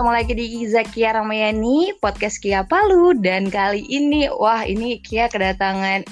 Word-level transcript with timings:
ketemu 0.00 0.16
lagi 0.16 0.32
di 0.32 0.64
Zakia 0.64 1.12
Ramayani, 1.12 1.92
podcast 2.00 2.40
Kia 2.40 2.64
Palu 2.64 3.20
dan 3.20 3.52
kali 3.52 3.84
ini 3.84 4.32
wah 4.32 4.64
ini 4.64 4.96
Kia 5.04 5.28
kedatangan 5.28 6.08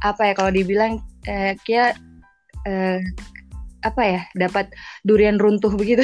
apa 0.00 0.22
ya 0.24 0.32
kalau 0.32 0.48
dibilang 0.48 1.04
eh, 1.28 1.52
Kia 1.60 1.92
eh, 2.64 3.04
apa 3.84 4.00
ya 4.08 4.24
dapat 4.40 4.72
durian 5.04 5.36
runtuh 5.36 5.68
begitu. 5.76 6.00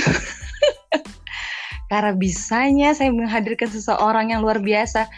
Karena 1.89 2.13
bisanya 2.13 2.93
saya 2.93 3.09
menghadirkan 3.09 3.73
seseorang 3.73 4.37
yang 4.37 4.45
luar 4.45 4.61
biasa. 4.61 5.09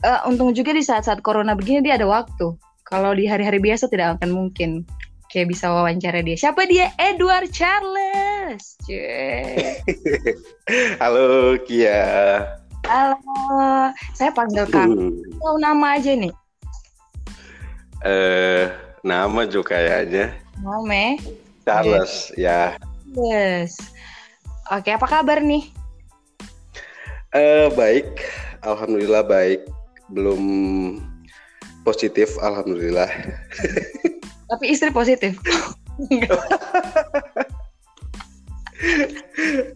Uh, 0.00 0.24
untung 0.24 0.56
juga 0.56 0.72
di 0.72 0.80
saat-saat 0.80 1.20
corona 1.20 1.52
begini 1.52 1.84
dia 1.84 2.00
ada 2.00 2.08
waktu. 2.08 2.56
Kalau 2.88 3.12
di 3.12 3.28
hari-hari 3.28 3.60
biasa 3.60 3.92
tidak 3.92 4.16
akan 4.16 4.32
mungkin 4.32 4.88
kayak 5.30 5.54
bisa 5.54 5.70
wawancara 5.70 6.26
dia. 6.26 6.34
Siapa 6.34 6.66
dia? 6.66 6.90
Edward 6.98 7.54
Charles. 7.54 8.74
Halo 11.00 11.54
Kia. 11.62 12.02
Halo, 12.90 13.14
saya 14.18 14.34
panggil 14.34 14.66
kamu. 14.66 14.98
Hmm. 14.98 15.38
Tahu 15.38 15.56
nama 15.62 15.94
aja 15.94 16.10
nih. 16.18 16.34
Eh, 18.02 18.66
nama 19.06 19.46
juga 19.46 19.78
kayaknya 19.78 20.34
Nama. 20.58 21.14
Charles 21.62 22.34
ya. 22.34 22.74
Yes. 23.14 23.78
Oke, 24.74 24.90
apa 24.90 25.06
kabar 25.06 25.38
nih? 25.38 25.70
Eh, 27.30 27.70
baik, 27.78 28.26
alhamdulillah 28.66 29.22
baik. 29.22 29.62
Belum 30.10 30.42
positif, 31.86 32.34
alhamdulillah. 32.42 33.06
Tapi 34.50 34.74
istri 34.74 34.90
positif. 34.90 35.38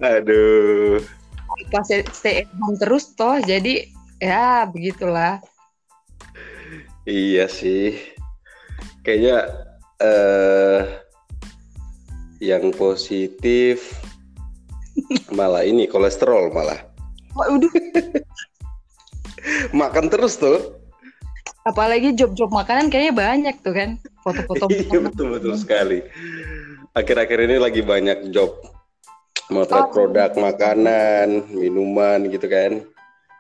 Aduh. 0.03 0.99
Pas 1.71 1.87
stay 1.87 2.43
at 2.43 2.51
home 2.59 2.75
terus 2.83 3.15
toh, 3.15 3.39
jadi 3.39 3.87
ya 4.19 4.67
begitulah. 4.67 5.39
Iya 7.07 7.47
sih. 7.47 7.95
Kayaknya 9.07 9.39
eh 10.03 10.83
yang 12.43 12.75
positif 12.75 14.03
malah 15.31 15.63
ini 15.63 15.87
kolesterol 15.87 16.51
malah. 16.51 16.83
Waduh, 17.35 17.71
Makan 19.81 20.07
terus 20.11 20.39
tuh. 20.39 20.84
Apalagi 21.65 22.13
job-job 22.13 22.53
makanan 22.53 22.93
kayaknya 22.93 23.15
banyak 23.17 23.57
tuh 23.65 23.75
kan. 23.75 23.91
Foto-foto 24.21 24.69
Iya 24.73 25.01
betul 25.01 25.27
betul 25.37 25.55
sekali. 25.57 26.05
Akhir-akhir 26.95 27.39
ini 27.51 27.57
lagi 27.59 27.81
banyak 27.83 28.31
job 28.31 28.55
motret 29.51 29.89
Oh. 29.89 29.93
produk 29.93 30.33
makanan, 30.37 31.53
minuman 31.53 32.29
gitu 32.31 32.47
kan. 32.49 32.81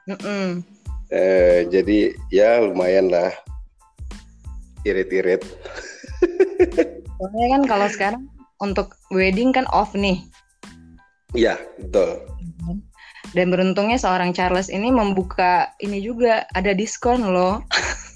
Mm-mm. 0.05 0.61
Eh, 1.08 1.69
jadi 1.70 2.12
ya 2.28 2.61
lumayan 2.64 3.08
lah 3.08 3.31
irit-irit. 4.84 5.44
Soalnya 7.16 7.48
kan 7.56 7.62
kalau 7.64 7.88
sekarang 7.88 8.22
untuk 8.61 8.97
wedding 9.09 9.53
kan 9.55 9.64
off 9.72 9.97
nih. 9.97 10.20
Iya 11.33 11.56
betul. 11.81 12.25
Dan 13.34 13.50
beruntungnya 13.50 13.98
seorang 13.98 14.31
Charles 14.31 14.70
ini 14.70 14.94
membuka 14.94 15.72
ini 15.83 15.98
juga 16.05 16.47
ada 16.53 16.70
diskon 16.77 17.33
loh. 17.33 17.64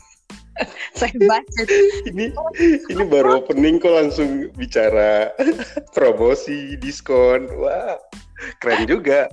Saya 0.98 1.14
baca 1.26 1.62
Ini 2.08 2.34
ini 2.90 3.02
baru 3.06 3.42
opening 3.44 3.78
kok 3.78 3.94
langsung 3.94 4.50
bicara 4.58 5.32
promosi 5.96 6.74
diskon. 6.78 7.46
Wah 7.58 7.98
keren 8.62 8.86
juga. 8.86 9.26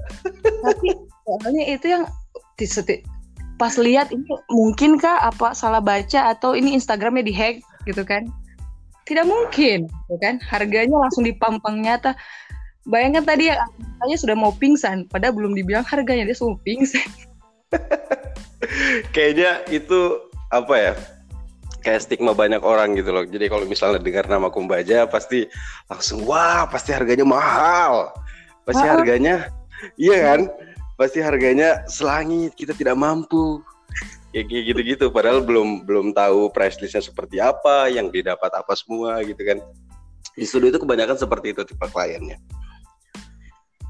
tapi 0.66 0.98
soalnya 1.26 1.64
itu 1.70 1.86
yang 1.94 2.04
di 2.58 2.66
seti- 2.66 3.06
pas 3.62 3.78
lihat 3.78 4.10
ini 4.10 4.26
mungkin 4.50 4.98
kah 4.98 5.22
apa 5.22 5.54
salah 5.54 5.80
baca 5.80 6.34
atau 6.34 6.58
ini 6.58 6.74
Instagramnya 6.74 7.22
dihack 7.22 7.62
gitu 7.86 8.02
kan 8.02 8.26
tidak 9.06 9.30
mungkin 9.30 9.86
gitu 9.86 10.16
kan 10.18 10.42
harganya 10.42 10.98
langsung 10.98 11.22
dipampang 11.22 11.86
nyata 11.86 12.18
bayangkan 12.90 13.24
tadi 13.24 13.54
ya 13.54 13.62
katanya 14.02 14.18
sudah 14.18 14.36
mau 14.36 14.52
pingsan 14.58 15.06
padahal 15.08 15.38
belum 15.38 15.54
dibilang 15.54 15.86
harganya 15.86 16.26
dia 16.26 16.36
sudah 16.36 16.58
pingsan 16.66 17.06
Kayaknya 19.14 19.62
itu 19.70 20.00
apa 20.50 20.76
ya? 20.78 20.94
Kayak 21.86 22.02
stigma 22.02 22.34
banyak 22.34 22.66
orang 22.66 22.98
gitu 22.98 23.14
loh. 23.14 23.22
Jadi 23.22 23.46
kalau 23.46 23.70
misalnya 23.70 24.02
dengar 24.02 24.26
nama 24.26 24.50
Kumbaja 24.50 25.06
pasti 25.06 25.46
langsung 25.86 26.26
wah 26.26 26.66
pasti 26.66 26.90
harganya 26.90 27.22
mahal. 27.22 28.10
Pasti 28.66 28.82
harganya 28.82 29.54
iya 30.02 30.34
kan? 30.34 30.50
Pasti 30.98 31.22
harganya 31.22 31.86
selangit 31.86 32.58
kita 32.58 32.74
tidak 32.74 32.98
mampu. 32.98 33.62
Kayak 34.34 34.74
gitu-gitu 34.74 35.14
padahal 35.14 35.46
belum 35.46 35.86
belum 35.86 36.18
tahu 36.18 36.50
price 36.50 36.82
listnya 36.82 37.06
seperti 37.06 37.38
apa, 37.38 37.88
yang 37.94 38.10
didapat 38.10 38.50
apa 38.50 38.74
semua 38.74 39.22
gitu 39.22 39.46
kan. 39.46 39.62
Di 40.34 40.44
studio 40.44 40.74
itu 40.74 40.82
kebanyakan 40.82 41.16
seperti 41.22 41.54
itu 41.54 41.62
tipe 41.64 41.86
kliennya. 41.94 42.42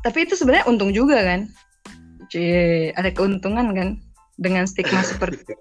tapi 0.05 0.22
itu 0.22 0.38
sebenarnya 0.38 0.69
untung 0.69 0.94
juga 0.94 1.17
kan 1.17 1.50
Cie, 2.29 2.94
ada 2.94 3.09
keuntungan 3.13 3.73
kan 3.73 3.89
dengan 4.38 4.66
stigma 4.66 5.01
seperti 5.16 5.45
itu. 5.45 5.55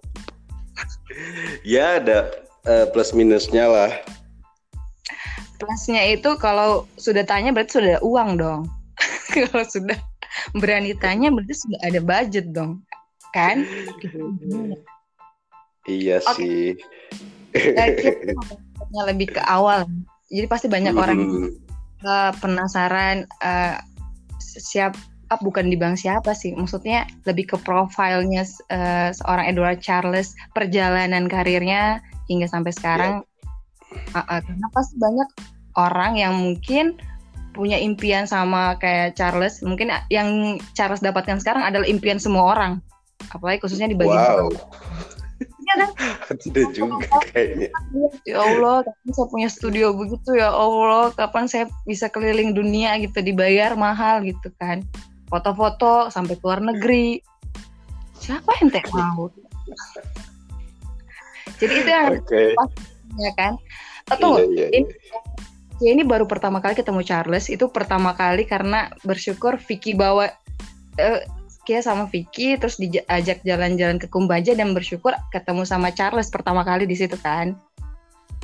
Ya 1.65 1.99
ada 2.03 2.31
eh, 2.65 2.87
plus 2.93 3.13
minusnya 3.13 3.67
lah. 3.67 3.93
plusnya 5.55 6.03
itu 6.13 6.29
kalau 6.37 6.85
sudah 7.01 7.25
tanya 7.25 7.49
berarti 7.49 7.79
sudah 7.81 7.97
ada 7.97 8.03
uang 8.05 8.31
dong 8.37 8.61
kalau 9.35 9.65
sudah 9.65 9.97
berani 10.59 10.93
tanya 10.99 11.33
berarti 11.33 11.55
sudah 11.57 11.79
ada 11.87 12.01
budget 12.05 12.51
dong 12.53 12.83
kan 13.33 13.65
Iya 15.85 16.17
Oke. 16.25 16.33
sih. 16.37 16.61
Kita 17.53 19.01
lebih 19.05 19.37
ke 19.37 19.41
awal 19.45 19.85
jadi 20.29 20.47
pasti 20.49 20.67
banyak 20.69 20.93
orang 20.97 21.19
Hmm. 21.23 21.51
uh, 22.05 22.33
penasaran 22.41 23.25
uh, 23.41 23.79
siap 24.41 24.97
ah, 25.31 25.41
bukan 25.41 25.71
di 25.71 25.77
bang 25.79 25.97
siapa 25.97 26.33
sih 26.37 26.53
maksudnya 26.53 27.09
lebih 27.25 27.55
ke 27.55 27.57
profilnya 27.61 28.45
uh, 28.73 29.11
seorang 29.15 29.47
Edward 29.51 29.81
Charles 29.81 30.37
perjalanan 30.53 31.29
karirnya 31.29 32.01
hingga 32.29 32.49
sampai 32.49 32.73
sekarang. 32.73 33.15
Uh, 34.15 34.19
uh, 34.19 34.41
karena 34.43 34.69
pasti 34.75 34.95
banyak 34.99 35.29
orang 35.79 36.19
yang 36.19 36.35
mungkin 36.35 36.99
punya 37.55 37.79
impian 37.79 38.27
sama 38.27 38.75
kayak 38.83 39.15
Charles 39.15 39.63
mungkin 39.63 39.95
yang 40.11 40.59
Charles 40.75 40.99
dapatkan 40.99 41.39
sekarang 41.39 41.63
adalah 41.63 41.87
impian 41.87 42.19
semua 42.19 42.51
orang. 42.51 42.73
Apalagi 43.31 43.63
khususnya 43.63 43.87
di 43.87 43.97
bagian 43.97 44.19
Wow, 44.19 44.51
Iya 45.65 45.75
kan? 45.81 45.91
tidak 46.45 46.69
juga 46.77 47.09
kayaknya. 47.33 47.69
ya 48.29 48.37
Allah 48.37 48.85
kapan 48.85 49.11
saya 49.17 49.27
punya 49.33 49.49
studio 49.49 49.87
begitu 49.97 50.37
ya 50.37 50.53
Allah 50.53 51.11
kapan 51.17 51.45
saya 51.49 51.65
bisa 51.89 52.13
keliling 52.13 52.53
dunia 52.53 53.01
gitu 53.01 53.25
dibayar 53.25 53.73
mahal 53.73 54.21
gitu 54.23 54.53
kan 54.61 54.85
foto-foto 55.35 56.15
sampai 56.15 56.39
ke 56.39 56.45
luar 56.47 56.63
negeri. 56.63 57.19
Siapa 58.15 58.55
yang 58.63 58.71
teh 58.71 58.87
mau? 58.95 59.27
Jadi 61.59 61.75
itu 61.83 61.91
yang 61.91 62.15
Oke. 62.23 62.55
ya 63.19 63.33
kan? 63.35 63.59
Atau 64.07 64.39
Iya, 64.39 64.47
iya, 64.47 64.67
iya. 64.71 64.79
ini 64.79 64.91
ya 65.83 65.91
ini 65.91 66.03
baru 66.07 66.31
pertama 66.31 66.63
kali 66.63 66.79
ketemu 66.79 67.03
Charles. 67.03 67.51
Itu 67.51 67.75
pertama 67.75 68.15
kali 68.15 68.47
karena 68.47 68.95
bersyukur 69.03 69.59
Vicky 69.59 69.99
bawa 69.99 70.31
eh, 71.03 71.27
Kia 71.65 71.81
sama 71.81 72.05
Vicky 72.13 72.61
terus 72.61 72.77
diajak 72.77 73.41
jalan-jalan 73.41 73.97
ke 73.97 74.07
Kumbaja 74.13 74.53
dan 74.53 74.77
bersyukur 74.77 75.17
ketemu 75.33 75.65
sama 75.65 75.91
Charles 75.97 76.29
pertama 76.29 76.61
kali 76.61 76.85
di 76.85 76.93
situ 76.93 77.17
kan 77.17 77.57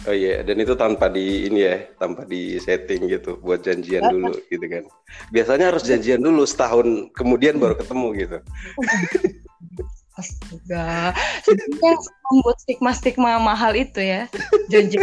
Oh 0.09 0.17
iya, 0.17 0.41
dan 0.41 0.57
itu 0.57 0.73
tanpa 0.81 1.13
di 1.13 1.45
ini 1.45 1.61
ya, 1.61 1.77
tanpa 2.01 2.25
di 2.25 2.57
setting 2.57 3.05
gitu, 3.05 3.37
buat 3.45 3.61
janjian 3.61 4.09
dulu 4.09 4.33
gitu 4.49 4.65
kan. 4.65 4.85
Biasanya 5.29 5.69
harus 5.69 5.85
janjian 5.85 6.25
dulu 6.25 6.49
setahun 6.49 7.13
kemudian 7.13 7.61
baru 7.61 7.77
ketemu 7.77 8.09
gitu. 8.17 8.39
Astaga, 10.21 11.13
sebenarnya 11.45 11.97
yang 11.97 12.01
membuat 12.33 12.57
stigma-stigma 12.65 13.41
mahal 13.41 13.77
itu 13.77 14.01
ya. 14.01 14.25
Janji. 14.73 15.01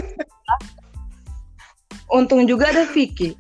Untung 2.10 2.46
juga 2.50 2.74
ada 2.74 2.86
Vicky. 2.90 3.38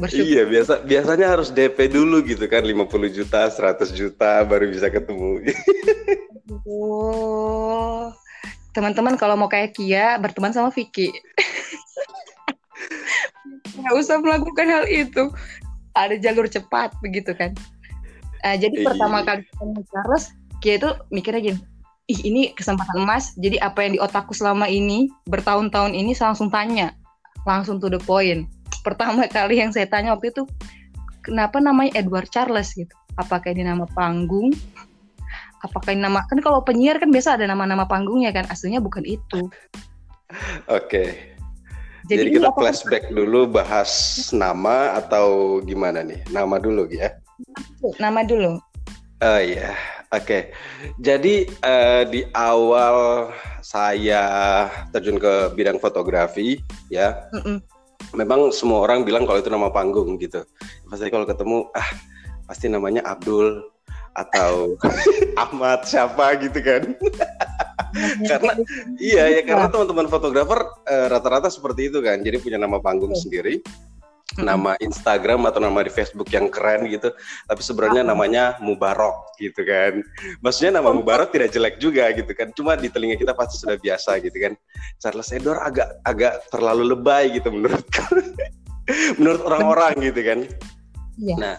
Bersyukur. 0.00 0.26
Iya, 0.26 0.42
biasa 0.48 0.72
biasanya 0.88 1.26
harus 1.38 1.54
DP 1.54 1.92
dulu 1.92 2.24
gitu 2.26 2.50
kan, 2.50 2.64
50 2.66 3.12
juta, 3.12 3.46
100 3.46 3.94
juta 3.94 4.42
baru 4.42 4.66
bisa 4.70 4.90
ketemu. 4.90 5.38
Oh. 6.66 8.14
Teman-teman 8.76 9.16
kalau 9.16 9.40
mau 9.40 9.48
kayak 9.48 9.72
Kia, 9.72 10.20
berteman 10.20 10.52
sama 10.52 10.68
Vicky. 10.68 11.08
Nggak 13.80 13.94
usah 13.96 14.20
melakukan 14.20 14.68
hal 14.68 14.84
itu. 14.84 15.32
Ada 15.96 16.20
jalur 16.20 16.44
cepat 16.44 16.92
begitu 17.00 17.32
kan. 17.32 17.56
Eh, 18.44 18.56
jadi 18.60 18.76
Iya. 18.76 18.84
pertama 18.92 19.24
kali 19.24 19.48
ketemu 19.48 19.80
Charles, 19.88 20.24
Kia 20.60 20.76
itu 20.76 20.92
mikirnya 21.08 21.40
gini, 21.40 21.60
ih 22.12 22.20
ini 22.28 22.42
kesempatan 22.52 23.00
emas. 23.00 23.32
Jadi 23.40 23.56
apa 23.64 23.80
yang 23.80 23.96
di 23.96 24.00
otakku 24.04 24.36
selama 24.36 24.68
ini, 24.68 25.08
bertahun-tahun 25.24 25.96
ini 25.96 26.12
saya 26.12 26.36
langsung 26.36 26.52
tanya. 26.52 26.92
Langsung 27.48 27.80
to 27.80 27.88
the 27.88 28.00
point. 28.04 28.44
Pertama 28.84 29.24
kali 29.32 29.56
yang 29.64 29.72
saya 29.72 29.88
tanya 29.88 30.12
waktu 30.12 30.36
itu, 30.36 30.44
kenapa 31.24 31.58
namanya 31.64 31.96
Edward 31.96 32.28
Charles 32.28 32.76
gitu. 32.76 32.92
apakah 33.16 33.48
ini 33.48 33.64
nama 33.64 33.88
panggung 33.96 34.52
apakah 35.66 35.92
ini 35.92 36.06
nama 36.06 36.22
kan 36.30 36.38
kalau 36.40 36.62
penyiar 36.62 36.96
kan 37.02 37.10
biasa 37.10 37.36
ada 37.36 37.50
nama-nama 37.50 37.84
panggungnya 37.84 38.30
kan 38.30 38.46
aslinya 38.48 38.78
bukan 38.78 39.02
itu 39.02 39.50
oke 40.70 41.36
jadi, 42.06 42.30
Jadi 42.30 42.38
kita 42.38 42.50
flashback 42.54 43.10
dulu 43.10 43.50
bahas 43.50 43.90
nama 44.30 44.94
atau 44.94 45.58
gimana 45.66 46.06
nih? 46.06 46.22
Nama 46.30 46.62
dulu 46.62 46.86
ya. 46.86 47.10
Nama 47.98 48.22
dulu. 48.22 48.62
Oh 49.26 49.40
iya, 49.42 49.74
oke. 50.14 50.22
Okay. 50.22 50.42
Jadi 51.02 51.50
uh, 51.66 52.06
di 52.06 52.22
awal 52.30 53.30
saya 53.58 54.22
terjun 54.94 55.18
ke 55.18 55.50
bidang 55.58 55.82
fotografi, 55.82 56.62
ya, 56.94 57.26
mm 57.34 57.42
-mm. 57.42 57.58
memang 58.14 58.54
semua 58.54 58.86
orang 58.86 59.02
bilang 59.02 59.26
kalau 59.26 59.42
itu 59.42 59.50
nama 59.50 59.66
panggung 59.74 60.14
gitu. 60.22 60.46
Pasti 60.86 61.10
kalau 61.10 61.26
ketemu, 61.26 61.66
ah 61.74 61.90
pasti 62.46 62.70
namanya 62.70 63.02
Abdul 63.02 63.66
atau 64.16 64.80
Ahmad 65.44 65.84
siapa 65.84 66.40
gitu 66.40 66.58
kan. 66.64 66.82
karena 68.28 68.52
iya 69.00 69.40
ya 69.40 69.42
karena 69.44 69.72
teman-teman 69.72 70.08
fotografer 70.08 70.60
uh, 70.84 71.06
rata-rata 71.12 71.52
seperti 71.52 71.92
itu 71.92 72.00
kan. 72.00 72.20
Jadi 72.24 72.36
punya 72.40 72.58
nama 72.60 72.80
panggung 72.80 73.12
sendiri 73.12 73.60
nama 74.34 74.74
Instagram 74.82 75.46
atau 75.48 75.62
nama 75.62 75.86
di 75.86 75.92
Facebook 75.92 76.28
yang 76.34 76.50
keren 76.50 76.90
gitu, 76.90 77.14
tapi 77.46 77.62
sebenarnya 77.62 78.02
namanya 78.02 78.58
Mubarok 78.60 79.38
gitu 79.40 79.62
kan. 79.64 80.02
Maksudnya 80.42 80.82
nama 80.82 80.90
Mubarok 80.92 81.32
tidak 81.32 81.54
jelek 81.54 81.78
juga 81.78 82.10
gitu 82.12 82.34
kan, 82.34 82.52
cuma 82.52 82.74
di 82.76 82.90
telinga 82.90 83.16
kita 83.16 83.32
pasti 83.32 83.62
sudah 83.62 83.78
biasa 83.78 84.18
gitu 84.20 84.36
kan. 84.36 84.52
Charles 84.98 85.30
Edward 85.32 85.62
agak 85.62 85.88
agak 86.04 86.32
terlalu 86.50 86.84
lebay 86.90 87.38
gitu 87.38 87.48
menurut 87.54 87.86
menurut 89.18 89.42
orang-orang 89.46 89.94
gitu 90.04 90.20
kan. 90.20 90.38
Ya. 91.16 91.36
Nah, 91.38 91.56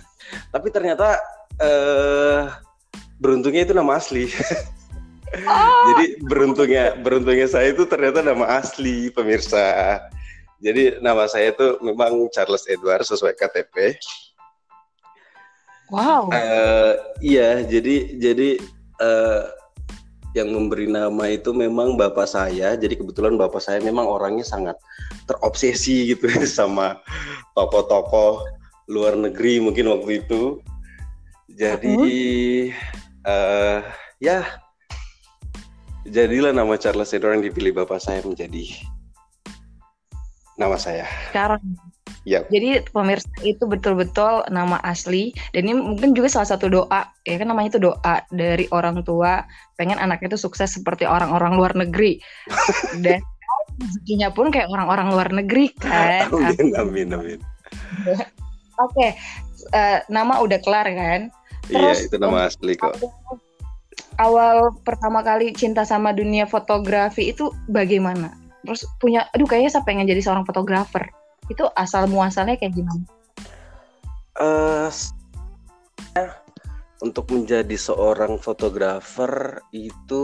tapi 0.54 0.70
ternyata 0.70 1.18
eh, 1.62 2.42
beruntungnya 3.22 3.64
itu 3.68 3.74
nama 3.74 3.98
asli. 3.98 4.30
Oh. 5.28 5.84
Jadi 5.92 6.24
beruntungnya 6.24 6.96
beruntungnya 7.04 7.52
saya 7.52 7.76
itu 7.76 7.84
ternyata 7.84 8.24
nama 8.24 8.48
asli 8.64 9.12
pemirsa. 9.12 10.00
Jadi 10.64 11.04
nama 11.04 11.28
saya 11.28 11.52
itu 11.52 11.76
memang 11.84 12.32
Charles 12.32 12.64
Edward 12.72 13.04
sesuai 13.04 13.36
KTP. 13.36 14.00
Wow. 15.92 16.32
Uh, 16.32 16.96
iya, 17.24 17.64
jadi 17.64 18.20
jadi 18.20 18.60
uh, 19.00 19.52
yang 20.36 20.52
memberi 20.52 20.86
nama 20.92 21.32
itu 21.32 21.56
memang 21.56 21.96
bapak 21.96 22.28
saya. 22.28 22.76
Jadi 22.76 23.00
kebetulan 23.00 23.40
bapak 23.40 23.64
saya 23.64 23.80
memang 23.80 24.06
orangnya 24.06 24.44
sangat 24.44 24.76
terobsesi 25.30 26.14
gitu 26.14 26.28
sama 26.48 27.00
tokoh-tokoh 27.56 28.44
luar 28.92 29.16
negeri 29.16 29.64
mungkin 29.64 29.92
waktu 29.92 30.24
itu. 30.26 30.60
Jadi 31.58 31.98
uh, 33.26 33.82
ya 34.22 34.46
jadilah 36.06 36.54
nama 36.54 36.78
Charles 36.78 37.10
Edward 37.18 37.42
yang 37.42 37.46
dipilih 37.50 37.74
bapak 37.82 37.98
saya 37.98 38.22
menjadi 38.22 38.78
nama 40.54 40.78
saya. 40.78 41.10
Sekarang. 41.34 41.62
Yep. 42.28 42.52
Jadi 42.52 42.70
pemirsa 42.92 43.32
itu 43.42 43.64
betul-betul 43.64 44.44
nama 44.52 44.78
asli 44.84 45.32
dan 45.56 45.66
ini 45.66 45.80
mungkin 45.80 46.12
juga 46.12 46.28
salah 46.28 46.50
satu 46.52 46.68
doa 46.68 47.08
ya 47.24 47.36
kan 47.40 47.48
namanya 47.48 47.78
itu 47.78 47.80
doa 47.88 48.16
dari 48.36 48.68
orang 48.76 49.00
tua 49.08 49.48
pengen 49.80 49.96
anaknya 49.96 50.36
itu 50.36 50.40
sukses 50.44 50.76
seperti 50.76 51.08
orang-orang 51.08 51.56
luar 51.56 51.72
negeri 51.72 52.20
dan 53.06 53.24
rezekinya 53.80 54.28
pun 54.36 54.52
kayak 54.52 54.68
orang-orang 54.68 55.08
luar 55.08 55.30
negeri 55.32 55.72
kan. 55.80 56.28
Amin 56.30 56.76
amin 56.76 57.08
amin. 57.16 57.40
Oke, 58.08 58.22
okay. 58.78 59.10
uh, 59.74 59.98
eh, 59.98 60.00
nama 60.12 60.44
udah 60.44 60.60
kelar 60.62 60.86
kan? 60.94 61.32
Iya, 61.68 61.76
Terus, 61.76 61.98
iya 62.00 62.08
itu 62.08 62.18
nama 62.20 62.40
asli 62.48 62.74
kok. 62.80 62.96
Awal 64.18 64.74
pertama 64.82 65.22
kali 65.22 65.54
cinta 65.54 65.86
sama 65.86 66.10
dunia 66.16 66.50
fotografi 66.50 67.30
itu 67.30 67.54
bagaimana? 67.70 68.48
terus 68.68 68.84
punya 69.00 69.24
aduh 69.32 69.48
kayaknya 69.48 69.72
saya 69.72 69.88
pengen 69.88 70.12
jadi 70.12 70.20
seorang 70.20 70.44
fotografer 70.44 71.08
itu 71.48 71.64
asal 71.80 72.12
muasalnya 72.12 72.60
kayak 72.60 72.76
gimana? 72.76 73.04
Uh, 74.36 74.92
untuk 77.00 77.32
menjadi 77.32 77.74
seorang 77.80 78.36
fotografer 78.44 79.64
itu 79.72 80.24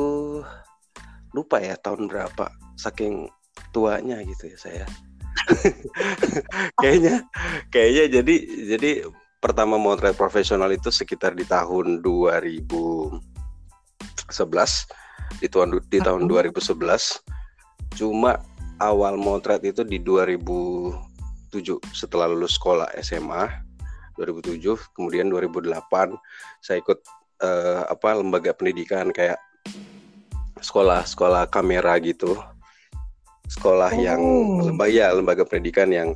lupa 1.32 1.64
ya 1.64 1.80
tahun 1.80 2.12
berapa 2.12 2.52
saking 2.76 3.32
tuanya 3.72 4.20
gitu 4.28 4.52
ya 4.52 4.58
saya 4.60 4.86
kayaknya 6.84 7.26
kayaknya 7.74 8.22
jadi 8.22 8.36
jadi 8.76 8.92
pertama 9.44 9.76
motret 9.76 10.16
profesional 10.16 10.72
itu 10.72 10.88
sekitar 10.88 11.36
di 11.36 11.44
tahun 11.44 12.00
2011 12.00 13.20
di 15.44 15.48
tahun 15.52 15.84
di 15.92 16.00
tahun 16.00 16.32
2011 16.32 16.80
Cuma 17.94 18.42
awal 18.82 19.16
motret 19.22 19.62
itu 19.62 19.86
di 19.86 20.02
2007 20.02 20.98
setelah 21.94 22.26
lulus 22.26 22.58
sekolah 22.58 22.90
SMA 23.06 23.46
2007 24.18 24.98
kemudian 24.98 25.30
2008 25.30 25.78
saya 26.62 26.78
ikut 26.82 27.00
uh, 27.42 27.86
apa 27.90 28.10
lembaga 28.18 28.54
pendidikan 28.54 29.10
kayak 29.14 29.38
sekolah-sekolah 30.62 31.50
kamera 31.50 31.98
gitu. 32.02 32.38
Sekolah 33.50 33.92
oh. 33.94 34.00
yang 34.00 34.22
lembaga 34.64 34.94
ya 34.94 35.08
lembaga 35.14 35.44
pendidikan 35.46 35.90
yang 35.92 36.10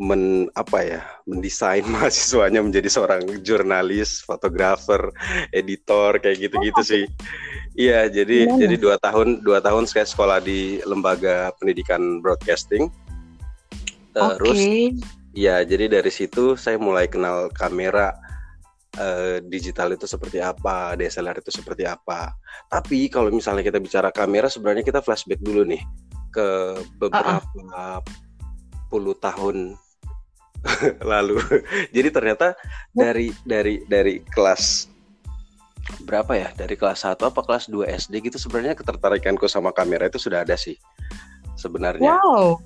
men 0.00 0.48
apa 0.56 0.78
ya 0.80 1.00
mendesain 1.28 1.84
mahasiswanya 1.94 2.64
menjadi 2.64 2.88
seorang 2.88 3.22
jurnalis, 3.44 4.24
fotografer, 4.24 5.12
editor 5.52 6.16
kayak 6.22 6.48
gitu-gitu 6.48 6.80
oh. 6.80 6.86
sih. 6.86 7.04
Iya, 7.72 8.08
jadi 8.12 8.44
Gimana? 8.48 8.60
jadi 8.60 8.76
dua 8.76 8.96
tahun 9.00 9.40
dua 9.40 9.64
tahun 9.64 9.88
saya 9.88 10.04
sekolah 10.04 10.44
di 10.44 10.80
lembaga 10.84 11.52
pendidikan 11.56 12.20
broadcasting. 12.20 12.92
Terus, 14.12 14.60
okay. 14.60 14.92
ya 15.32 15.64
jadi 15.64 15.88
dari 15.88 16.12
situ 16.12 16.52
saya 16.52 16.76
mulai 16.76 17.08
kenal 17.08 17.48
kamera 17.48 18.12
uh, 19.00 19.40
digital 19.48 19.96
itu 19.96 20.04
seperti 20.04 20.44
apa, 20.44 20.92
DSLR 21.00 21.40
itu 21.40 21.48
seperti 21.48 21.88
apa. 21.88 22.36
Tapi 22.68 23.08
kalau 23.08 23.32
misalnya 23.32 23.64
kita 23.64 23.80
bicara 23.80 24.12
kamera, 24.12 24.52
sebenarnya 24.52 24.84
kita 24.84 25.00
flashback 25.00 25.40
dulu 25.40 25.64
nih 25.64 25.80
ke 26.32 26.48
beberapa 26.96 27.44
uh 27.44 28.00
-uh. 28.00 28.00
Puluh 28.92 29.16
tahun 29.16 29.80
lalu. 31.10 31.40
jadi 31.96 32.12
ternyata 32.12 32.52
dari 32.92 33.32
dari 33.48 33.80
dari 33.88 34.20
kelas 34.20 34.92
berapa 36.06 36.30
ya 36.38 36.48
dari 36.54 36.78
kelas 36.78 37.02
1 37.02 37.18
apa 37.18 37.40
kelas 37.42 37.66
2 37.66 37.82
SD 38.06 38.30
gitu 38.30 38.38
sebenarnya 38.38 38.78
ketertarikanku 38.78 39.50
sama 39.50 39.74
kamera 39.74 40.06
itu 40.06 40.18
sudah 40.18 40.46
ada 40.46 40.54
sih 40.54 40.78
sebenarnya. 41.58 42.18
Wow. 42.18 42.62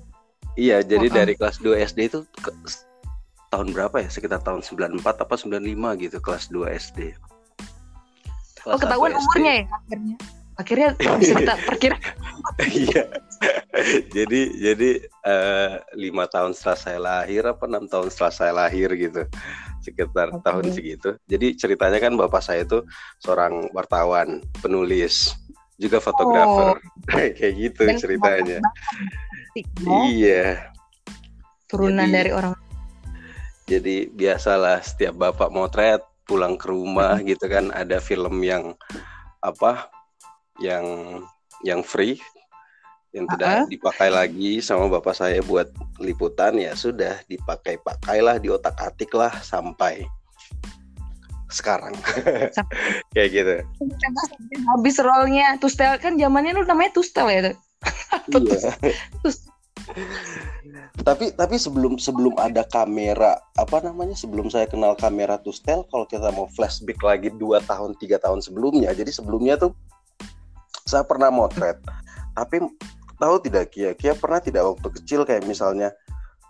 Iya, 0.57 0.81
jadi 0.81 1.07
wow. 1.09 1.15
dari 1.21 1.33
kelas 1.37 1.57
2 1.61 1.85
SD 1.85 1.99
itu 2.09 2.19
ke, 2.33 2.49
tahun 3.53 3.73
berapa 3.73 4.01
ya? 4.01 4.09
Sekitar 4.09 4.41
tahun 4.41 4.65
94 4.65 5.01
apa 5.05 5.35
95 5.37 6.01
gitu 6.01 6.17
kelas 6.17 6.45
2 6.49 6.65
SD. 6.77 6.99
Kelas 8.65 8.73
oh, 8.73 8.79
ketahuan 8.81 9.13
umurnya 9.13 9.53
ya 9.61 9.65
akhirnya. 9.69 10.17
Akhirnya 10.57 10.97
bisa 10.97 11.33
kita 11.37 11.55
perkira. 11.69 11.97
Iya. 12.65 13.03
jadi 14.15 14.41
jadi 14.57 14.89
uh, 15.21 15.77
lima 15.93 16.25
tahun 16.25 16.57
setelah 16.57 16.79
saya 16.81 16.99
lahir 16.99 17.45
apa 17.45 17.63
enam 17.69 17.85
tahun 17.85 18.09
setelah 18.09 18.33
saya 18.33 18.53
lahir 18.53 18.89
gitu 18.97 19.29
sekitar 19.87 20.35
okay. 20.35 20.43
tahun 20.43 20.65
segitu. 20.75 21.09
Jadi 21.31 21.47
ceritanya 21.55 21.99
kan 22.03 22.13
bapak 22.19 22.43
saya 22.43 22.67
itu 22.67 22.83
seorang 23.23 23.71
wartawan, 23.71 24.43
penulis, 24.59 25.31
juga 25.79 26.03
fotografer. 26.03 26.75
Oh. 26.75 26.77
Kayak 27.37 27.53
gitu 27.55 27.81
Dan 27.87 27.95
ceritanya. 27.95 28.59
Iya. 30.11 30.73
Turunan 31.71 32.09
Jadi, 32.09 32.15
dari 32.19 32.31
orang. 32.35 32.53
Jadi 33.67 33.95
biasalah 34.11 34.83
setiap 34.83 35.15
bapak 35.15 35.51
motret 35.51 36.03
pulang 36.27 36.59
ke 36.59 36.67
rumah 36.67 37.23
gitu 37.23 37.47
kan 37.47 37.71
ada 37.71 38.03
film 38.03 38.43
yang 38.43 38.75
apa 39.39 39.87
yang 40.61 40.85
yang 41.65 41.81
free 41.81 42.21
yang 43.15 43.25
tidak 43.33 43.47
uh 43.47 43.57
-huh. 43.63 43.67
dipakai 43.71 44.09
lagi 44.11 44.59
sama 44.61 44.91
bapak 44.91 45.15
saya 45.15 45.41
buat 45.41 45.71
liputan 45.97 46.59
ya 46.59 46.75
sudah 46.77 47.17
dipakai 47.25 47.79
pakailah 47.81 48.37
di 48.37 48.51
otak 48.51 48.77
atik 48.77 49.09
lah 49.15 49.31
sampai 49.41 50.05
sekarang. 51.47 51.95
Kayak 53.15 53.29
gitu. 53.31 53.55
Habis 54.67 54.99
rollnya. 54.99 55.55
Tustel 55.63 55.95
kan 55.95 56.19
zamannya 56.19 56.51
lu 56.59 56.67
namanya 56.67 56.91
tustel 56.91 57.31
ya 57.31 57.39
iya. 57.39 57.55
tapi 61.05 61.31
tapi 61.33 61.55
sebelum 61.55 62.01
sebelum 62.01 62.33
ada 62.41 62.65
kamera 62.67 63.39
apa 63.55 63.77
namanya 63.85 64.17
sebelum 64.17 64.51
saya 64.51 64.67
kenal 64.67 64.97
kamera 64.97 65.39
tustel 65.39 65.85
kalau 65.87 66.03
kita 66.09 66.33
mau 66.33 66.49
flashback 66.51 66.99
lagi 66.99 67.29
dua 67.31 67.63
tahun 67.63 67.95
tiga 68.01 68.19
tahun 68.19 68.43
sebelumnya 68.43 68.91
jadi 68.91 69.09
sebelumnya 69.13 69.55
tuh 69.55 69.71
saya 70.87 71.03
pernah 71.03 71.27
motret 71.29 71.77
tapi 72.33 72.63
tahu 73.17 73.35
tidak 73.43 73.73
Kia? 73.73 73.91
Kia 73.97 74.13
pernah 74.15 74.39
tidak 74.39 74.63
waktu 74.63 74.87
kecil 75.01 75.25
kayak 75.25 75.43
misalnya 75.43 75.91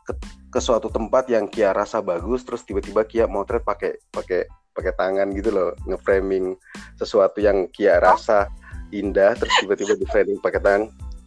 ke, 0.06 0.13
ke 0.53 0.60
suatu 0.62 0.88
tempat 0.91 1.27
yang 1.32 1.50
Kia 1.50 1.74
rasa 1.74 2.00
bagus 2.00 2.46
terus 2.46 2.62
tiba-tiba 2.63 3.03
Kia 3.08 3.25
motret 3.25 3.65
pakai 3.65 3.98
pakai 4.13 4.46
pakai 4.77 4.94
tangan 4.94 5.34
gitu 5.34 5.50
loh 5.50 5.74
ngeframing 5.89 6.53
sesuatu 7.01 7.41
yang 7.41 7.65
kia 7.74 7.98
rasa 7.98 8.46
indah 8.94 9.34
terus 9.34 9.50
tiba-tiba 9.58 9.98
di 9.98 10.06
framing 10.06 10.38
pakai 10.38 10.62
tangan 10.62 10.82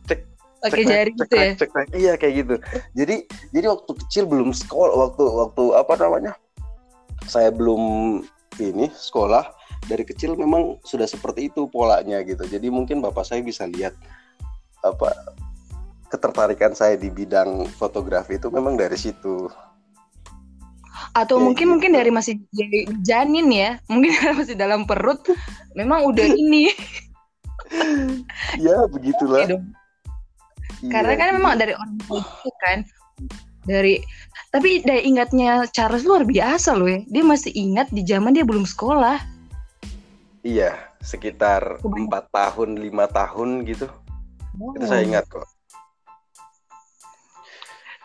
cek 0.07 0.21
pakai 0.62 0.85
jari 0.87 1.11
gitu 1.19 1.35
ya? 1.35 1.52
cek, 1.59 1.71
cek, 1.75 1.88
iya 1.99 2.12
kayak 2.14 2.47
gitu. 2.47 2.55
Jadi 2.95 3.26
jadi 3.50 3.67
waktu 3.75 3.93
kecil 4.07 4.31
belum 4.31 4.55
sekolah 4.55 4.95
waktu 4.95 5.23
waktu 5.26 5.64
apa 5.75 5.95
namanya 5.99 6.33
saya 7.26 7.50
belum 7.50 7.83
ini 8.62 8.87
sekolah 8.95 9.50
dari 9.88 10.04
kecil 10.04 10.37
memang 10.37 10.80
sudah 10.84 11.08
seperti 11.08 11.49
itu 11.49 11.70
polanya 11.70 12.20
gitu. 12.26 12.44
Jadi 12.44 12.68
mungkin 12.68 13.00
bapak 13.00 13.25
saya 13.25 13.40
bisa 13.40 13.64
lihat 13.64 13.96
apa 14.80 15.12
ketertarikan 16.10 16.75
saya 16.75 16.99
di 16.99 17.08
bidang 17.08 17.70
fotografi 17.78 18.37
itu 18.37 18.50
memang 18.50 18.75
dari 18.76 18.99
situ. 18.99 19.49
Atau 21.14 21.40
ya, 21.40 21.42
mungkin 21.46 21.66
gitu. 21.66 21.72
mungkin 21.72 21.90
dari 21.96 22.10
masih 22.12 22.34
janin 23.00 23.49
ya 23.49 23.78
mungkin 23.88 24.12
masih 24.40 24.58
dalam 24.58 24.84
perut 24.84 25.22
memang 25.78 26.04
udah 26.10 26.26
ini. 26.42 26.75
Ya 28.58 28.84
begitulah. 28.90 29.46
Iya 29.46 29.62
karena 30.88 31.12
kan 31.12 31.28
memang 31.37 31.60
dari 31.60 31.76
orang 31.76 31.92
tua 32.08 32.25
kan 32.64 32.80
dari 33.68 34.00
tapi 34.49 34.80
dari 34.80 35.04
ingatnya 35.04 35.68
Charles 35.70 36.08
luar 36.08 36.25
biasa 36.25 36.72
loh 36.72 36.88
ya. 36.88 37.04
Dia 37.06 37.22
masih 37.22 37.52
ingat 37.52 37.92
di 37.92 38.02
zaman 38.02 38.32
dia 38.32 38.42
belum 38.42 38.64
sekolah 38.64 39.39
iya 40.47 40.76
sekitar 41.00 41.80
empat 41.85 42.28
tahun 42.32 42.80
lima 42.80 43.09
tahun 43.09 43.64
gitu 43.68 43.87
oh. 44.61 44.73
itu 44.76 44.85
saya 44.88 45.04
ingat 45.04 45.26
kok 45.28 45.44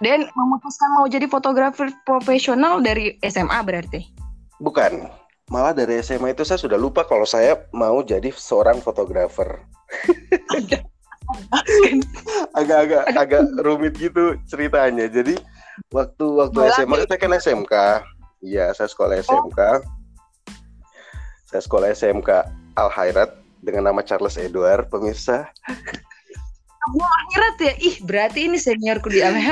dan 0.04 0.28
memutuskan 0.36 0.92
mau 0.92 1.08
jadi 1.08 1.24
fotografer 1.32 1.88
profesional 2.04 2.84
dari 2.84 3.16
SMA 3.24 3.60
berarti? 3.64 4.04
Bukan. 4.60 5.08
Malah 5.48 5.78
dari 5.78 6.02
SMA 6.02 6.34
itu 6.34 6.42
saya 6.42 6.58
sudah 6.58 6.76
lupa 6.76 7.06
kalau 7.06 7.24
saya 7.24 7.70
mau 7.72 8.02
jadi 8.02 8.34
seorang 8.34 8.82
fotografer. 8.82 9.62
Agak-agak 12.60 13.04
agak 13.14 13.42
rumit 13.62 13.94
gitu 13.96 14.36
ceritanya. 14.50 15.06
Jadi 15.08 15.38
waktu 15.94 16.26
waktu 16.28 16.60
SMA 16.76 17.06
saya 17.06 17.20
kan 17.22 17.34
SMK. 17.38 17.74
Iya, 18.46 18.74
saya 18.74 18.90
sekolah 18.90 19.22
SMK. 19.22 19.60
Oh. 19.60 19.80
Saya 21.46 21.62
sekolah 21.62 21.94
SMK 21.94 22.30
Al 22.76 22.90
Hairat 22.90 23.38
dengan 23.62 23.94
nama 23.94 24.02
Charles 24.02 24.38
Edward, 24.38 24.90
pemirsa. 24.90 25.46
Abu 26.86 27.02
Akhirat 27.02 27.56
ya? 27.62 27.74
Ih, 27.82 27.96
berarti 28.06 28.50
ini 28.50 28.58
seniorku 28.58 29.10
di 29.10 29.22
Al 29.22 29.38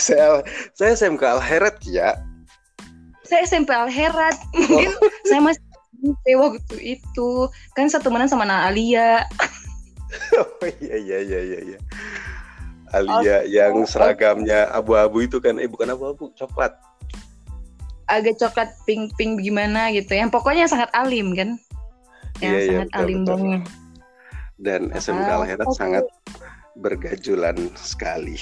saya 0.00 0.40
saya 0.72 0.96
SMK 0.96 1.22
Al 1.24 1.40
Herat 1.44 1.76
ya. 1.84 2.16
Saya 3.24 3.48
SMP 3.48 3.72
Al 3.72 3.88
Herat. 3.88 4.36
Mungkin 4.52 4.92
oh. 4.92 5.08
saya 5.24 5.40
masih 5.40 6.36
waktu 6.36 6.76
itu 7.00 7.30
kan 7.72 7.88
satu 7.88 8.12
temenan 8.12 8.28
sama 8.28 8.44
Nana 8.44 8.68
Alia. 8.68 9.24
oh 10.36 10.68
iya 10.84 10.96
iya 11.00 11.18
iya 11.24 11.40
iya. 11.40 11.58
iya. 11.72 11.78
Alia 12.92 13.36
oh, 13.40 13.40
yang 13.48 13.74
seragamnya 13.88 14.68
abu-abu 14.68 15.24
itu 15.24 15.40
kan 15.40 15.56
eh 15.56 15.64
bukan 15.64 15.96
abu-abu 15.96 16.28
coklat 16.36 16.76
agak 18.10 18.38
coklat 18.38 18.70
pink 18.86 19.14
pink 19.18 19.42
gimana 19.42 19.90
gitu 19.94 20.14
yang 20.16 20.30
pokoknya 20.30 20.66
sangat 20.66 20.90
alim 20.94 21.34
kan 21.36 21.58
yang 22.40 22.54
iya, 22.58 22.66
sangat 22.66 22.88
iya, 22.88 22.94
betul, 22.94 23.00
alim 23.02 23.20
banget 23.24 23.62
dan 24.62 24.94
SMK 24.94 25.26
Al 25.26 25.44
Herat 25.44 25.66
okay. 25.66 25.78
sangat 25.78 26.04
bergajulan 26.78 27.58
sekali. 27.74 28.38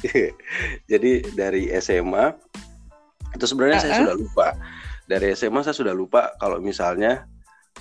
Jadi 0.90 1.28
dari 1.36 1.68
SMA 1.78 2.32
itu 3.36 3.44
sebenarnya 3.44 3.78
uh 3.78 3.82
-uh. 3.84 3.86
saya 3.92 4.00
sudah 4.02 4.16
lupa. 4.16 4.46
Dari 5.04 5.26
SMA 5.36 5.60
saya 5.60 5.76
sudah 5.76 5.94
lupa 5.94 6.32
kalau 6.40 6.58
misalnya 6.64 7.28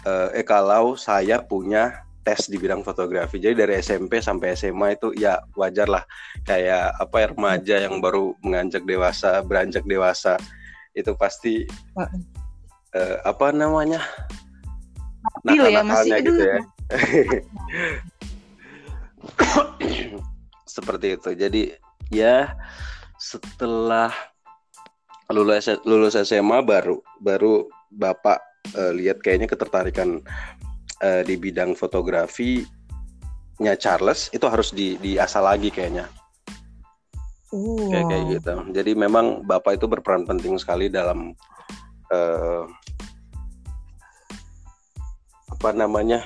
eh, 0.03 0.43
eh 0.43 0.46
kalau 0.46 1.00
saya 1.00 1.39
punya 1.39 2.03
tes 2.27 2.51
di 2.51 2.60
bidang 2.60 2.84
fotografi. 2.84 3.39
Jadi 3.39 3.55
dari 3.55 3.79
SMP 3.79 4.19
sampai 4.19 4.60
SMA 4.60 5.00
itu 5.00 5.15
ya 5.15 5.39
wajar 5.55 5.88
lah 5.88 6.03
kayak 6.43 7.00
apa 7.00 7.15
ya 7.24 7.27
remaja 7.31 7.75
yang 7.88 8.03
baru 8.03 8.36
menganjak 8.43 8.84
dewasa, 8.84 9.39
beranjak 9.48 9.88
dewasa 9.88 10.36
itu 10.98 11.13
pasti 11.13 11.70
uh. 11.94 12.10
apa 13.22 13.54
namanya 13.54 14.01
nakal-nakalnya 15.46 15.70
ya, 15.70 15.84
masih, 15.86 16.25
gitu 16.25 16.44
ya. 16.44 16.60
Seperti 20.66 21.08
itu. 21.20 21.30
Jadi 21.36 21.63
ya 22.13 22.56
setelah 23.18 24.13
lulus 25.34 25.68
lulus 25.84 26.16
SMA 26.16 26.63
baru 26.63 27.01
baru 27.20 27.68
Bapak 27.88 28.39
uh, 28.75 28.92
lihat 28.96 29.24
kayaknya 29.24 29.48
ketertarikan 29.48 30.20
uh, 31.04 31.22
di 31.24 31.36
bidang 31.39 31.74
fotografi 31.74 32.63
nya 33.58 33.74
Charles 33.74 34.30
itu 34.38 34.46
harus 34.46 34.70
di 34.70 35.01
diasah 35.01 35.42
lagi 35.42 35.74
kayaknya. 35.74 36.06
Uh. 37.54 37.88
Kayak 37.92 38.06
kayak 38.12 38.25
gitu. 38.39 38.54
Jadi 38.75 38.92
memang 38.98 39.48
Bapak 39.48 39.80
itu 39.80 39.88
berperan 39.88 40.27
penting 40.27 40.60
sekali 40.60 40.92
dalam 40.92 41.32
uh, 42.12 42.63
apa 45.58 45.74
namanya 45.74 46.22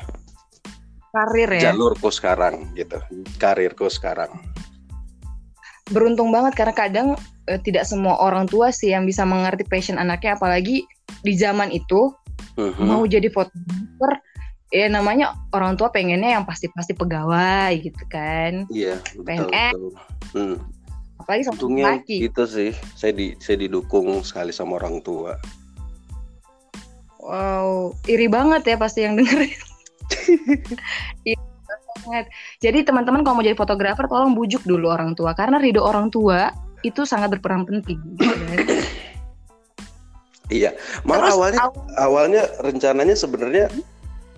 karir 1.16 1.48
ya 1.56 1.72
jalurku 1.72 2.12
sekarang 2.12 2.68
gitu 2.76 3.00
karirku 3.40 3.88
sekarang 3.88 4.32
beruntung 5.92 6.32
banget 6.36 6.56
karena 6.56 6.76
kadang 6.76 7.08
eh, 7.48 7.60
tidak 7.64 7.88
semua 7.88 8.20
orang 8.20 8.48
tua 8.48 8.76
sih 8.76 8.92
yang 8.92 9.08
bisa 9.08 9.24
mengerti 9.24 9.64
passion 9.68 10.00
anaknya 10.00 10.36
apalagi 10.36 10.84
di 11.24 11.34
zaman 11.36 11.72
itu 11.72 12.12
uh-huh. 12.60 12.84
mau 12.84 13.04
jadi 13.08 13.28
fotografer 13.32 14.20
ya 14.72 14.88
namanya 14.88 15.36
orang 15.52 15.76
tua 15.76 15.92
pengennya 15.92 16.36
yang 16.36 16.48
pasti-pasti 16.48 16.96
pegawai 16.96 17.72
gitu 17.80 18.04
kan 18.08 18.68
iya 18.72 19.00
betul, 19.16 19.52
PNS 19.52 19.74
betul. 19.76 19.92
Hmm. 20.32 20.58
Apalagi 21.22 21.46
sama 21.46 21.56
Untungnya 21.62 21.86
laki 22.02 22.18
itu 22.26 22.44
sih 22.50 22.72
saya 22.98 23.14
di 23.14 23.38
saya 23.38 23.62
didukung 23.62 24.26
sekali 24.26 24.50
sama 24.50 24.82
orang 24.82 25.00
tua 25.06 25.38
wow 27.22 27.94
iri 28.10 28.26
banget 28.26 28.66
ya 28.66 28.76
pasti 28.82 29.06
yang 29.06 29.16
dengerin 29.16 29.54
banget. 32.02 32.26
Jadi 32.60 32.80
teman-teman 32.84 33.22
kalau 33.22 33.40
mau 33.40 33.46
jadi 33.46 33.58
fotografer 33.58 34.06
tolong 34.10 34.34
bujuk 34.34 34.66
dulu 34.66 34.90
orang 34.90 35.14
tua 35.14 35.38
karena 35.38 35.62
ridho 35.62 35.86
orang 35.86 36.10
tua 36.10 36.50
itu 36.82 37.06
sangat 37.06 37.38
berperan 37.38 37.64
penting. 37.64 38.02
Iya, 40.52 40.76
malah 41.08 41.32
Terus, 41.32 41.36
awalnya 41.40 41.60
aw 41.64 41.72
awalnya 41.96 42.44
rencananya 42.60 43.16
sebenarnya 43.16 43.72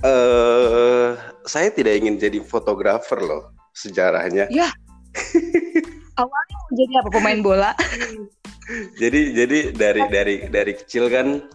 uh, 0.05 1.17
saya 1.41 1.73
tidak 1.73 2.05
ingin 2.05 2.21
jadi 2.21 2.37
fotografer 2.45 3.17
loh 3.17 3.49
sejarahnya. 3.73 4.45
Iya. 4.53 4.69
awalnya 6.17 6.55
mau 6.57 6.71
jadi 6.77 6.93
apa 7.01 7.09
pemain 7.09 7.39
bola? 7.41 7.71
jadi 9.01 9.19
jadi 9.33 9.57
dari 9.75 10.01
dari 10.09 10.35
dari 10.47 10.73
kecil 10.77 11.09
kan 11.11 11.45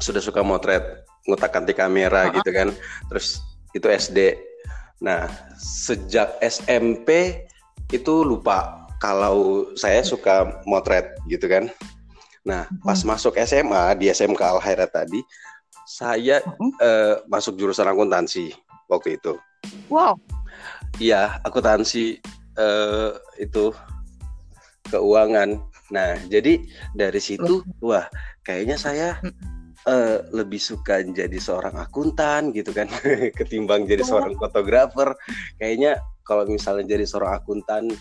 sudah 0.00 0.20
suka 0.20 0.42
motret 0.42 1.06
ngutak 1.24 1.54
ganti 1.54 1.72
kamera 1.72 2.28
uh 2.28 2.32
-huh. 2.32 2.36
gitu 2.40 2.50
kan. 2.52 2.68
Terus 3.12 3.40
itu 3.74 3.86
SD. 3.90 4.18
Nah, 5.02 5.28
sejak 5.58 6.38
SMP 6.40 7.42
itu 7.92 8.14
lupa 8.24 8.88
kalau 9.02 9.68
saya 9.76 10.00
suka 10.00 10.64
motret 10.64 11.12
gitu 11.28 11.44
kan. 11.50 11.68
Nah, 12.44 12.68
pas 12.84 13.00
hmm. 13.00 13.08
masuk 13.08 13.36
SMA 13.40 13.96
di 14.00 14.08
SMK 14.12 14.40
Al 14.40 14.60
Khairat 14.60 14.92
tadi, 14.92 15.20
saya 15.88 16.40
hmm. 16.44 16.72
uh, 16.80 17.14
masuk 17.28 17.56
jurusan 17.56 17.88
akuntansi 17.88 18.52
waktu 18.88 19.16
itu. 19.16 19.36
Wow. 19.88 20.20
Iya, 21.00 21.40
akuntansi 21.42 22.20
uh, 22.58 23.12
itu 23.38 23.74
keuangan. 24.88 25.58
Nah, 25.92 26.16
jadi 26.28 26.60
dari 26.96 27.20
situ, 27.20 27.62
wah, 27.84 28.08
kayaknya 28.42 28.76
saya 28.80 29.08
uh, 29.88 30.18
lebih 30.32 30.60
suka 30.60 31.04
jadi 31.04 31.36
seorang 31.36 31.76
akuntan 31.76 32.50
gitu 32.56 32.72
kan 32.72 32.88
ketimbang 33.38 33.84
jadi 33.88 34.02
oh. 34.04 34.08
seorang 34.16 34.34
fotografer. 34.36 35.12
Kayaknya 35.60 36.00
kalau 36.24 36.48
misalnya 36.48 36.96
jadi 36.96 37.04
seorang 37.04 37.32
akuntan 37.36 37.92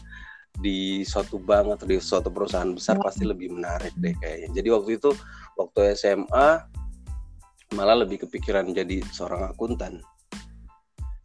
di 0.53 1.01
suatu 1.01 1.41
bank 1.41 1.81
atau 1.81 1.85
di 1.89 1.97
suatu 1.97 2.29
perusahaan 2.29 2.69
besar 2.69 3.01
pasti 3.01 3.25
lebih 3.25 3.51
menarik 3.51 3.91
deh 3.97 4.13
kayaknya. 4.21 4.49
Jadi 4.53 4.67
waktu 4.69 4.91
itu 5.01 5.09
waktu 5.57 5.97
SMA 5.97 6.47
malah 7.73 8.05
lebih 8.05 8.21
kepikiran 8.27 8.69
jadi 8.69 9.01
seorang 9.09 9.49
akuntan. 9.49 9.99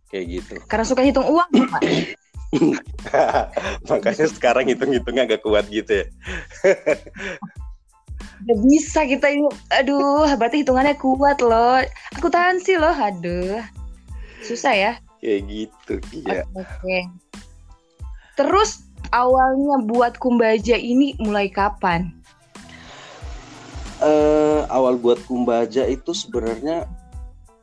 Kayak 0.09 0.25
gitu. 0.41 0.55
Karena 0.65 0.85
suka 0.89 1.05
hitung 1.05 1.29
uang 1.29 1.53
pak 1.69 1.83
makanya 3.91 4.27
sekarang 4.33 4.69
hitung-hitungnya 4.73 5.29
agak 5.29 5.45
kuat 5.45 5.69
gitu 5.69 6.05
ya 6.05 6.07
Gak 8.39 8.59
bisa 8.71 9.03
kita 9.03 9.35
ini, 9.35 9.51
aduh, 9.75 10.31
berarti 10.39 10.63
hitungannya 10.63 10.95
kuat 10.95 11.43
loh. 11.43 11.83
Aku 12.15 12.31
tahan 12.31 12.63
sih 12.63 12.79
loh, 12.79 12.95
aduh. 12.95 13.59
Susah 14.47 14.71
ya? 14.79 14.93
Kayak 15.19 15.43
gitu, 15.51 15.95
iya. 16.15 16.47
Oke. 16.55 16.71
Okay. 16.79 17.03
Terus 18.39 18.87
awalnya 19.11 19.83
buat 19.83 20.23
Kumbaja 20.23 20.79
ini 20.79 21.19
mulai 21.19 21.51
kapan? 21.51 22.15
uh, 24.03 24.67
awal 24.71 24.99
buat 24.99 25.19
Kumbaja 25.27 25.87
itu 25.87 26.15
sebenarnya 26.15 26.87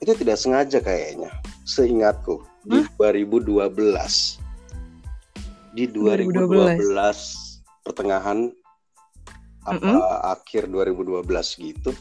itu 0.03 0.11
tidak 0.19 0.37
sengaja 0.37 0.79
kayaknya, 0.83 1.31
seingatku 1.63 2.43
di 2.67 2.83
2012. 2.99 4.44
Di 5.75 5.91
2012, 5.91 6.79
2012. 6.79 7.83
pertengahan 7.83 8.49
apa 9.65 9.75
mm 9.75 9.91
-hmm. 9.91 10.31
akhir 10.31 10.63
2012 10.71 11.27
gitu. 11.59 11.91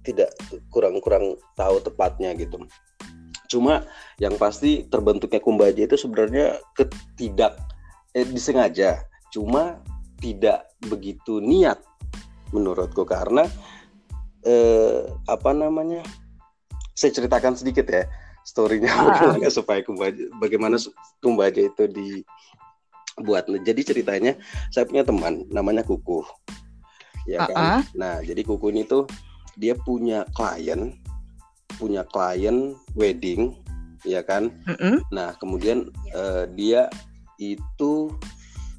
Tidak 0.00 0.30
kurang-kurang 0.72 1.36
tahu 1.58 1.76
tepatnya 1.84 2.32
gitu. 2.34 2.64
Cuma 3.46 3.84
yang 4.18 4.34
pasti 4.40 4.88
terbentuknya 4.88 5.38
Kumbaja 5.38 5.84
itu 5.84 5.94
sebenarnya 5.94 6.56
ketidak 6.72 7.60
eh, 8.16 8.24
disengaja. 8.24 9.04
Cuma 9.30 9.82
tidak 10.18 10.72
begitu 10.88 11.38
niat 11.44 11.78
menurutku 12.54 13.04
karena 13.04 13.44
eh, 14.46 15.04
apa 15.26 15.50
namanya 15.52 16.00
saya 16.96 17.12
ceritakan 17.12 17.58
sedikit 17.58 17.84
ya 17.90 18.08
storynya 18.46 18.88
ah. 18.94 19.50
supaya 19.58 19.82
kumbaja, 19.82 20.30
bagaimana 20.38 20.78
kumbaja 21.18 21.66
itu 21.66 21.84
dibuat 23.16 23.48
jadi 23.48 23.80
ceritanya 23.80 24.32
saya 24.68 24.84
punya 24.84 25.02
teman 25.02 25.48
namanya 25.48 25.80
Kuku 25.80 26.20
ya 27.24 27.48
kan 27.48 27.56
uh 27.56 27.72
-uh. 27.80 27.82
nah 27.96 28.14
jadi 28.20 28.44
Kuku 28.44 28.70
ini 28.70 28.84
tuh 28.84 29.08
dia 29.56 29.72
punya 29.72 30.28
klien 30.36 30.92
punya 31.80 32.04
klien 32.04 32.76
wedding 32.92 33.56
ya 34.04 34.20
kan 34.20 34.52
uh 34.68 34.72
-uh. 34.76 34.96
nah 35.08 35.32
kemudian 35.40 35.88
uh, 36.12 36.44
dia 36.52 36.92
itu 37.40 38.12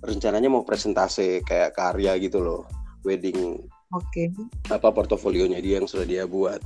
rencananya 0.06 0.50
mau 0.54 0.62
presentasi 0.62 1.42
kayak 1.42 1.74
karya 1.74 2.16
gitu 2.22 2.42
loh 2.42 2.64
wedding 3.02 3.66
Oke. 3.96 4.28
Okay. 4.28 4.28
Apa 4.68 4.92
portofolionya 4.92 5.64
dia 5.64 5.80
yang 5.80 5.88
sudah 5.88 6.04
dia 6.04 6.28
buat, 6.28 6.60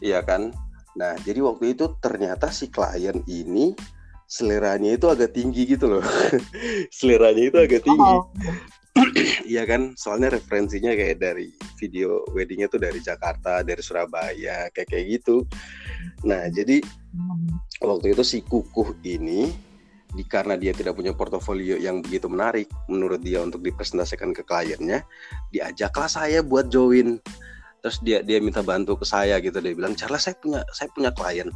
iya 0.00 0.24
kan? 0.24 0.48
Nah, 0.96 1.12
jadi 1.20 1.44
waktu 1.44 1.76
itu 1.76 1.92
ternyata 2.00 2.48
si 2.48 2.72
klien 2.72 3.20
ini 3.28 3.76
seleranya 4.28 4.94
itu 4.94 5.08
agak 5.08 5.32
tinggi 5.32 5.64
gitu 5.64 5.88
loh. 5.88 6.04
seleranya 6.98 7.44
itu 7.48 7.58
agak 7.58 7.82
tinggi. 7.82 8.14
Oh. 8.14 8.28
Iya 9.48 9.64
kan, 9.64 9.96
soalnya 9.96 10.36
referensinya 10.36 10.92
kayak 10.92 11.22
dari 11.22 11.54
video 11.80 12.20
weddingnya 12.36 12.68
tuh 12.68 12.82
dari 12.82 13.00
Jakarta, 13.00 13.64
dari 13.64 13.80
Surabaya, 13.80 14.68
kayak 14.74 14.88
kayak 14.90 15.04
gitu. 15.08 15.46
Nah, 16.26 16.50
jadi 16.52 16.82
waktu 17.80 18.12
itu 18.12 18.20
si 18.26 18.38
Kukuh 18.44 18.98
ini 19.06 19.48
di, 20.12 20.24
karena 20.26 20.58
dia 20.58 20.76
tidak 20.76 20.98
punya 20.98 21.16
portofolio 21.16 21.80
yang 21.80 22.04
begitu 22.04 22.28
menarik 22.28 22.68
menurut 22.90 23.22
dia 23.24 23.40
untuk 23.40 23.64
dipresentasikan 23.64 24.36
ke 24.36 24.44
kliennya, 24.44 25.06
diajaklah 25.54 26.10
saya 26.10 26.44
buat 26.44 26.68
join. 26.68 27.16
Terus 27.78 27.96
dia 28.02 28.18
dia 28.26 28.42
minta 28.42 28.60
bantu 28.60 28.98
ke 29.00 29.06
saya 29.06 29.38
gitu 29.38 29.62
dia 29.62 29.72
bilang, 29.72 29.94
"Charles, 29.94 30.26
saya 30.26 30.34
punya 30.36 30.60
saya 30.74 30.90
punya 30.92 31.10
klien. 31.14 31.48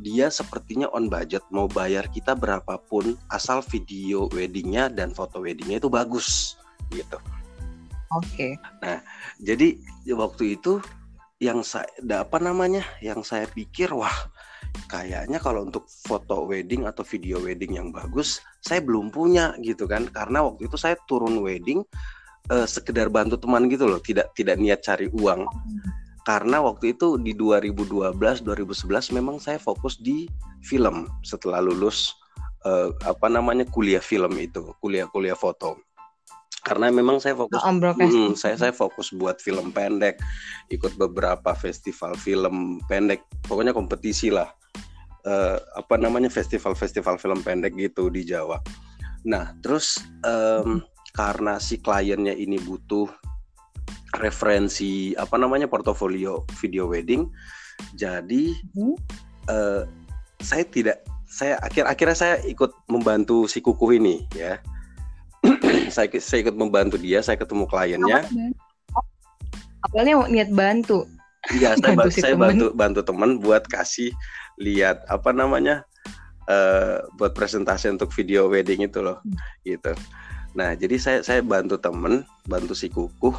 Dia 0.00 0.32
sepertinya 0.32 0.88
on 0.96 1.12
budget 1.12 1.44
mau 1.52 1.68
bayar 1.68 2.08
kita 2.08 2.32
berapapun 2.32 3.20
asal 3.28 3.60
video 3.60 4.32
weddingnya 4.32 4.88
dan 4.88 5.12
foto 5.12 5.44
weddingnya 5.44 5.78
itu 5.78 5.92
bagus." 5.92 6.56
gitu. 6.90 7.18
Oke. 8.10 8.26
Okay. 8.26 8.52
Nah, 8.82 8.98
jadi 9.38 9.78
waktu 10.10 10.58
itu 10.58 10.82
yang 11.38 11.62
saya 11.62 11.86
apa 12.18 12.42
namanya? 12.42 12.82
Yang 12.98 13.30
saya 13.30 13.46
pikir 13.46 13.94
wah 13.94 14.12
kayaknya 14.90 15.38
kalau 15.42 15.66
untuk 15.66 15.86
foto 15.86 16.46
wedding 16.46 16.86
atau 16.86 17.02
video 17.02 17.42
wedding 17.42 17.74
yang 17.74 17.90
bagus 17.90 18.38
saya 18.62 18.78
belum 18.78 19.10
punya 19.10 19.50
gitu 19.66 19.86
kan 19.90 20.06
karena 20.06 20.46
waktu 20.46 20.70
itu 20.70 20.78
saya 20.78 20.94
turun 21.10 21.42
wedding 21.42 21.82
uh, 22.54 22.66
sekedar 22.70 23.10
bantu 23.10 23.34
teman 23.34 23.66
gitu 23.66 23.90
loh 23.90 23.98
tidak 23.98 24.30
tidak 24.38 24.62
niat 24.62 24.78
cari 24.78 25.10
uang 25.10 25.42
karena 26.30 26.62
waktu 26.62 26.94
itu 26.94 27.18
di 27.18 27.34
2012 27.34 28.14
2011 28.46 29.18
memang 29.18 29.42
saya 29.42 29.58
fokus 29.58 29.98
di 29.98 30.30
film 30.62 31.10
setelah 31.26 31.58
lulus 31.58 32.14
uh, 32.62 32.94
apa 33.02 33.26
namanya 33.26 33.66
kuliah 33.66 33.98
film 33.98 34.38
itu 34.38 34.70
kuliah 34.78 35.10
kuliah 35.10 35.34
foto. 35.34 35.82
Karena 36.62 36.86
memang 36.92 37.18
saya 37.18 37.34
fokus 37.34 37.58
oh, 37.58 37.72
hmm, 37.74 38.38
saya 38.38 38.54
saya 38.54 38.70
fokus 38.70 39.10
buat 39.10 39.42
film 39.42 39.74
pendek 39.74 40.22
ikut 40.70 40.94
beberapa 40.94 41.50
festival 41.58 42.14
film 42.14 42.78
pendek 42.86 43.26
pokoknya 43.50 43.74
kompetisi 43.74 44.30
lah. 44.30 44.54
Uh, 45.26 45.58
apa 45.76 46.00
namanya 46.00 46.32
festival-festival 46.32 47.18
film 47.18 47.42
pendek 47.42 47.74
gitu 47.74 48.06
di 48.06 48.22
Jawa. 48.22 48.62
Nah 49.26 49.50
terus 49.66 49.98
um, 50.22 50.78
karena 51.10 51.58
si 51.58 51.82
kliennya 51.82 52.38
ini 52.38 52.56
butuh 52.62 53.10
referensi 54.18 55.14
apa 55.14 55.38
namanya 55.38 55.70
portofolio 55.70 56.42
video 56.58 56.90
wedding. 56.90 57.30
Jadi 57.94 58.58
hmm? 58.74 58.96
uh, 59.46 59.82
saya 60.42 60.64
tidak 60.66 61.06
saya 61.30 61.62
akhir 61.62 61.86
akhirnya 61.86 62.16
saya 62.18 62.34
ikut 62.42 62.74
membantu 62.90 63.46
si 63.46 63.62
kuku 63.62 64.02
ini 64.02 64.26
ya. 64.34 64.58
Saya 65.90 66.06
saya 66.22 66.46
ikut 66.46 66.54
membantu 66.54 67.00
dia 67.00 67.18
saya 67.18 67.34
ketemu 67.34 67.66
kliennya. 67.66 68.22
Awalnya 69.90 70.28
niat 70.28 70.50
bantu? 70.54 71.08
Iya 71.50 71.74
saya 71.80 71.96
bantu, 71.96 72.10
si 72.12 72.20
saya 72.22 72.36
bantu 72.36 72.66
bantu 72.76 73.00
teman 73.02 73.40
buat 73.42 73.64
kasih 73.66 74.14
lihat 74.60 75.02
apa 75.10 75.32
namanya 75.34 75.82
uh, 76.46 77.02
buat 77.16 77.32
presentasi 77.32 77.90
untuk 77.90 78.12
video 78.14 78.46
wedding 78.46 78.86
itu 78.86 79.02
loh 79.02 79.18
hmm. 79.24 79.34
gitu. 79.66 79.92
Nah 80.54 80.78
jadi 80.78 80.94
saya 81.00 81.18
saya 81.26 81.40
bantu 81.42 81.80
temen 81.80 82.22
bantu 82.46 82.76
si 82.76 82.86
kukuh 82.92 83.34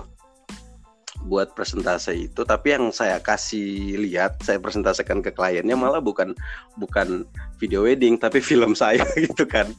buat 1.25 1.53
presentasi 1.53 2.31
itu 2.31 2.41
tapi 2.41 2.73
yang 2.73 2.89
saya 2.89 3.21
kasih 3.21 3.97
lihat 4.01 4.41
saya 4.41 4.57
presentasikan 4.57 5.21
ke 5.21 5.29
kliennya 5.29 5.77
malah 5.77 6.01
bukan 6.01 6.33
bukan 6.77 7.23
video 7.61 7.85
wedding 7.85 8.17
tapi 8.17 8.41
film 8.49 8.73
saya 8.73 9.05
gitu 9.25 9.45
kan. 9.45 9.69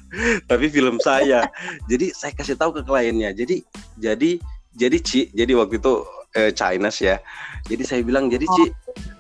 Tapi 0.47 0.71
film 0.71 1.03
saya. 1.03 1.47
Jadi 1.91 2.15
saya 2.15 2.31
kasih 2.35 2.55
tahu 2.55 2.79
ke 2.79 2.83
kliennya. 2.87 3.35
Jadi 3.35 3.67
jadi 3.99 4.39
jadi 4.73 4.99
Ci 5.03 5.35
jadi 5.35 5.53
waktu 5.59 5.83
itu 5.83 5.95
eh, 6.39 6.51
China 6.55 6.89
ya. 6.95 7.19
Jadi 7.67 7.83
saya 7.83 8.01
bilang 8.07 8.31
jadi 8.31 8.47
Ci 8.47 8.65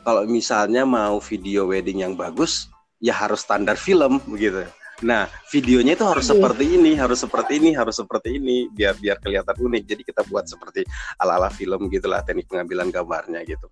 kalau 0.06 0.22
misalnya 0.26 0.86
mau 0.86 1.18
video 1.18 1.66
wedding 1.66 2.06
yang 2.06 2.14
bagus 2.14 2.70
ya 3.02 3.14
harus 3.14 3.42
standar 3.42 3.74
film 3.74 4.22
begitu 4.30 4.62
Nah, 5.02 5.26
videonya 5.50 5.98
itu 5.98 6.06
harus 6.06 6.26
iya. 6.26 6.32
seperti 6.38 6.64
ini, 6.78 6.92
harus 6.94 7.18
seperti 7.18 7.52
ini, 7.58 7.70
harus 7.74 7.96
seperti 7.98 8.28
ini, 8.38 8.70
biar 8.70 8.94
biar 8.98 9.18
kelihatan 9.18 9.56
unik. 9.58 9.82
Jadi 9.86 10.02
kita 10.06 10.22
buat 10.30 10.46
seperti 10.46 10.86
ala-ala 11.18 11.50
film 11.50 11.90
gitulah 11.90 12.22
teknik 12.22 12.46
pengambilan 12.46 12.88
gambarnya 12.94 13.42
gitu. 13.44 13.66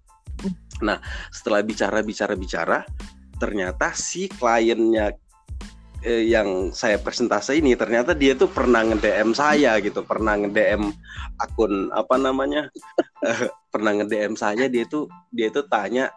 Nah, 0.82 0.98
setelah 1.30 1.62
bicara 1.62 2.02
bicara 2.02 2.34
bicara, 2.34 2.78
ternyata 3.38 3.94
si 3.94 4.26
kliennya 4.26 5.14
eh, 6.02 6.26
yang 6.26 6.74
saya 6.74 6.98
presentasi 6.98 7.60
ini 7.62 7.78
ternyata 7.78 8.16
dia 8.16 8.34
tuh 8.34 8.50
pernah 8.50 8.82
nge-DM 8.82 9.30
saya 9.32 9.78
gitu, 9.78 10.02
pernah 10.02 10.34
nge-DM 10.34 10.90
akun 11.38 11.94
apa 11.94 12.16
namanya? 12.18 12.66
eh, 13.28 13.48
pernah 13.70 13.94
nge-DM 14.02 14.34
saya 14.34 14.66
dia 14.66 14.82
tuh 14.88 15.06
dia 15.30 15.46
tuh 15.54 15.62
tanya 15.70 16.10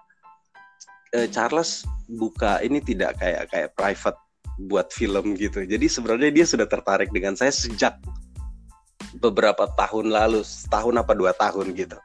e, 1.13 1.29
Charles 1.29 1.85
buka 2.09 2.59
ini 2.65 2.81
tidak 2.81 3.21
kayak 3.21 3.47
kayak 3.53 3.69
private 3.77 4.17
buat 4.57 4.93
film 4.93 5.33
gitu. 5.37 5.65
Jadi 5.65 5.85
sebenarnya 5.89 6.31
dia 6.31 6.45
sudah 6.45 6.67
tertarik 6.69 7.09
dengan 7.09 7.33
saya 7.33 7.49
sejak 7.49 7.97
beberapa 9.17 9.69
tahun 9.77 10.13
lalu, 10.13 10.41
setahun 10.45 10.95
apa 10.97 11.13
dua 11.13 11.31
tahun 11.33 11.73
gitu 11.73 11.97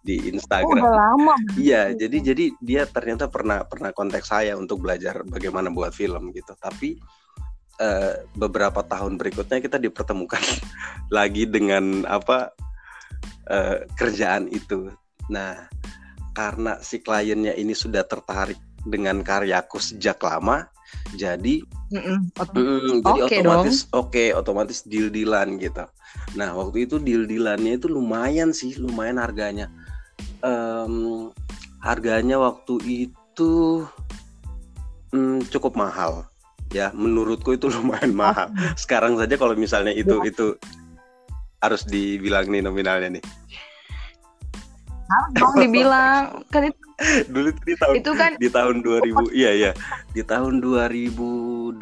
di 0.00 0.32
Instagram. 0.32 0.80
Oh, 0.80 0.92
lama. 0.96 1.34
Iya, 1.60 1.92
jadi 1.92 2.32
jadi 2.32 2.44
dia 2.60 2.82
ternyata 2.88 3.28
pernah 3.28 3.64
pernah 3.68 3.92
kontak 3.92 4.24
saya 4.24 4.56
untuk 4.56 4.80
belajar 4.80 5.20
bagaimana 5.28 5.68
buat 5.68 5.92
film 5.92 6.32
gitu. 6.32 6.56
Tapi 6.56 6.96
uh, 7.80 8.24
beberapa 8.32 8.80
tahun 8.80 9.20
berikutnya 9.20 9.60
kita 9.60 9.76
dipertemukan 9.76 10.40
lagi 11.16 11.44
dengan 11.44 12.08
apa 12.08 12.52
uh, 13.52 13.84
kerjaan 13.96 14.48
itu. 14.48 14.88
Nah, 15.28 15.68
karena 16.32 16.80
si 16.80 17.04
kliennya 17.04 17.52
ini 17.54 17.76
sudah 17.76 18.02
tertarik 18.08 18.58
dengan 18.80 19.20
karyaku 19.20 19.76
sejak 19.76 20.16
lama, 20.24 20.64
jadi 21.18 21.64
mm 21.90 22.00
-mm. 22.00 22.18
Mm, 22.54 23.02
jadi 23.02 23.20
okay 23.26 23.38
otomatis 23.42 23.76
oke 23.90 24.10
okay, 24.10 24.28
otomatis 24.30 24.78
deal 24.86 25.10
dealan 25.10 25.58
gitu. 25.58 25.84
Nah 26.38 26.54
waktu 26.54 26.86
itu 26.86 27.02
deal 27.02 27.26
dealannya 27.26 27.78
itu 27.78 27.90
lumayan 27.90 28.54
sih 28.54 28.78
lumayan 28.78 29.18
harganya. 29.18 29.66
Um, 30.40 31.30
harganya 31.82 32.38
waktu 32.38 33.08
itu 33.10 33.84
um, 35.10 35.42
cukup 35.50 35.74
mahal. 35.74 36.26
Ya 36.70 36.94
menurutku 36.94 37.58
itu 37.58 37.66
lumayan 37.74 38.14
mahal. 38.14 38.54
Sekarang 38.78 39.18
saja 39.18 39.34
kalau 39.34 39.58
misalnya 39.58 39.90
itu 39.90 40.14
ya. 40.22 40.30
itu 40.30 40.46
harus 41.60 41.82
dibilang 41.84 42.48
nih 42.48 42.62
nominalnya 42.62 43.18
nih. 43.18 43.24
Harus 45.10 45.30
dong 45.34 45.54
dibilang. 45.58 46.46
Kan 46.54 46.70
itu 46.70 46.89
dulu 47.32 47.48
di 47.64 47.74
tahun 47.80 47.94
itu 48.00 48.12
kan 48.12 48.32
di 48.36 48.48
tahun 48.52 48.84
2000 48.84 49.32
iya 49.32 49.50
iya 49.56 49.70
di 50.12 50.22
tahun 50.24 50.60
2012 50.60 51.80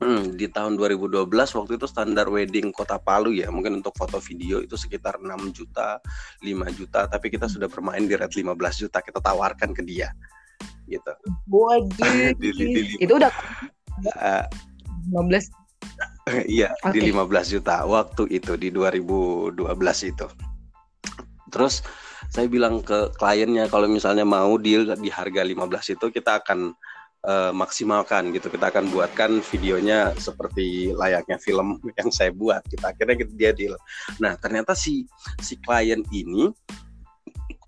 Hmm, 0.00 0.32
di 0.32 0.48
tahun 0.48 0.80
2012 0.80 1.28
waktu 1.28 1.76
itu 1.76 1.84
standar 1.84 2.24
wedding 2.32 2.72
Kota 2.72 2.96
Palu 2.96 3.36
ya, 3.36 3.52
mungkin 3.52 3.84
untuk 3.84 3.92
foto 3.92 4.16
video 4.16 4.64
itu 4.64 4.72
sekitar 4.72 5.20
6 5.20 5.52
juta, 5.52 6.00
5 6.40 6.72
juta, 6.72 7.04
tapi 7.04 7.28
kita 7.28 7.44
sudah 7.44 7.68
bermain 7.68 8.08
di 8.08 8.16
rate 8.16 8.40
15 8.40 8.80
juta, 8.80 9.04
kita 9.04 9.20
tawarkan 9.20 9.76
ke 9.76 9.84
dia. 9.84 10.08
Gitu. 10.88 11.12
Wajib. 11.52 12.00
Di- 12.40 12.54
di- 12.56 12.68
di- 12.72 12.98
itu 13.04 13.12
udah 13.12 13.28
Eh, 14.00 14.44
15 15.12 15.52
iya, 16.48 16.72
di 16.96 17.00
Oke. 17.04 17.12
15 17.12 17.54
juta 17.60 17.84
waktu 17.84 18.22
itu 18.32 18.56
di 18.56 18.72
2012 18.72 19.56
itu. 20.08 20.26
Terus 21.50 21.84
saya 22.30 22.46
bilang 22.46 22.78
ke 22.80 23.10
kliennya 23.18 23.66
kalau 23.66 23.90
misalnya 23.90 24.22
mau 24.22 24.54
deal 24.54 24.86
di 24.94 25.10
harga 25.10 25.42
15 25.42 25.98
itu 25.98 26.06
kita 26.14 26.38
akan 26.40 26.70
eh, 27.26 27.52
maksimalkan 27.52 28.30
gitu. 28.30 28.46
Kita 28.46 28.70
akan 28.70 28.86
buatkan 28.94 29.42
videonya 29.50 30.14
seperti 30.14 30.94
layaknya 30.94 31.42
film 31.42 31.82
yang 31.98 32.08
saya 32.14 32.30
buat. 32.30 32.62
Kita 32.70 32.94
akhirnya 32.94 33.18
kita 33.18 33.32
dia 33.34 33.50
deal. 33.50 33.74
Nah, 34.22 34.38
ternyata 34.38 34.78
si 34.78 35.10
si 35.42 35.58
klien 35.58 36.06
ini 36.14 36.54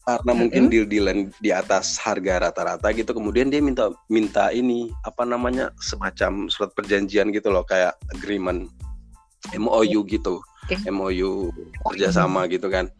karena 0.02 0.32
mungkin 0.34 0.66
Mm-mm. 0.66 0.72
deal-dealan 0.74 1.18
di 1.38 1.54
atas 1.54 1.94
harga 2.02 2.50
rata-rata 2.50 2.90
gitu 2.90 3.14
kemudian 3.14 3.54
dia 3.54 3.62
minta 3.62 3.86
minta 4.10 4.50
ini 4.50 4.90
apa 5.06 5.22
namanya 5.22 5.70
semacam 5.78 6.50
surat 6.50 6.74
perjanjian 6.74 7.30
gitu 7.30 7.54
loh 7.54 7.62
kayak 7.62 7.94
agreement 8.10 8.66
MOU 9.54 10.02
gitu 10.10 10.42
Oke. 10.66 10.74
MOU 10.90 11.54
kerjasama 11.86 12.50
gitu 12.50 12.66
kan 12.66 12.90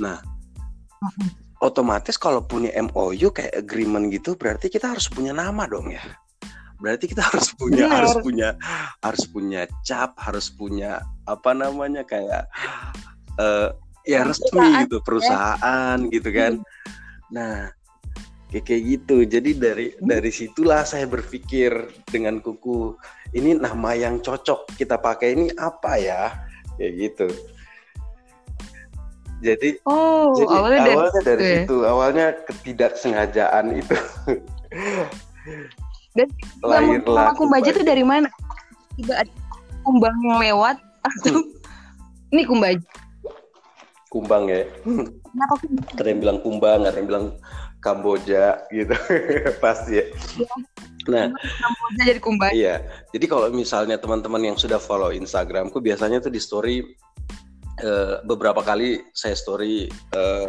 nah. 0.00 0.16
Otomatis 1.64 2.20
kalau 2.20 2.44
punya 2.44 2.72
MOU 2.76 3.32
kayak 3.32 3.56
agreement 3.56 4.12
gitu 4.12 4.36
berarti 4.36 4.68
kita 4.68 4.92
harus 4.92 5.08
punya 5.08 5.32
nama 5.32 5.64
dong 5.64 5.92
ya. 5.92 6.04
Berarti 6.76 7.08
kita 7.08 7.24
harus 7.24 7.56
punya 7.56 7.88
Benar. 7.88 7.96
harus 7.96 8.14
punya 8.20 8.48
harus 9.00 9.24
punya 9.24 9.60
cap 9.80 10.12
harus 10.20 10.52
punya 10.52 11.00
apa 11.24 11.56
namanya 11.56 12.04
kayak 12.04 12.44
eh 13.40 13.68
ya 14.06 14.22
resmi 14.22 14.84
gitu 14.84 15.00
perusahaan 15.00 15.98
gitu 16.12 16.28
kan. 16.30 16.60
Nah 17.32 17.72
kayak 18.52 18.64
kayak 18.68 18.82
gitu. 18.84 19.16
Jadi 19.24 19.50
dari 19.56 19.86
Hmm. 19.96 20.06
dari 20.12 20.28
situlah 20.28 20.84
saya 20.84 21.08
berpikir 21.08 21.72
dengan 22.04 22.44
kuku 22.44 22.92
ini 23.32 23.56
nama 23.56 23.96
yang 23.96 24.20
cocok 24.20 24.76
kita 24.76 25.00
pakai 25.00 25.32
ini 25.32 25.48
apa 25.56 25.96
ya? 25.96 26.22
Kayak 26.76 26.92
gitu 27.00 27.55
jadi 29.46 29.70
Oh, 29.82 30.34
jadi 30.34 30.50
awalnya 30.52 30.80
dari 30.82 30.92
awalnya 30.92 31.20
dari 31.22 31.38
situ 31.38 31.46
ya? 31.46 31.60
situ 31.62 31.76
awalnya 31.82 32.26
ketidaksengajaan 32.44 33.66
itu 33.72 33.96
Dan 36.12 36.28
lahirlah 36.70 37.24
nama 37.24 37.34
kumbaja 37.34 37.68
itu 37.70 37.82
dari 37.82 38.02
mana? 38.02 38.26
Tiba 38.96 39.22
ada 39.22 39.32
kumbang 39.80 40.16
yang 40.20 40.38
lewat 40.42 40.76
atau 41.00 41.38
ini 42.28 42.42
kumbaja? 42.42 42.82
kumbang 44.06 44.48
ya 44.48 44.64
Kenapa 45.22 45.54
kumbaja? 45.60 45.92
ada 45.94 46.08
yang 46.08 46.20
bilang 46.20 46.38
kumbang 46.40 46.80
ada 46.82 46.96
yang 46.96 47.06
bilang 47.06 47.26
Kamboja 47.76 48.44
gitu 48.68 48.96
pasti 49.62 50.00
ya 50.00 50.04
nah 51.06 51.30
Kumbaja 51.30 52.02
jadi 52.02 52.18
kumbaja. 52.18 52.50
Iya, 52.50 52.74
jadi 53.14 53.26
kalau 53.28 53.46
misalnya 53.52 53.94
teman-teman 53.94 54.42
yang 54.42 54.56
sudah 54.58 54.82
follow 54.82 55.14
Instagramku 55.14 55.78
biasanya 55.78 56.18
tuh 56.18 56.32
di 56.32 56.42
story 56.42 56.82
eh, 57.80 58.16
beberapa 58.24 58.60
kali 58.64 59.04
saya 59.12 59.36
story 59.36 59.88
eh, 59.90 60.48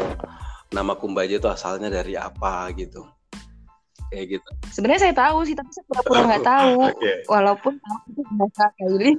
nama 0.71 0.93
Kumbaja 0.99 1.39
itu 1.39 1.47
asalnya 1.47 1.87
dari 1.87 2.19
apa 2.19 2.71
gitu, 2.75 3.07
kayak 4.11 4.39
gitu. 4.39 4.49
Sebenarnya 4.71 5.09
saya 5.09 5.15
tahu 5.15 5.47
sih, 5.47 5.55
tapi 5.55 5.69
saya 5.71 5.85
pura-pura 5.87 6.19
nggak 6.27 6.45
tahu. 6.55 6.79
Oke, 6.91 7.11
Walaupun 7.31 7.73
tahu 7.79 7.99
itu 8.11 8.21
bahasa 8.35 8.65
Kaili. 8.75 9.11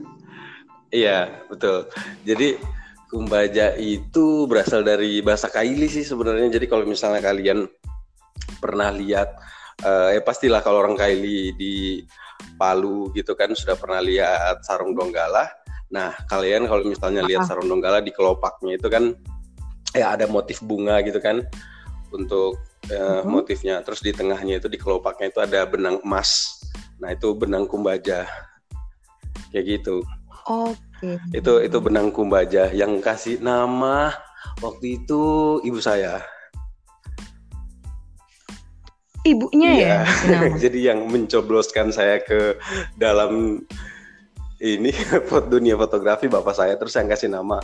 iya 0.92 1.44
betul. 1.48 1.88
Jadi 2.24 2.78
Kumbaja 3.08 3.72
itu 3.80 4.44
berasal 4.44 4.84
dari 4.84 5.24
bahasa 5.24 5.48
Kaili 5.48 5.88
sih 5.88 6.04
sebenarnya. 6.04 6.52
Jadi 6.52 6.68
kalau 6.68 6.84
misalnya 6.84 7.24
kalian 7.24 7.64
pernah 8.60 8.92
lihat, 8.92 9.32
eh, 9.80 10.16
ya 10.16 10.20
pastilah 10.20 10.60
kalau 10.60 10.84
orang 10.84 10.92
Kaili 10.92 11.56
di 11.56 12.04
Palu 12.60 13.08
gitu 13.16 13.32
kan 13.32 13.50
sudah 13.56 13.80
pernah 13.80 14.04
lihat 14.04 14.60
sarung 14.60 14.92
donggala. 14.92 15.48
Nah, 15.88 16.12
kalian 16.28 16.68
kalau 16.68 16.84
misalnya 16.84 17.24
lihat 17.24 17.48
sarung 17.48 17.68
donggala 17.68 18.04
di 18.04 18.12
kelopaknya 18.12 18.76
itu 18.76 18.88
kan 18.92 19.16
ya 19.96 20.12
ada 20.12 20.28
motif 20.28 20.60
bunga 20.60 21.00
gitu 21.00 21.16
kan 21.20 21.44
untuk 22.12 22.60
eh, 22.88 23.20
Mhm. 23.20 23.28
motifnya. 23.28 23.80
Terus 23.84 24.00
di 24.00 24.12
tengahnya 24.16 24.60
itu 24.60 24.68
di 24.68 24.80
kelopaknya 24.80 25.28
itu 25.28 25.40
ada 25.44 25.60
benang 25.68 26.00
emas. 26.00 26.60
Nah, 27.00 27.12
itu 27.12 27.32
benang 27.36 27.68
kumbaja. 27.68 28.24
Kayak 29.52 29.64
gitu. 29.80 30.00
Oke. 30.48 31.20
Itu 31.36 31.60
itu 31.60 31.76
benang 31.84 32.08
kumbaja 32.08 32.72
yang 32.72 33.00
kasih 33.04 33.40
nama 33.44 34.12
waktu 34.64 35.00
itu 35.04 35.22
ibu 35.64 35.76
saya. 35.80 36.24
Ibunya 39.26 39.70
ya 39.76 39.98
nama. 40.30 40.56
Jadi 40.64 40.88
yang 40.88 41.04
mencobloskan 41.10 41.92
saya 41.92 42.22
ke 42.22 42.56
dalam 42.96 43.60
ini 44.58 44.90
dunia 45.52 45.78
fotografi 45.78 46.26
bapak 46.26 46.54
saya 46.54 46.74
terus 46.74 46.94
yang 46.98 47.06
kasih 47.06 47.30
nama 47.30 47.62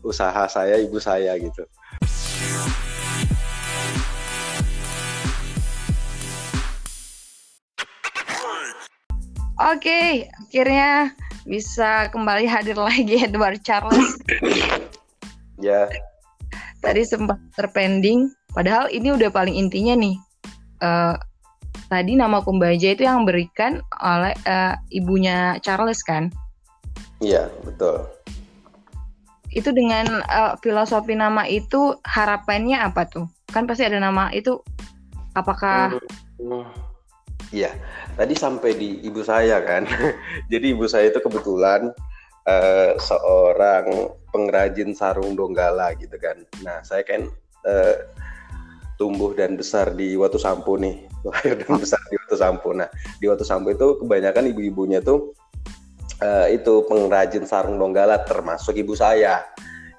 usaha 0.00 0.48
saya 0.48 0.80
ibu 0.80 0.96
saya 0.96 1.36
gitu. 1.36 1.64
Oke, 9.60 10.24
akhirnya 10.48 11.12
bisa 11.44 12.08
kembali 12.08 12.48
hadir 12.48 12.80
lagi 12.80 13.20
Edward 13.28 13.60
Charles. 13.60 14.16
Ya, 15.60 15.84
Tadi 16.80 17.04
sempat 17.04 17.36
terpending, 17.52 18.32
padahal 18.56 18.88
ini 18.88 19.12
udah 19.12 19.28
paling 19.28 19.52
intinya 19.52 20.00
nih. 20.00 20.16
Eh, 20.80 21.14
tadi 21.90 22.14
nama 22.14 22.38
Kumbaja 22.40 22.94
itu 22.94 23.02
yang 23.02 23.26
berikan 23.26 23.82
oleh 23.98 24.32
eh, 24.46 24.74
ibunya 24.94 25.58
Charles 25.60 26.00
kan? 26.06 26.30
iya 27.20 27.50
betul. 27.66 28.06
Itu 29.50 29.74
dengan 29.74 30.22
eh, 30.22 30.54
filosofi 30.62 31.18
nama 31.18 31.44
itu 31.50 31.98
harapannya 32.06 32.78
apa 32.78 33.10
tuh? 33.10 33.26
Kan 33.50 33.66
pasti 33.66 33.82
ada 33.82 33.98
nama 33.98 34.30
itu. 34.30 34.62
Apakah 35.34 35.98
Hmm, 36.40 36.64
Iya, 37.50 37.74
tadi 38.14 38.38
sampai 38.38 38.78
di 38.78 39.02
ibu 39.02 39.26
saya 39.26 39.58
kan. 39.66 39.82
Jadi 40.52 40.70
ibu 40.70 40.86
saya 40.86 41.10
itu 41.10 41.18
kebetulan 41.18 41.90
eh, 42.46 42.94
seorang 42.94 44.14
pengrajin 44.30 44.94
sarung 44.94 45.34
donggala 45.34 45.90
gitu 45.98 46.14
kan. 46.22 46.46
Nah, 46.62 46.78
saya 46.86 47.02
kan 47.02 47.26
eh, 47.66 47.96
tumbuh 48.94 49.34
dan 49.34 49.58
besar 49.58 49.90
di 49.98 50.14
Watu 50.14 50.38
Sampo 50.38 50.78
nih, 50.78 51.09
lahir 51.24 51.56
dan 51.60 51.76
besar 51.76 52.00
di 52.08 52.16
Watu 52.16 52.36
Sampo. 52.36 52.70
Nah, 52.72 52.88
di 53.20 53.26
Watu 53.28 53.44
Sampo 53.44 53.68
itu 53.72 54.00
kebanyakan 54.00 54.50
ibu-ibunya 54.52 55.04
tuh 55.04 55.34
eh, 56.20 56.56
itu 56.56 56.84
pengrajin 56.88 57.44
sarung 57.48 57.80
donggala 57.80 58.22
termasuk 58.24 58.76
ibu 58.76 58.92
saya 58.96 59.44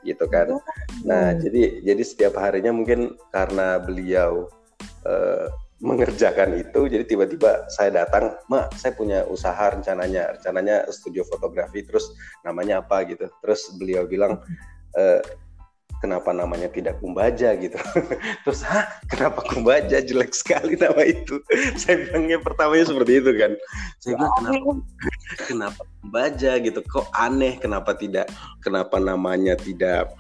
gitu 0.01 0.25
kan. 0.29 0.57
Nah, 1.05 1.33
Hmm. 1.33 1.39
jadi 1.41 1.81
jadi 1.85 2.03
setiap 2.05 2.33
harinya 2.41 2.73
mungkin 2.73 3.17
karena 3.29 3.77
beliau 3.77 4.49
eh, 5.05 5.47
mengerjakan 5.81 6.61
itu, 6.61 6.85
jadi 6.85 7.01
tiba-tiba 7.09 7.65
saya 7.73 8.05
datang, 8.05 8.37
Mak, 8.45 8.77
saya 8.77 8.93
punya 8.93 9.25
usaha 9.25 9.73
rencananya, 9.73 10.37
rencananya 10.37 10.85
studio 10.93 11.25
fotografi, 11.25 11.81
terus 11.81 12.13
namanya 12.45 12.85
apa 12.85 13.01
gitu. 13.09 13.25
Terus 13.41 13.73
beliau 13.81 14.05
bilang, 14.05 14.45
"Eh, 14.93 15.25
kenapa 16.01 16.33
namanya 16.33 16.67
tidak 16.67 16.97
Kumbaja 16.97 17.53
gitu. 17.55 17.77
Terus, 18.43 18.65
hah, 18.65 18.89
kenapa 19.05 19.45
Kumbaja? 19.45 20.01
Jelek 20.01 20.33
sekali 20.33 20.73
nama 20.75 21.05
itu. 21.05 21.37
saya 21.79 22.09
bilangnya 22.09 22.41
pertamanya 22.41 22.89
seperti 22.89 23.21
itu 23.21 23.31
kan. 23.37 23.51
Saya 24.01 24.17
bilang 24.17 24.33
kenapa 24.41 24.71
kenapa 25.49 25.81
Kumbaja 26.01 26.51
gitu? 26.57 26.79
Kok 26.81 27.07
aneh? 27.13 27.61
Kenapa 27.61 27.93
tidak 27.93 28.27
kenapa 28.65 28.97
namanya 28.97 29.53
tidak 29.53 30.11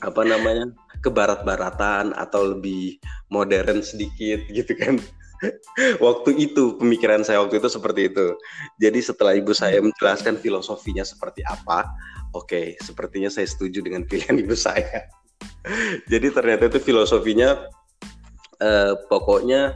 apa 0.00 0.22
namanya 0.24 0.72
ke 1.04 1.12
barat-baratan 1.12 2.16
atau 2.16 2.56
lebih 2.56 2.96
modern 3.28 3.84
sedikit? 3.84 4.40
Gitu 4.48 4.72
kan. 4.74 4.96
Waktu 6.02 6.34
itu 6.34 6.74
pemikiran 6.82 7.22
saya 7.22 7.38
waktu 7.38 7.62
itu 7.62 7.70
seperti 7.70 8.10
itu. 8.10 8.34
Jadi 8.82 8.98
setelah 8.98 9.38
ibu 9.38 9.54
saya 9.54 9.78
menjelaskan 9.78 10.34
filosofinya 10.42 11.06
seperti 11.06 11.46
apa 11.46 11.86
oke 12.38 12.78
sepertinya 12.78 13.26
saya 13.26 13.50
setuju 13.50 13.82
dengan 13.82 14.06
pilihan 14.06 14.38
ibu 14.38 14.54
saya 14.54 15.10
jadi 16.12 16.30
ternyata 16.30 16.70
itu 16.70 16.78
filosofinya 16.78 17.66
eh, 18.62 18.94
pokoknya 19.10 19.74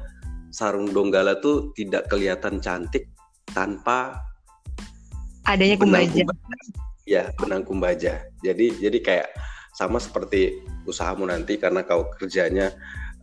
sarung 0.53 0.93
donggala 0.93 1.41
tuh 1.41 1.73
tidak 1.75 2.07
kelihatan 2.13 2.61
cantik 2.61 3.09
tanpa 3.51 4.21
adanya 5.49 5.77
Kumbaja. 5.81 6.23
kumbaja. 6.23 6.81
Ya, 7.03 7.25
benang 7.41 7.67
kumbaja. 7.67 8.23
Jadi 8.47 8.79
jadi 8.79 8.99
kayak 9.03 9.29
sama 9.75 9.99
seperti 9.99 10.63
usahamu 10.87 11.27
nanti 11.27 11.59
karena 11.59 11.83
kau 11.83 12.07
kerjanya 12.15 12.71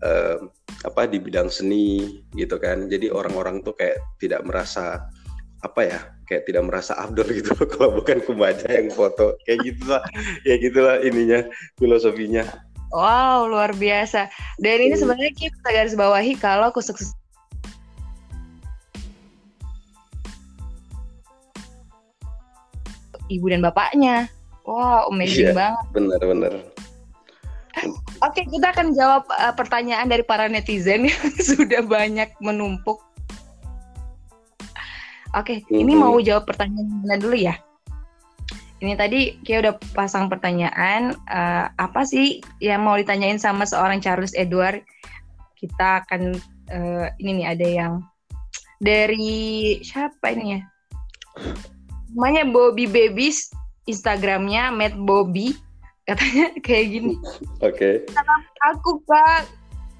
eh, 0.03 0.37
apa 0.83 1.07
di 1.07 1.21
bidang 1.21 1.47
seni 1.47 2.19
gitu 2.35 2.59
kan. 2.59 2.91
Jadi 2.91 3.07
orang-orang 3.07 3.63
tuh 3.63 3.77
kayak 3.77 4.01
tidak 4.19 4.43
merasa 4.43 5.07
apa 5.63 5.81
ya, 5.85 5.99
kayak 6.29 6.45
tidak 6.45 6.63
merasa 6.69 6.93
afdol 6.93 7.25
gitu 7.41 7.57
loh 7.57 7.65
kalau 7.65 7.89
bukan 7.97 8.21
Kumbaja 8.21 8.69
yang 8.69 8.93
foto. 8.93 9.33
Kayak 9.49 9.73
gitulah 9.73 10.01
ya 10.45 10.55
gitulah 10.61 10.95
ininya 11.01 11.49
filosofinya. 11.81 12.45
Wow 12.93 13.49
luar 13.49 13.73
biasa. 13.73 14.29
Dan 14.61 14.85
ini 14.85 14.93
hmm. 14.93 15.01
sebenarnya 15.01 15.33
kita 15.33 15.67
garis 15.73 15.97
bawahi 15.97 16.37
kalau 16.37 16.69
kesuksesan 16.69 17.17
ibu 23.33 23.45
dan 23.49 23.65
bapaknya. 23.65 24.29
Wow 24.69 25.09
amazing 25.09 25.49
iya, 25.49 25.57
banget. 25.57 25.85
benar-benar 25.97 26.53
Oke, 28.19 28.43
kita 28.51 28.75
akan 28.75 28.91
jawab 28.91 29.23
uh, 29.31 29.55
pertanyaan 29.55 30.11
dari 30.11 30.27
para 30.27 30.51
netizen 30.51 31.07
yang 31.07 31.23
sudah 31.55 31.79
banyak 31.79 32.27
menumpuk 32.43 32.99
Oke, 35.37 35.61
mm-hmm. 35.61 35.77
ini 35.77 35.93
mau 35.93 36.17
jawab 36.17 36.49
pertanyaan 36.49 36.89
mana 37.05 37.21
dulu 37.21 37.37
ya? 37.37 37.53
Ini 38.79 38.95
tadi 38.95 39.37
kayak 39.43 39.59
udah 39.61 39.75
pasang 39.91 40.31
pertanyaan, 40.31 41.13
uh, 41.27 41.67
apa 41.75 42.01
sih 42.07 42.39
yang 42.63 42.87
mau 42.87 42.95
ditanyain 42.95 43.37
sama 43.37 43.67
seorang 43.67 43.99
Charles 43.99 44.33
Edward? 44.33 44.81
Kita 45.59 46.01
akan 46.01 46.39
uh, 46.71 47.05
ini 47.19 47.43
nih 47.43 47.47
ada 47.51 47.67
yang 47.67 47.93
dari 48.79 49.77
siapa 49.83 50.31
ini 50.33 50.57
ya? 50.57 50.61
Namanya 52.15 52.47
Bobby 52.49 52.87
Babies, 52.87 53.51
Instagramnya 53.85 54.71
Matt 54.71 54.95
Bobby, 54.95 55.53
katanya 56.07 56.55
kayak 56.65 56.85
gini. 56.89 57.13
Oke. 57.61 57.75
Okay. 57.75 57.95
Salam 58.15 58.41
aku 58.65 59.03
Pak, 59.05 59.45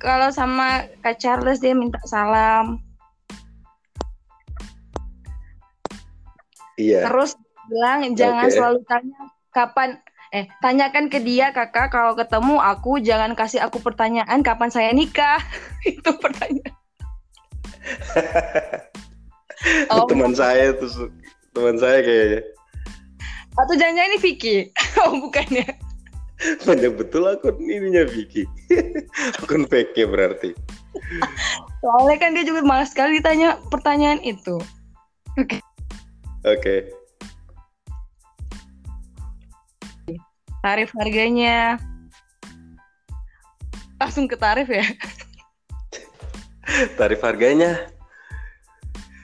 kalau 0.02 0.32
sama 0.34 0.88
Kak 1.06 1.20
Charles 1.22 1.62
dia 1.62 1.76
minta 1.76 2.00
salam 2.08 2.80
Iya. 6.80 7.12
Terus 7.12 7.36
bilang 7.68 8.00
jangan 8.16 8.48
okay. 8.48 8.56
selalu 8.56 8.80
tanya 8.88 9.22
kapan 9.52 9.90
eh 10.32 10.48
tanyakan 10.64 11.12
ke 11.12 11.20
dia 11.20 11.52
kakak. 11.52 11.92
Kalau 11.92 12.16
ketemu 12.16 12.56
aku 12.64 13.04
jangan 13.04 13.36
kasih 13.36 13.60
aku 13.60 13.84
pertanyaan 13.84 14.40
kapan 14.40 14.72
saya 14.72 14.96
nikah. 14.96 15.44
Itu 15.92 16.16
pertanyaan. 16.18 16.74
Oh. 19.92 20.08
teman 20.08 20.32
saya 20.32 20.72
tuh 20.72 21.12
teman 21.52 21.76
saya 21.76 22.00
kayaknya. 22.00 22.48
Atau 23.60 23.76
jangan 23.76 24.08
ini 24.08 24.18
Vicky? 24.24 24.72
Oh 25.04 25.20
bukannya. 25.20 25.68
Banyak 26.64 26.96
betul 26.96 27.28
akun 27.28 27.60
ininya 27.60 28.08
Vicky. 28.08 28.48
Akun 29.44 29.68
fake 29.68 30.00
berarti. 30.08 30.56
Soalnya 31.84 32.16
kan 32.24 32.40
dia 32.40 32.48
juga 32.48 32.64
malas 32.64 32.96
sekali 32.96 33.20
ditanya 33.20 33.60
pertanyaan 33.68 34.24
itu. 34.24 34.64
Oke. 35.36 35.60
okay. 35.60 35.69
Oke. 36.48 36.60
Okay. 36.60 36.80
Tarif 40.60 40.92
harganya 41.00 41.80
langsung 44.00 44.26
ke 44.32 44.40
tarif 44.40 44.72
ya? 44.72 44.88
tarif 47.00 47.20
harganya? 47.20 47.92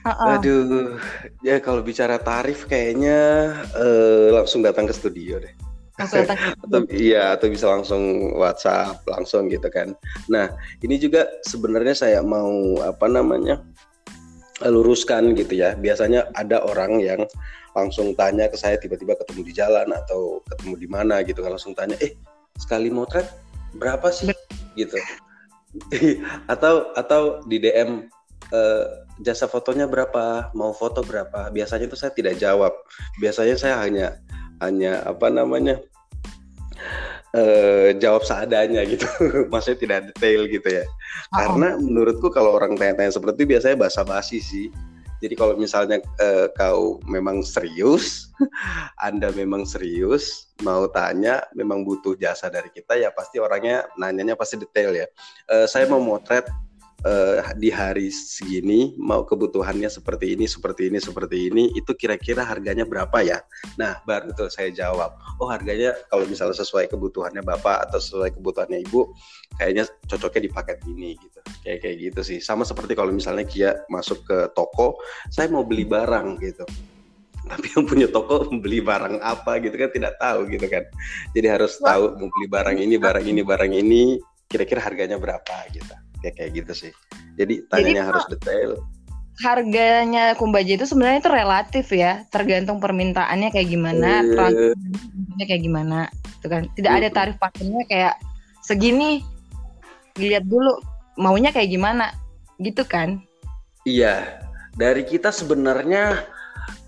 Uh-uh. 0.06 0.38
Aduh, 0.38 1.00
ya 1.42 1.58
kalau 1.58 1.82
bicara 1.82 2.20
tarif 2.20 2.68
kayaknya 2.70 3.50
uh, 3.74 4.30
langsung 4.38 4.62
datang 4.62 4.86
ke 4.86 4.94
studio 4.94 5.42
deh. 5.42 5.50
Langsung 5.98 6.22
datang. 6.22 6.38
atau 6.62 6.80
iya, 6.92 7.34
atau 7.34 7.50
bisa 7.50 7.66
langsung 7.66 8.30
WhatsApp 8.38 9.02
langsung 9.08 9.50
gitu 9.50 9.66
kan. 9.66 9.98
Nah, 10.30 10.54
ini 10.84 11.00
juga 11.02 11.26
sebenarnya 11.42 11.96
saya 11.96 12.20
mau 12.22 12.78
apa 12.86 13.10
namanya? 13.10 13.66
Luruskan 14.64 15.36
gitu 15.36 15.60
ya. 15.60 15.76
Biasanya 15.76 16.32
ada 16.32 16.64
orang 16.64 17.00
yang 17.04 17.20
langsung 17.76 18.16
tanya 18.16 18.48
ke 18.48 18.56
saya 18.56 18.80
tiba-tiba 18.80 19.12
ketemu 19.20 19.40
di 19.44 19.52
jalan 19.52 19.88
atau 19.92 20.40
ketemu 20.48 20.74
di 20.80 20.88
mana 20.88 21.20
gitu 21.20 21.44
kan 21.44 21.52
langsung 21.52 21.76
tanya, 21.76 21.96
"Eh, 22.00 22.16
sekali 22.56 22.88
motret 22.88 23.28
berapa 23.76 24.08
sih?" 24.08 24.32
gitu. 24.80 24.96
atau 26.52 26.96
atau 26.96 27.44
di 27.44 27.60
DM 27.60 28.08
eh, 28.54 28.84
jasa 29.20 29.44
fotonya 29.44 29.84
berapa, 29.84 30.52
mau 30.56 30.72
foto 30.72 31.04
berapa. 31.04 31.52
Biasanya 31.52 31.88
itu 31.88 31.96
saya 31.98 32.12
tidak 32.16 32.40
jawab. 32.40 32.72
Biasanya 33.20 33.56
saya 33.60 33.76
hanya 33.84 34.06
hanya 34.64 35.04
apa 35.04 35.28
namanya? 35.28 35.80
Uh, 37.36 37.88
jawab 38.00 38.24
seadanya 38.24 38.82
gitu. 38.88 39.06
Maksudnya 39.52 39.78
tidak 39.78 40.00
detail 40.12 40.48
gitu 40.48 40.68
ya. 40.82 40.84
Oh. 41.36 41.42
karena 41.42 41.76
menurutku 41.76 42.32
kalau 42.32 42.56
orang 42.56 42.74
tanya-tanya 42.80 43.12
seperti 43.12 43.44
itu 43.44 43.56
biasanya 43.56 43.76
basa-basi 43.76 44.40
sih. 44.40 44.68
Jadi 45.16 45.32
kalau 45.32 45.56
misalnya 45.56 45.96
uh, 46.20 46.52
kau 46.52 47.00
memang 47.08 47.40
serius 47.40 48.28
anda 49.08 49.32
memang 49.32 49.64
serius 49.64 50.52
mau 50.60 50.84
tanya 50.92 51.40
memang 51.56 51.88
butuh 51.88 52.20
jasa 52.20 52.52
dari 52.52 52.68
kita 52.68 53.00
ya 53.00 53.08
pasti 53.16 53.40
orangnya 53.40 53.88
nanyanya 53.96 54.36
pasti 54.36 54.60
detail 54.60 54.92
ya. 54.92 55.08
Uh, 55.48 55.64
saya 55.64 55.88
mau 55.88 56.00
motret 56.04 56.44
uh, 57.06 57.38
di 57.54 57.70
hari 57.70 58.10
segini 58.10 58.98
mau 58.98 59.22
kebutuhannya 59.22 59.86
seperti 59.86 60.34
ini, 60.34 60.50
seperti 60.50 60.90
ini, 60.90 60.98
seperti 60.98 61.36
ini, 61.48 61.70
itu 61.78 61.94
kira-kira 61.94 62.42
harganya 62.42 62.82
berapa 62.82 63.22
ya? 63.22 63.38
Nah, 63.78 64.02
baru 64.02 64.34
itu 64.34 64.50
saya 64.50 64.74
jawab. 64.74 65.14
Oh, 65.38 65.46
harganya 65.46 65.94
kalau 66.10 66.26
misalnya 66.26 66.58
sesuai 66.58 66.90
kebutuhannya 66.90 67.46
Bapak 67.46 67.88
atau 67.88 68.02
sesuai 68.02 68.34
kebutuhannya 68.34 68.82
Ibu, 68.90 69.00
kayaknya 69.62 69.86
cocoknya 70.10 70.40
di 70.42 70.50
paket 70.50 70.78
ini 70.90 71.10
gitu. 71.16 71.40
Kayak 71.62 71.78
kayak 71.86 71.96
gitu 72.10 72.20
sih. 72.26 72.38
Sama 72.42 72.66
seperti 72.66 72.98
kalau 72.98 73.14
misalnya 73.14 73.46
Kia 73.46 73.86
masuk 73.86 74.26
ke 74.26 74.50
toko, 74.58 74.98
saya 75.30 75.46
mau 75.48 75.62
beli 75.62 75.86
barang 75.86 76.42
gitu 76.42 76.66
tapi 77.46 77.70
yang 77.78 77.86
punya 77.86 78.10
toko 78.10 78.50
membeli 78.50 78.82
barang 78.82 79.22
apa 79.22 79.62
gitu 79.62 79.78
kan 79.78 79.90
tidak 79.94 80.18
tahu 80.18 80.50
gitu 80.50 80.66
kan 80.66 80.82
jadi 81.30 81.54
harus 81.54 81.78
tahu 81.78 82.18
mau 82.18 82.26
beli 82.26 82.46
barang 82.50 82.76
ini 82.82 82.98
barang 82.98 83.22
ini 83.22 83.42
barang 83.46 83.70
ini 83.70 84.02
kira-kira 84.50 84.82
harganya 84.82 85.14
berapa 85.14 85.70
gitu 85.70 85.94
kayak 86.26 86.36
kayak 86.42 86.50
gitu 86.58 86.72
sih. 86.74 86.92
Jadi 87.38 87.62
tanyanya 87.70 88.02
jadi, 88.02 88.10
harus 88.10 88.24
detail. 88.26 88.72
harganya 89.36 90.32
kumbaja 90.32 90.80
itu 90.80 90.88
sebenarnya 90.88 91.20
itu 91.20 91.28
relatif 91.28 91.86
ya 91.92 92.24
tergantung 92.32 92.80
permintaannya 92.80 93.52
kayak 93.52 93.68
gimana 93.68 94.24
e... 94.24 94.72
kayak 95.44 95.60
gimana 95.60 96.08
itu 96.40 96.46
kan. 96.48 96.64
Tidak 96.72 96.88
ada 96.88 97.08
tarif 97.12 97.36
pakainya 97.36 97.84
kayak 97.84 98.16
segini 98.64 99.20
dilihat 100.16 100.48
dulu 100.48 100.80
maunya 101.20 101.52
kayak 101.52 101.68
gimana 101.68 102.16
gitu 102.64 102.82
kan. 102.88 103.20
Iya. 103.84 104.40
Dari 104.76 105.04
kita 105.04 105.28
sebenarnya 105.32 106.24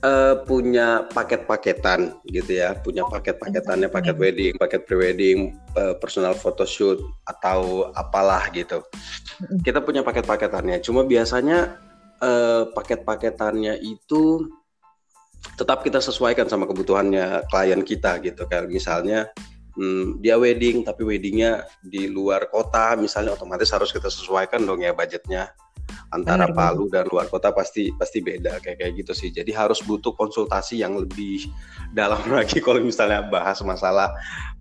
uh, 0.03 0.41
punya 0.45 1.07
paket-paketan 1.11 2.19
gitu 2.29 2.59
ya, 2.59 2.79
punya 2.79 3.05
paket-paketannya, 3.07 3.89
paket 3.91 4.17
wedding, 4.17 4.53
paket 4.57 4.83
prewedding, 4.87 5.59
uh, 5.75 5.95
personal 5.99 6.35
photoshoot 6.35 6.99
atau 7.27 7.91
apalah 7.95 8.47
gitu. 8.55 8.83
Kita 9.63 9.83
punya 9.83 10.03
paket-paketannya. 10.03 10.83
Cuma 10.83 11.03
biasanya 11.07 11.79
uh, 12.23 12.71
paket-paketannya 12.75 13.79
itu 13.83 14.47
tetap 15.55 15.87
kita 15.87 16.03
sesuaikan 16.03 16.47
sama 16.51 16.67
kebutuhannya 16.67 17.47
klien 17.51 17.83
kita 17.83 18.19
gitu. 18.23 18.47
Kayak 18.47 18.71
misalnya 18.71 19.31
hmm, 19.79 20.19
dia 20.19 20.35
wedding 20.35 20.83
tapi 20.83 21.07
weddingnya 21.07 21.63
di 21.79 22.11
luar 22.11 22.51
kota 22.51 22.99
misalnya 22.99 23.39
otomatis 23.39 23.71
harus 23.71 23.95
kita 23.95 24.11
sesuaikan 24.11 24.67
dong 24.67 24.83
ya 24.83 24.91
budgetnya 24.91 25.55
antara 26.11 26.49
Benar, 26.49 26.57
Palu 26.57 26.89
dan 26.89 27.05
luar 27.09 27.29
kota 27.29 27.53
pasti 27.53 27.93
pasti 27.97 28.25
beda 28.25 28.61
kayak 28.65 28.79
kayak 28.81 28.93
gitu 29.01 29.13
sih. 29.13 29.29
Jadi 29.33 29.53
harus 29.53 29.81
butuh 29.85 30.13
konsultasi 30.17 30.81
yang 30.81 30.97
lebih 30.97 31.49
dalam 31.99 32.21
lagi 32.37 32.59
kalau 32.63 32.81
misalnya 32.81 33.25
bahas 33.29 33.61
masalah 33.61 34.13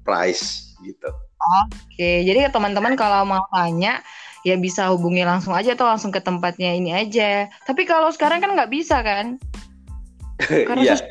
price 0.04 0.76
gitu. 0.84 1.10
Oke, 1.64 2.26
jadi 2.26 2.50
teman-teman 2.50 2.98
kalau 2.98 3.24
mau 3.24 3.46
tanya 3.54 4.02
ya 4.42 4.56
bisa 4.58 4.90
hubungi 4.90 5.28
langsung 5.28 5.54
aja 5.54 5.76
atau 5.76 5.88
langsung 5.88 6.10
ke 6.10 6.24
tempatnya 6.24 6.74
ini 6.74 6.92
aja. 6.96 7.52
Tapi 7.68 7.84
kalau 7.84 8.10
sekarang 8.10 8.40
kan 8.40 8.56
nggak 8.56 8.72
bisa 8.72 9.02
kan? 9.04 9.38
Iya. 10.78 11.02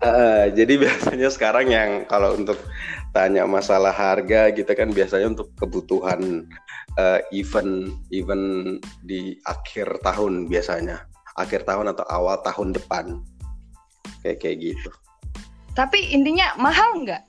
uh, 0.00 0.48
jadi 0.48 0.80
biasanya 0.80 1.28
sekarang 1.28 1.68
yang 1.68 1.90
kalau 2.08 2.32
untuk 2.34 2.56
tanya 3.12 3.44
masalah 3.44 3.92
harga 3.92 4.48
gitu 4.56 4.72
kan 4.72 4.88
biasanya 4.90 5.28
untuk 5.28 5.52
kebutuhan 5.60 6.48
uh, 6.98 7.20
event 7.32 7.96
event 8.12 8.78
di 9.04 9.36
akhir 9.46 10.00
tahun 10.04 10.48
biasanya. 10.48 11.06
Akhir 11.40 11.64
tahun 11.64 11.96
atau 11.96 12.04
awal 12.12 12.40
tahun 12.44 12.76
depan. 12.76 13.20
Kayak 14.20 14.38
kayak 14.44 14.56
gitu. 14.60 14.90
Tapi 15.72 16.12
intinya 16.12 16.52
mahal 16.60 17.04
nggak? 17.04 17.22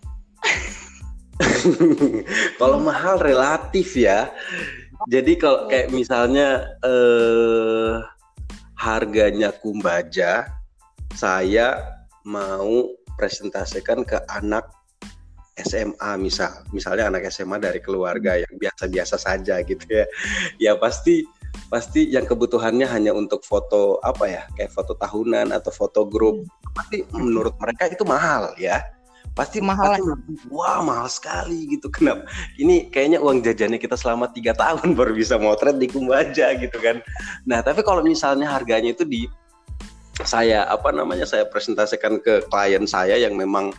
Kalau 2.59 2.79
mahal 2.83 3.19
relatif 3.23 3.95
ya. 3.95 4.27
Jadi 5.11 5.35
kalau 5.35 5.67
kayak 5.67 5.91
misalnya 5.91 6.79
uh, 6.79 7.99
harganya 8.79 9.51
kumbaja 9.51 10.47
saya 11.11 11.75
mau 12.23 12.87
presentasikan 13.19 14.07
ke 14.07 14.15
anak 14.31 14.63
SMA 15.53 16.11
misal, 16.17 16.65
misalnya 16.73 17.13
anak 17.13 17.29
SMA 17.29 17.61
dari 17.61 17.77
keluarga 17.77 18.41
yang 18.41 18.53
biasa-biasa 18.57 19.21
saja 19.21 19.61
gitu 19.61 19.85
ya, 19.85 20.05
ya 20.57 20.71
pasti 20.77 21.21
pasti 21.69 22.09
yang 22.09 22.25
kebutuhannya 22.25 22.85
hanya 22.89 23.13
untuk 23.13 23.45
foto 23.45 24.01
apa 24.01 24.25
ya 24.25 24.43
kayak 24.57 24.73
foto 24.73 24.97
tahunan 24.97 25.53
atau 25.53 25.69
foto 25.69 26.05
grup. 26.09 26.45
Pasti 26.73 27.05
menurut 27.13 27.53
mereka 27.61 27.89
itu 27.89 28.01
mahal 28.05 28.57
ya. 28.57 28.81
Pasti 29.33 29.57
Mahal. 29.65 29.97
pasti 29.97 30.05
wah 30.53 30.85
mahal 30.85 31.09
sekali 31.09 31.65
gitu. 31.65 31.89
Kenapa? 31.89 32.29
Ini 32.53 32.93
kayaknya 32.93 33.17
uang 33.17 33.41
jajannya 33.41 33.81
kita 33.81 33.97
selama 33.97 34.29
tiga 34.29 34.53
tahun 34.53 34.93
baru 34.97 35.17
bisa 35.17 35.41
motret 35.41 35.81
di 35.81 35.89
Kumbaja 35.89 36.53
gitu 36.53 36.77
kan. 36.77 37.01
Nah 37.49 37.65
tapi 37.65 37.81
kalau 37.81 38.05
misalnya 38.05 38.45
harganya 38.45 38.93
itu 38.93 39.01
di 39.01 39.25
saya 40.21 40.69
apa 40.69 40.93
namanya 40.93 41.25
saya 41.25 41.49
presentasikan 41.49 42.21
ke 42.21 42.45
klien 42.45 42.85
saya 42.85 43.17
yang 43.17 43.33
memang 43.33 43.73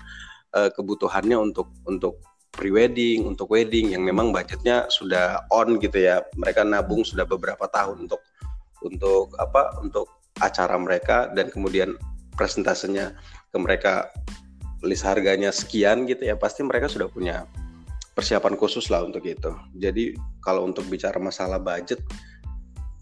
eh, 0.55 0.71
kebutuhannya 0.73 1.37
untuk 1.37 1.69
untuk 1.85 2.23
prewedding 2.55 3.27
untuk 3.27 3.51
wedding 3.51 3.93
yang 3.93 4.07
memang 4.07 4.31
budgetnya 4.31 4.87
sudah 4.89 5.43
on 5.51 5.77
gitu 5.83 5.99
ya. 6.07 6.23
Mereka 6.39 6.63
nabung 6.63 7.03
sudah 7.03 7.27
beberapa 7.27 7.67
tahun 7.67 8.07
untuk 8.07 8.23
untuk 8.87 9.35
apa 9.43 9.75
untuk 9.83 10.07
acara 10.39 10.79
mereka 10.79 11.31
dan 11.35 11.51
kemudian 11.51 11.99
presentasenya 12.39 13.15
ke 13.51 13.59
mereka 13.59 14.11
list 14.83 15.07
harganya 15.07 15.51
sekian 15.55 16.05
gitu 16.05 16.29
ya 16.29 16.37
pasti 16.37 16.61
mereka 16.61 16.91
sudah 16.91 17.09
punya 17.09 17.49
persiapan 18.15 18.55
khusus 18.55 18.87
lah 18.91 19.03
untuk 19.03 19.27
itu. 19.27 19.51
Jadi 19.75 20.15
kalau 20.39 20.63
untuk 20.63 20.87
bicara 20.87 21.19
masalah 21.19 21.59
budget 21.59 21.99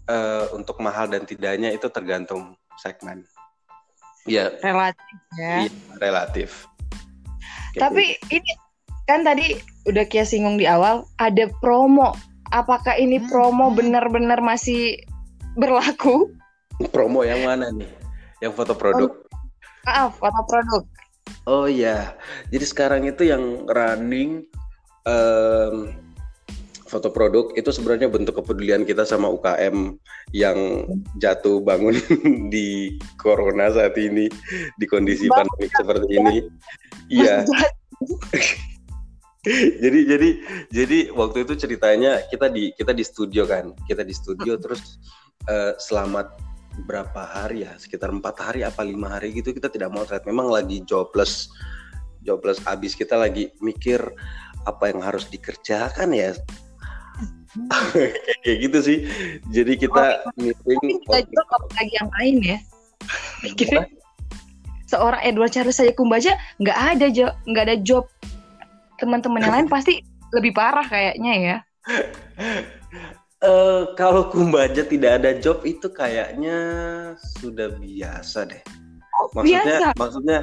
eh, 0.09 0.45
untuk 0.57 0.81
mahal 0.81 1.05
dan 1.05 1.29
tidaknya 1.29 1.69
itu 1.69 1.85
tergantung 1.93 2.57
segmen. 2.81 3.21
Ya 4.23 4.55
relatif 4.63 5.19
ya. 5.35 5.67
iya, 5.67 5.71
relatif 5.99 6.49
Tapi 7.79 8.17
ini 8.29 8.51
kan 9.09 9.25
tadi 9.25 9.57
udah 9.89 10.05
Kia 10.07 10.23
singgung 10.23 10.57
di 10.57 10.69
awal 10.69 11.07
ada 11.17 11.49
promo. 11.59 12.13
Apakah 12.53 12.95
ini 13.01 13.17
promo 13.29 13.73
benar-benar 13.73 14.37
masih 14.39 15.01
berlaku? 15.57 16.29
gitu. 16.79 16.89
promo 16.89 17.21
yang 17.23 17.45
mana 17.45 17.69
nih 17.69 17.89
yang 18.41 18.53
foto 18.53 18.73
produk 18.73 19.11
Maaf, 19.83 20.15
foto 20.15 20.41
produk. 20.47 20.83
Oh 21.43 21.67
iya, 21.67 22.15
jadi 22.55 22.63
sekarang 22.63 23.03
itu 23.03 23.27
yang 23.27 23.67
running 23.67 24.47
em, 25.03 25.91
foto 26.93 27.09
produk 27.09 27.49
itu 27.57 27.73
sebenarnya 27.73 28.05
bentuk 28.13 28.37
kepedulian 28.37 28.85
kita 28.85 29.01
sama 29.01 29.25
UKM 29.33 29.97
yang 30.29 30.85
jatuh 31.17 31.57
bangun 31.65 31.97
di 32.53 33.01
corona 33.17 33.73
saat 33.73 33.97
ini 33.97 34.29
di 34.77 34.85
kondisi 34.85 35.25
Bang, 35.25 35.49
pandemi 35.49 35.67
seperti 35.73 36.07
ini. 36.13 36.35
Iya, 37.09 37.41
jadi 39.83 39.99
jadi 40.05 40.29
jadi 40.69 40.99
waktu 41.17 41.49
itu 41.49 41.53
ceritanya 41.57 42.21
kita 42.29 42.53
di 42.53 42.69
kita 42.77 42.93
di 42.93 43.01
studio 43.01 43.49
kan, 43.49 43.73
kita 43.89 44.05
di 44.05 44.13
studio 44.13 44.61
terus 44.61 45.01
eh, 45.49 45.73
selama 45.81 46.29
berapa 46.85 47.21
hari 47.25 47.65
ya, 47.65 47.73
sekitar 47.81 48.13
empat 48.13 48.37
hari 48.37 48.61
apa 48.61 48.85
lima 48.85 49.17
hari 49.17 49.33
gitu 49.33 49.49
kita 49.49 49.67
tidak 49.73 49.89
mau 49.89 50.05
thread. 50.05 50.25
Memang 50.29 50.49
lagi 50.49 50.85
jobless, 50.85 51.49
jobless 52.21 52.61
abis 52.69 52.93
kita 52.93 53.17
lagi 53.17 53.49
mikir 53.61 53.99
apa 54.63 54.89
yang 54.89 55.03
harus 55.03 55.27
dikerjakan 55.27 56.13
ya. 56.15 56.33
Kayak 58.43 58.57
gitu 58.69 58.77
sih. 58.81 58.97
Jadi 59.49 59.73
kita 59.77 60.25
meeting. 60.37 61.01
Tapi 61.05 61.27
juga 61.29 61.43
job 61.47 61.63
lagi 61.73 61.93
yang 61.97 62.09
lain 62.19 62.35
ya. 62.41 62.57
Seorang 64.89 65.21
Edward 65.25 65.51
Charles 65.53 65.77
saya 65.77 65.93
kumbaja 65.93 66.37
nggak 66.61 66.79
ada 66.97 67.07
job 67.09 67.33
nggak 67.49 67.63
ada 67.65 67.77
job 67.81 68.05
teman-teman 69.01 69.41
yang 69.41 69.53
lain 69.61 69.67
pasti 69.69 70.05
lebih 70.33 70.53
parah 70.53 70.85
kayaknya 70.85 71.33
ya. 71.37 71.57
Eh, 73.43 73.83
kalau 73.99 74.31
Kumbaja 74.31 74.87
tidak 74.87 75.19
ada 75.19 75.35
job 75.35 75.67
itu 75.67 75.91
kayaknya 75.91 76.57
sudah 77.43 77.75
biasa 77.75 78.47
deh. 78.47 78.63
Maksudnya, 79.35 79.61
Biasa. 79.63 79.87
maksudnya 79.99 80.39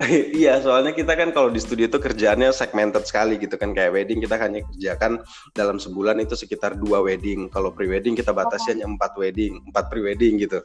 iya 0.40 0.56
soalnya 0.64 0.96
kita 0.96 1.12
kan 1.12 1.28
kalau 1.28 1.52
di 1.52 1.60
studio 1.60 1.84
itu 1.84 2.00
kerjaannya 2.00 2.56
segmented 2.56 3.04
sekali 3.04 3.36
gitu 3.36 3.60
kan 3.60 3.76
kayak 3.76 3.92
wedding 3.92 4.24
kita 4.24 4.40
hanya 4.40 4.64
kerjakan 4.64 5.20
dalam 5.52 5.76
sebulan 5.76 6.16
itu 6.24 6.32
sekitar 6.32 6.80
dua 6.80 7.04
wedding. 7.04 7.52
Kalau 7.52 7.76
pre-wedding 7.76 8.16
kita 8.16 8.32
batasi 8.32 8.72
hanya 8.72 8.88
empat 8.88 9.12
wedding, 9.20 9.60
empat 9.68 9.92
pre-wedding 9.92 10.40
gitu. 10.40 10.64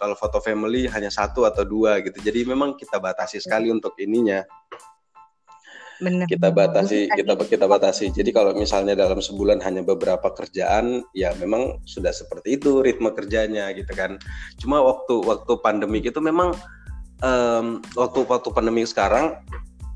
Kalau 0.00 0.16
foto 0.16 0.40
family 0.40 0.88
hanya 0.88 1.12
satu 1.12 1.44
atau 1.44 1.60
dua 1.68 2.00
gitu. 2.00 2.24
Jadi 2.24 2.48
memang 2.48 2.72
kita 2.80 2.96
batasi 2.96 3.36
sekali 3.36 3.68
untuk 3.68 3.92
ininya 4.00 4.40
Bener. 6.00 6.24
kita 6.24 6.48
batasi 6.48 7.12
kita 7.12 7.36
kita 7.44 7.68
batasi 7.68 8.08
jadi 8.08 8.32
kalau 8.32 8.56
misalnya 8.56 8.96
dalam 8.96 9.20
sebulan 9.20 9.60
hanya 9.60 9.84
beberapa 9.84 10.32
kerjaan 10.32 11.04
ya 11.12 11.36
memang 11.36 11.84
sudah 11.84 12.08
seperti 12.08 12.56
itu 12.56 12.80
ritme 12.80 13.12
kerjanya 13.12 13.68
gitu 13.76 13.92
kan 13.92 14.16
cuma 14.56 14.80
waktu 14.80 15.20
waktu 15.20 15.52
pandemik 15.60 16.08
itu 16.08 16.16
memang 16.24 16.56
em, 17.24 17.80
waktu 17.96 18.18
waktu 18.26 18.48
pandemi 18.52 18.84
sekarang 18.84 19.38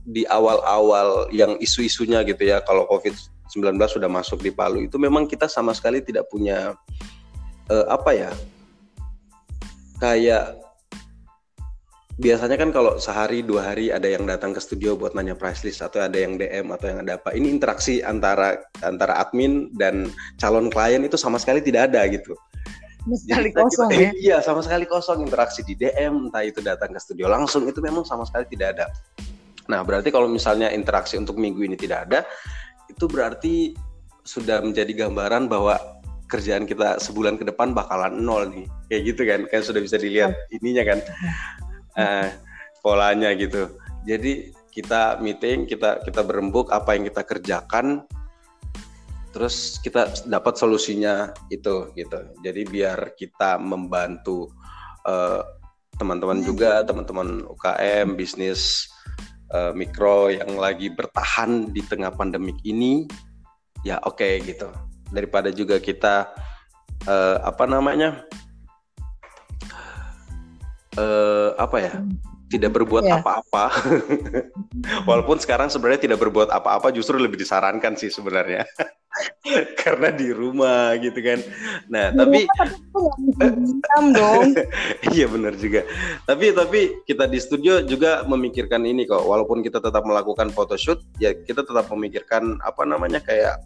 di 0.05 0.29
awal-awal 0.29 1.33
yang 1.33 1.57
isu-isunya 1.61 2.21
gitu 2.29 2.45
ya 2.45 2.61
kalau 2.61 2.85
covid 2.85 3.17
19 3.53 3.77
sudah 3.89 4.09
masuk 4.09 4.41
di 4.45 4.53
Palu 4.53 4.85
itu 4.85 5.01
memang 5.01 5.25
kita 5.25 5.49
sama 5.49 5.73
sekali 5.73 6.05
tidak 6.05 6.29
punya 6.29 6.77
eh, 7.73 7.87
apa 7.89 8.11
ya 8.13 8.31
kayak 9.97 10.61
biasanya 12.15 12.55
kan 12.55 12.71
kalau 12.71 12.95
sehari 13.01 13.43
dua 13.43 13.75
hari 13.75 13.91
ada 13.91 14.07
yang 14.07 14.23
datang 14.29 14.55
ke 14.55 14.61
studio 14.63 14.95
buat 14.95 15.19
nanya 15.19 15.35
price 15.35 15.67
list 15.67 15.83
atau 15.83 16.05
ada 16.05 16.15
yang 16.15 16.39
DM 16.39 16.71
atau 16.71 16.87
yang 16.87 17.03
ada 17.03 17.19
apa. 17.19 17.35
Ini 17.35 17.51
interaksi 17.51 18.07
antara 18.07 18.55
antara 18.87 19.19
admin 19.19 19.75
dan 19.75 20.07
calon 20.39 20.71
klien 20.71 21.03
itu 21.03 21.19
sama 21.19 21.43
sekali 21.43 21.59
tidak 21.59 21.91
ada 21.91 22.07
gitu 22.07 22.39
sekali 23.13 23.53
kita- 23.53 23.61
kosong 23.61 23.89
kita- 23.93 24.01
ya. 24.01 24.11
iya 24.17 24.37
sama 24.41 24.65
sekali 24.65 24.89
kosong 24.89 25.21
interaksi 25.21 25.61
di 25.61 25.77
DM 25.77 26.33
entah 26.33 26.41
itu 26.41 26.65
datang 26.65 26.97
ke 26.97 27.01
studio 27.01 27.29
langsung 27.29 27.69
itu 27.69 27.85
memang 27.85 28.09
sama 28.09 28.25
sekali 28.25 28.49
tidak 28.49 28.81
ada. 28.81 28.87
Nah 29.69 29.85
berarti 29.85 30.09
kalau 30.09 30.29
misalnya 30.29 30.73
interaksi 30.73 31.21
untuk 31.21 31.37
minggu 31.37 31.61
ini 31.65 31.77
tidak 31.77 32.09
ada 32.09 32.25
itu 32.89 33.05
berarti 33.05 33.77
sudah 34.25 34.65
menjadi 34.65 35.05
gambaran 35.05 35.53
bahwa 35.53 35.77
kerjaan 36.33 36.65
kita 36.65 36.97
sebulan 36.97 37.37
ke 37.37 37.45
depan 37.45 37.77
bakalan 37.77 38.17
nol 38.25 38.49
nih. 38.49 38.67
Kayak 38.89 39.03
gitu 39.13 39.23
kan 39.29 39.41
kan 39.53 39.61
sudah 39.61 39.81
bisa 39.85 39.97
dilihat 40.01 40.33
ininya 40.49 40.85
kan 40.89 40.99
eh, 42.01 42.29
polanya 42.81 43.33
gitu. 43.37 43.69
Jadi 44.09 44.53
kita 44.75 45.23
meeting 45.23 45.71
kita 45.71 46.03
kita 46.03 46.21
berembuk 46.27 46.73
apa 46.75 46.99
yang 46.99 47.07
kita 47.07 47.23
kerjakan 47.23 48.03
terus 49.35 49.83
kita 49.83 50.07
dapat 50.31 50.55
solusinya 50.55 51.35
itu 51.51 51.91
gitu. 51.99 52.19
Jadi 52.47 52.63
biar 52.71 53.19
kita 53.19 53.59
membantu 53.59 54.55
eh, 55.03 55.43
teman-teman 55.99 56.39
juga 56.47 56.87
teman-teman 56.87 57.43
UKM 57.51 58.15
bisnis 58.15 58.87
eh, 59.51 59.75
mikro 59.75 60.31
yang 60.31 60.55
lagi 60.55 60.87
bertahan 60.95 61.75
di 61.75 61.83
tengah 61.83 62.15
pandemik 62.15 62.63
ini 62.63 63.11
ya 63.83 63.99
oke 64.07 64.39
gitu. 64.47 64.71
Daripada 65.11 65.51
juga 65.51 65.83
kita 65.83 66.31
eh, 67.11 67.39
apa 67.43 67.67
namanya 67.67 68.23
eh, 70.95 71.51
apa 71.59 71.77
ya 71.83 71.95
tidak 72.55 72.71
berbuat 72.79 73.03
Iya. 73.03 73.19
apa-apa. 73.19 73.65
Walaupun 75.09 75.43
sekarang 75.43 75.67
sebenarnya 75.67 76.07
tidak 76.07 76.23
berbuat 76.23 76.55
apa-apa 76.55 76.95
justru 76.95 77.19
lebih 77.19 77.35
disarankan 77.35 77.99
sih 77.99 78.15
sebenarnya. 78.15 78.63
Karena 79.83 80.11
di 80.11 80.31
rumah 80.31 80.95
gitu 80.99 81.19
kan. 81.19 81.39
Nah 81.91 82.15
tapi 82.15 82.47
Hitam 82.47 84.05
dong. 84.15 84.55
iya 85.15 85.27
benar 85.31 85.55
juga. 85.59 85.87
Tapi 86.27 86.55
tapi 86.55 86.81
kita 87.07 87.27
di 87.27 87.39
studio 87.43 87.83
juga 87.83 88.23
memikirkan 88.27 88.83
ini 88.87 89.07
kok. 89.07 89.23
Walaupun 89.23 89.63
kita 89.63 89.79
tetap 89.83 90.03
melakukan 90.07 90.51
photoshoot 90.51 91.03
ya 91.19 91.35
kita 91.35 91.63
tetap 91.63 91.87
memikirkan 91.91 92.59
apa 92.63 92.83
namanya 92.87 93.23
kayak 93.23 93.59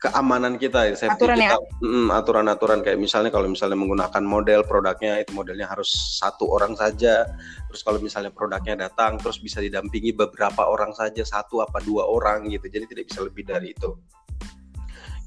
keamanan 0.00 0.56
kita 0.56 0.96
safety 0.96 1.12
Aturan 1.12 1.36
ya? 1.36 1.52
kita 1.52 1.56
Mm, 1.84 2.08
aturan-aturan 2.08 2.80
kayak 2.80 2.96
misalnya 2.96 3.28
kalau 3.28 3.48
misalnya 3.48 3.76
menggunakan 3.76 4.24
model 4.24 4.64
produknya 4.64 5.20
itu 5.20 5.36
modelnya 5.36 5.68
harus 5.68 5.92
satu 6.16 6.48
orang 6.48 6.72
saja 6.72 7.28
terus 7.68 7.84
kalau 7.84 8.00
misalnya 8.00 8.32
produknya 8.32 8.88
datang 8.88 9.20
terus 9.20 9.36
bisa 9.40 9.60
didampingi 9.60 10.16
beberapa 10.16 10.64
orang 10.64 10.96
saja 10.96 11.20
satu 11.20 11.60
apa 11.60 11.84
dua 11.84 12.08
orang 12.08 12.48
gitu 12.48 12.68
jadi 12.72 12.88
tidak 12.88 13.12
bisa 13.12 13.20
lebih 13.28 13.44
dari 13.44 13.76
itu 13.76 13.90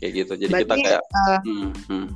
kayak 0.02 0.12
gitu 0.26 0.34
jadi 0.42 0.52
kita 0.66 0.74
Berarti, 0.74 0.84
kayak 0.90 1.04
eh, 1.06 1.40
hmm, 1.46 1.70
hmm. 1.90 2.08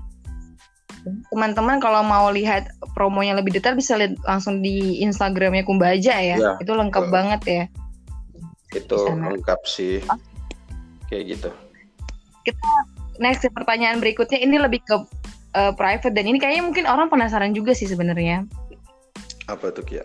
teman-teman 1.29 1.77
kalau 1.77 2.01
mau 2.01 2.27
lihat 2.34 2.73
promonya 2.97 3.38
lebih 3.38 3.53
detail 3.53 3.77
bisa 3.77 4.01
lihat 4.01 4.17
langsung 4.25 4.59
di 4.59 4.99
Instagramnya 5.05 5.63
Kumbaja 5.63 6.19
ya. 6.19 6.36
Iya, 6.36 6.53
Itu 6.59 6.75
lengkap 6.75 7.05
betul. 7.07 7.15
banget 7.15 7.41
ya. 7.45 7.63
itu 8.75 8.99
lengkap 9.07 9.61
sih 9.63 10.03
kayak 11.07 11.23
gitu 11.39 11.49
Next 13.17 13.47
pertanyaan 13.49 13.97
berikutnya 13.97 14.37
ini 14.37 14.61
lebih 14.61 14.85
ke 14.85 14.95
eh, 15.57 15.73
private 15.73 16.13
dan 16.13 16.25
ini 16.29 16.37
kayaknya 16.37 16.63
mungkin 16.63 16.85
orang 16.85 17.09
penasaran 17.09 17.51
juga 17.51 17.73
sih 17.73 17.89
sebenarnya. 17.89 18.45
apa 19.47 19.71
tuh 19.71 19.79
Kia? 19.81 20.03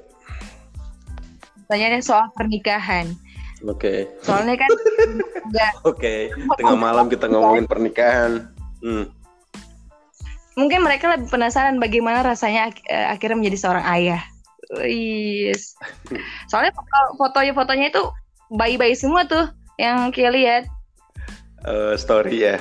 Pertanyaannya 1.67 1.99
soal 1.99 2.31
pernikahan. 2.39 3.11
Oke, 3.67 4.07
Soalnya 4.23 4.55
kan 4.59 4.71
nggak 5.51 5.73
oke. 5.83 6.15
Tengah 6.59 6.79
malam 6.79 7.07
kita 7.07 7.27
ngomongin 7.31 7.67
pernikahan. 7.67 8.51
Hmm. 8.83 9.07
mungkin 10.53 10.85
mereka 10.85 11.09
lebih 11.09 11.33
penasaran 11.33 11.81
bagaimana 11.81 12.21
rasanya 12.21 12.69
ak- 12.69 12.85
eh, 12.85 13.09
akhirnya 13.09 13.41
menjadi 13.41 13.59
seorang 13.63 13.85
ayah. 13.89 14.21
Wis. 14.79 15.73
Soalnya 16.53 16.77
foto 16.77 16.99
fotonya 17.17 17.53
fotonya 17.57 17.87
itu 17.89 18.03
bayi-bayi 18.53 18.93
semua 18.93 19.25
tuh 19.25 19.49
yang 19.81 20.13
Kia 20.13 20.29
lihat. 20.29 20.69
Eh, 21.63 21.95
story 21.95 22.43
ya. 22.43 22.57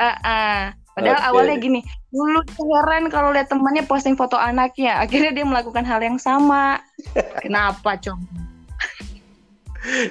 Ah, 0.00 0.16
ah. 0.24 0.60
Padahal 0.96 1.20
Oke. 1.22 1.28
awalnya 1.32 1.56
gini, 1.60 1.80
dulu 2.10 2.42
heran 2.74 3.08
kalau 3.12 3.30
lihat 3.30 3.46
temannya 3.46 3.86
posting 3.86 4.18
foto 4.18 4.34
anaknya, 4.34 4.98
akhirnya 4.98 5.30
dia 5.30 5.46
melakukan 5.46 5.86
hal 5.86 6.02
yang 6.02 6.18
sama. 6.18 6.82
Kenapa, 7.44 7.94
Cong? 8.00 8.20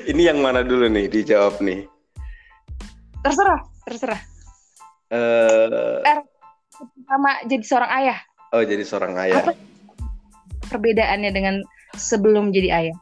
Ini 0.10 0.34
yang 0.34 0.42
mana 0.42 0.66
dulu 0.66 0.90
nih 0.90 1.06
dijawab 1.12 1.62
nih? 1.62 1.86
Terserah, 3.22 3.62
terserah. 3.86 4.22
Eh, 5.14 6.22
Sama 7.06 7.44
jadi 7.44 7.66
seorang 7.66 7.92
ayah, 7.92 8.18
oh 8.56 8.64
jadi 8.64 8.84
seorang 8.88 9.20
ayah. 9.20 9.44
Apa? 9.44 9.54
perbedaannya 10.70 11.32
dengan 11.34 11.56
sebelum 11.98 12.54
jadi 12.56 12.70
ayah. 12.72 12.98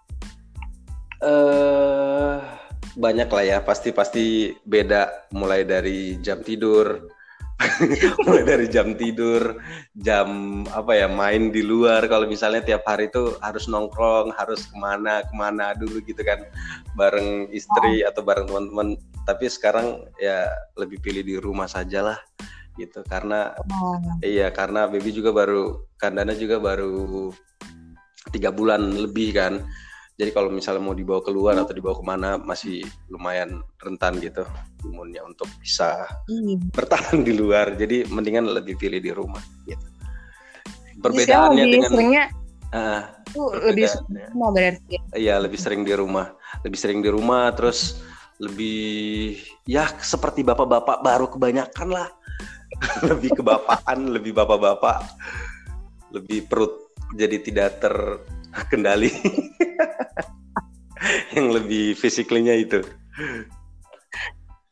eh 1.21 2.56
banyak 2.97 3.29
lah 3.29 3.45
ya, 3.45 3.57
pasti 3.61 3.93
pasti 3.93 4.49
beda 4.65 5.29
mulai 5.37 5.61
dari 5.61 6.17
jam 6.17 6.41
tidur, 6.41 7.05
mulai 8.25 8.43
dari 8.45 8.65
jam 8.69 8.93
tidur, 8.97 9.57
jam 9.93 10.61
apa 10.69 10.93
ya 10.93 11.07
main 11.09 11.53
di 11.53 11.61
luar. 11.61 12.05
Kalau 12.09 12.25
misalnya 12.25 12.65
tiap 12.65 12.85
hari 12.89 13.09
itu 13.09 13.37
harus 13.41 13.69
nongkrong, 13.69 14.33
harus 14.33 14.65
ke 14.65 14.77
mana 14.77 15.21
ke 15.25 15.33
mana 15.37 15.77
dulu 15.77 16.01
gitu 16.05 16.21
kan, 16.21 16.41
bareng 16.97 17.49
istri 17.53 18.01
atau 18.01 18.25
bareng 18.25 18.49
teman-teman. 18.49 18.97
Tapi 19.25 19.45
sekarang 19.45 20.05
ya 20.17 20.49
lebih 20.77 20.97
pilih 21.01 21.21
di 21.21 21.35
rumah 21.37 21.69
saja 21.69 22.01
lah, 22.01 22.19
gitu. 22.77 23.05
Karena 23.05 23.53
Iya, 24.21 24.49
karena 24.53 24.89
baby 24.89 25.13
juga 25.13 25.33
baru, 25.33 25.85
kandana 26.01 26.33
juga 26.33 26.57
baru 26.57 27.29
tiga 28.33 28.53
bulan 28.53 28.81
lebih 29.01 29.33
kan. 29.37 29.65
Jadi 30.17 30.33
kalau 30.33 30.49
misalnya 30.49 30.81
mau 30.81 30.97
dibawa 30.97 31.21
keluar 31.21 31.53
atau 31.61 31.77
dibawa 31.77 31.93
ke 31.93 32.05
mana 32.05 32.29
masih 32.41 32.81
lumayan 33.13 33.61
rentan 33.77 34.17
gitu 34.17 34.41
imunnya 34.81 35.21
untuk 35.21 35.45
bisa 35.61 36.09
Iya. 36.25 36.57
bertahan 36.73 37.21
di 37.21 37.37
luar. 37.37 37.77
Jadi 37.77 38.09
mendingan 38.09 38.49
lebih 38.49 38.81
pilih 38.81 38.97
di 38.97 39.13
rumah. 39.13 39.41
Gitu. 39.69 39.85
Perbedaannya 40.97 41.61
lebih 41.61 41.73
dengan, 41.77 41.91
seringnya 41.93 42.23
tuh 43.31 43.53
lebih 43.69 43.85
semua 43.87 44.49
berarti. 44.49 44.95
iya 45.13 45.37
lebih 45.37 45.59
sering 45.61 45.85
di 45.85 45.93
rumah, 45.93 46.33
lebih 46.65 46.79
sering 46.79 46.99
di 47.05 47.09
rumah, 47.13 47.53
terus 47.53 48.01
lebih 48.41 49.37
ya 49.69 49.85
seperti 50.01 50.41
bapak-bapak 50.41 51.05
baru 51.05 51.29
kebanyakan 51.29 51.87
lah, 51.93 52.09
lebih 53.09 53.37
kebapaan, 53.37 54.09
lebih 54.09 54.33
bapak-bapak, 54.33 55.05
lebih 56.13 56.49
perut 56.49 56.73
jadi 57.15 57.39
tidak 57.39 57.79
terkendali, 58.57 59.13
yang 61.37 61.53
lebih 61.53 61.93
fisiklinya 61.93 62.57
itu. 62.57 62.81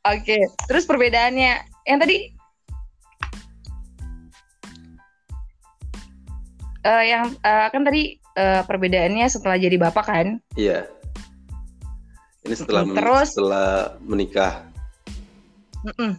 Oke, 0.06 0.38
terus 0.70 0.86
perbedaannya 0.86 1.66
yang 1.86 1.98
tadi 2.02 2.30
eh, 6.86 7.04
yang 7.10 7.34
eh, 7.42 7.68
kan 7.70 7.82
tadi 7.82 8.18
eh, 8.38 8.62
perbedaannya 8.66 9.26
setelah 9.30 9.58
jadi 9.58 9.78
bapak 9.82 10.06
kan? 10.06 10.28
Iya. 10.54 10.86
Ini 12.46 12.54
setelah 12.54 12.86
Mm, 12.86 12.90
men- 12.94 12.98
terus? 13.02 13.30
setelah 13.34 13.98
menikah. 14.06 14.54
Mm-mm. 15.86 16.14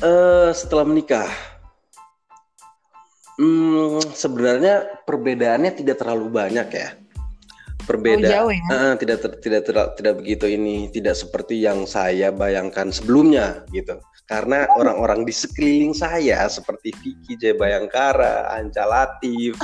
Eh 0.00 0.50
setelah 0.56 0.84
menikah, 0.88 1.28
hmm, 3.38 4.14
sebenarnya 4.14 5.04
perbedaannya 5.04 5.72
tidak 5.74 6.02
terlalu 6.02 6.28
banyak 6.30 6.68
ya. 6.70 6.88
Perbedaan 7.84 8.24
Oh, 8.24 8.32
jauh 8.48 8.52
ya? 8.56 8.64
Eh, 8.72 8.94
tidak 8.96 9.18
ter- 9.20 9.38
tidak 9.44 9.62
tidak 9.68 9.86
tidak 10.00 10.14
begitu 10.16 10.46
ini, 10.48 10.88
tidak 10.88 11.20
seperti 11.20 11.60
yang 11.60 11.84
saya 11.84 12.32
bayangkan 12.32 12.88
sebelumnya 12.88 13.60
gitu. 13.76 14.00
Karena 14.24 14.64
orang-orang 14.80 15.28
di 15.28 15.34
sekeliling 15.36 15.92
saya 15.92 16.48
seperti 16.48 16.96
Vicky 17.04 17.36
J 17.36 17.60
Bayangkara, 17.60 18.48
Anca 18.56 18.88
Latif 18.88 19.60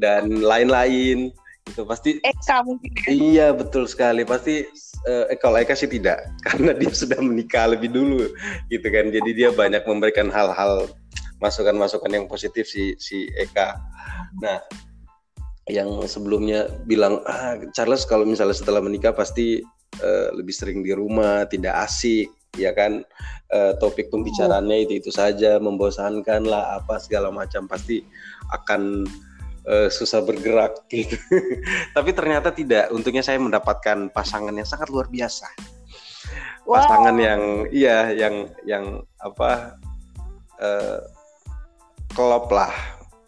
dan 0.00 0.40
lain-lain 0.40 1.28
itu 1.66 1.82
pasti 1.82 2.10
Eka 2.22 2.62
mungkin 2.62 2.90
ya? 2.94 3.04
Iya 3.10 3.46
betul 3.52 3.90
sekali 3.90 4.22
pasti 4.22 4.64
eh, 5.04 5.34
kalau 5.42 5.58
Eka 5.58 5.74
sih 5.74 5.90
tidak 5.90 6.24
karena 6.46 6.72
dia 6.72 6.90
sudah 6.94 7.18
menikah 7.18 7.66
lebih 7.68 7.90
dulu 7.90 8.30
gitu 8.70 8.86
kan 8.86 9.10
jadi 9.10 9.30
dia 9.34 9.48
banyak 9.50 9.82
memberikan 9.84 10.30
hal-hal 10.30 10.86
masukan-masukan 11.42 12.10
yang 12.12 12.26
positif 12.26 12.68
si 12.68 12.96
si 12.96 13.28
Eka. 13.36 13.76
Nah 14.40 14.60
yang 15.66 16.06
sebelumnya 16.06 16.70
bilang 16.86 17.20
ah 17.26 17.58
Charles 17.74 18.06
kalau 18.06 18.22
misalnya 18.22 18.54
setelah 18.54 18.78
menikah 18.78 19.10
pasti 19.10 19.58
eh, 20.00 20.28
lebih 20.30 20.54
sering 20.54 20.86
di 20.86 20.94
rumah 20.94 21.44
tidak 21.50 21.90
asik 21.90 22.30
ya 22.56 22.72
kan 22.72 23.04
Eh, 23.46 23.78
topik 23.78 24.10
pembicaraannya 24.10 24.90
itu 24.90 24.98
itu 24.98 25.10
saja 25.14 25.62
membosankan 25.62 26.50
lah 26.50 26.82
apa 26.82 26.98
segala 26.98 27.30
macam 27.30 27.70
pasti 27.70 28.02
akan 28.50 29.06
eh, 29.70 29.86
susah 29.86 30.18
bergerak 30.26 30.82
gitu. 30.90 31.14
Tapi 31.94 32.10
ternyata 32.10 32.50
tidak. 32.50 32.90
Untungnya 32.90 33.22
saya 33.22 33.38
mendapatkan 33.38 34.10
pasangan 34.10 34.50
yang 34.50 34.66
sangat 34.66 34.90
luar 34.90 35.06
biasa. 35.06 35.46
Wow. 36.66 36.82
Pasangan 36.82 37.16
yang 37.22 37.42
iya 37.70 38.10
yang 38.10 38.50
yang 38.66 39.06
apa 39.22 39.78
eh, 40.58 40.98
klop 42.16 42.48
lah 42.48 42.72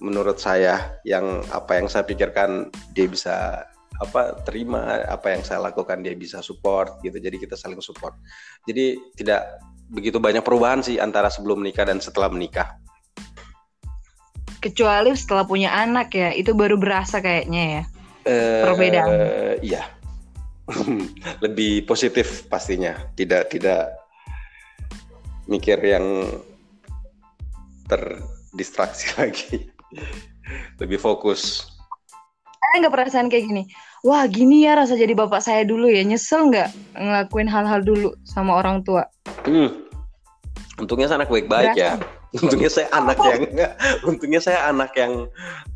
menurut 0.00 0.40
saya 0.40 0.96
yang 1.04 1.44
apa 1.52 1.76
yang 1.76 1.86
saya 1.86 2.08
pikirkan 2.08 2.72
dia 2.96 3.04
bisa 3.04 3.66
apa 3.98 4.40
terima 4.46 5.04
apa 5.10 5.34
yang 5.36 5.42
saya 5.44 5.60
lakukan 5.60 6.00
dia 6.00 6.14
bisa 6.14 6.40
support 6.40 7.02
gitu 7.04 7.18
jadi 7.20 7.36
kita 7.36 7.58
saling 7.58 7.82
support 7.82 8.14
jadi 8.64 8.96
tidak 9.18 9.60
begitu 9.92 10.16
banyak 10.22 10.40
perubahan 10.40 10.80
sih 10.80 10.96
antara 11.02 11.28
sebelum 11.28 11.60
menikah 11.60 11.84
dan 11.84 11.98
setelah 11.98 12.30
menikah 12.30 12.78
Kecuali 14.58 15.14
setelah 15.14 15.46
punya 15.46 15.70
anak 15.70 16.10
ya, 16.10 16.34
itu 16.34 16.50
baru 16.50 16.74
berasa 16.74 17.22
kayaknya 17.22 17.62
ya. 17.62 17.82
Perbedaan. 18.66 19.10
iya. 19.62 19.86
Lebih 21.44 21.86
positif 21.86 22.50
pastinya. 22.50 22.98
Tidak 23.14 23.54
tidak 23.54 23.94
mikir 25.46 25.78
yang 25.78 26.26
terdistraksi 28.58 29.14
lagi. 29.22 29.70
Lebih 30.82 30.98
fokus. 30.98 31.70
Saya 32.58 32.82
nggak 32.82 32.94
perasaan 32.98 33.30
kayak 33.30 33.46
gini. 33.46 33.62
Wah 34.02 34.26
gini 34.26 34.66
ya 34.66 34.74
rasa 34.74 34.98
jadi 34.98 35.14
bapak 35.14 35.38
saya 35.38 35.62
dulu 35.62 35.86
ya. 35.86 36.02
Nyesel 36.02 36.50
nggak 36.50 36.98
ngelakuin 36.98 37.46
hal-hal 37.46 37.80
dulu 37.86 38.10
sama 38.26 38.58
orang 38.58 38.82
tua? 38.82 39.06
Hmm. 39.46 39.86
Untungnya 40.82 41.06
saya 41.06 41.22
anak 41.22 41.30
baik-baik 41.30 41.78
ya. 41.78 42.02
Untungnya 42.34 42.68
saya 42.68 42.90
anak 42.92 43.18
yang 43.24 43.42
untungnya 44.10 44.40
saya 44.42 44.68
anak 44.68 44.92
yang 44.98 45.30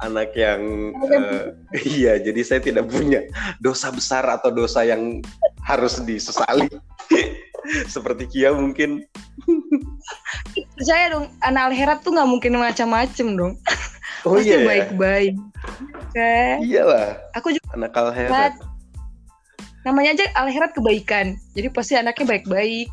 anak 0.05 0.37
yang 0.37 0.61
eh, 1.01 1.55
iya 1.87 2.21
jadi 2.21 2.41
saya 2.45 2.61
tidak 2.61 2.93
punya 2.93 3.25
dosa 3.63 3.89
besar 3.89 4.27
atau 4.29 4.53
dosa 4.53 4.85
yang 4.85 5.23
harus 5.65 6.03
disesali. 6.03 6.69
Seperti 7.95 8.27
Kia 8.27 8.51
mungkin 8.53 9.07
Percaya 10.83 11.15
dong, 11.15 11.31
anak 11.41 11.71
alherat 11.71 12.03
tuh 12.03 12.11
nggak 12.11 12.27
mungkin 12.27 12.59
macam-macam 12.59 13.27
dong. 13.39 13.55
Oh 14.23 14.39
Pasti 14.39 14.51
iya 14.51 14.59
ya. 14.59 14.67
baik-baik. 14.71 15.35
Oke. 15.99 16.35
Iyalah, 16.63 17.19
Aku 17.35 17.51
juga 17.51 17.67
anak 17.75 17.91
alherat. 17.93 18.55
namanya 19.83 20.15
aja 20.15 20.27
alherat 20.39 20.71
kebaikan. 20.71 21.35
Jadi 21.55 21.67
pasti 21.71 21.99
anaknya 21.99 22.31
baik-baik. 22.31 22.87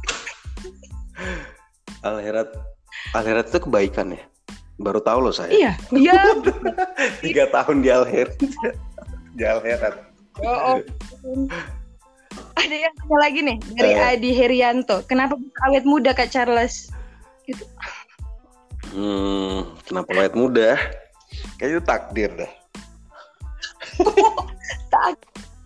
Alherat 2.01 2.49
Alherat 3.13 3.45
itu 3.45 3.61
kebaikan 3.61 4.17
ya. 4.17 4.25
Baru 4.81 5.05
tahu 5.05 5.21
loh 5.21 5.29
saya. 5.29 5.53
Iya, 5.53 5.71
iya. 5.93 6.17
Tiga 7.21 7.45
tahun 7.53 7.85
di 7.85 7.93
Alherat. 7.93 8.33
di 9.37 9.43
Alherat. 9.45 9.95
Oh, 10.41 10.49
oh. 10.73 11.45
Ada 12.57 12.73
yang 12.73 12.93
tanya 12.95 13.17
lagi 13.21 13.39
nih 13.45 13.57
dari 13.77 13.93
Eh. 13.93 14.09
Adi 14.17 14.31
Herianto. 14.33 15.05
Kenapa 15.05 15.37
awet 15.69 15.85
muda 15.85 16.17
Kak 16.17 16.33
Charles? 16.33 16.89
Gitu. 17.49 17.65
Hmm, 18.93 19.73
kenapa 19.89 20.09
awet 20.13 20.37
muda? 20.37 20.77
Kayaknya 21.57 21.75
itu 21.77 21.83
takdir 21.85 22.29
dah. 22.37 22.51
Tak. 24.93 25.17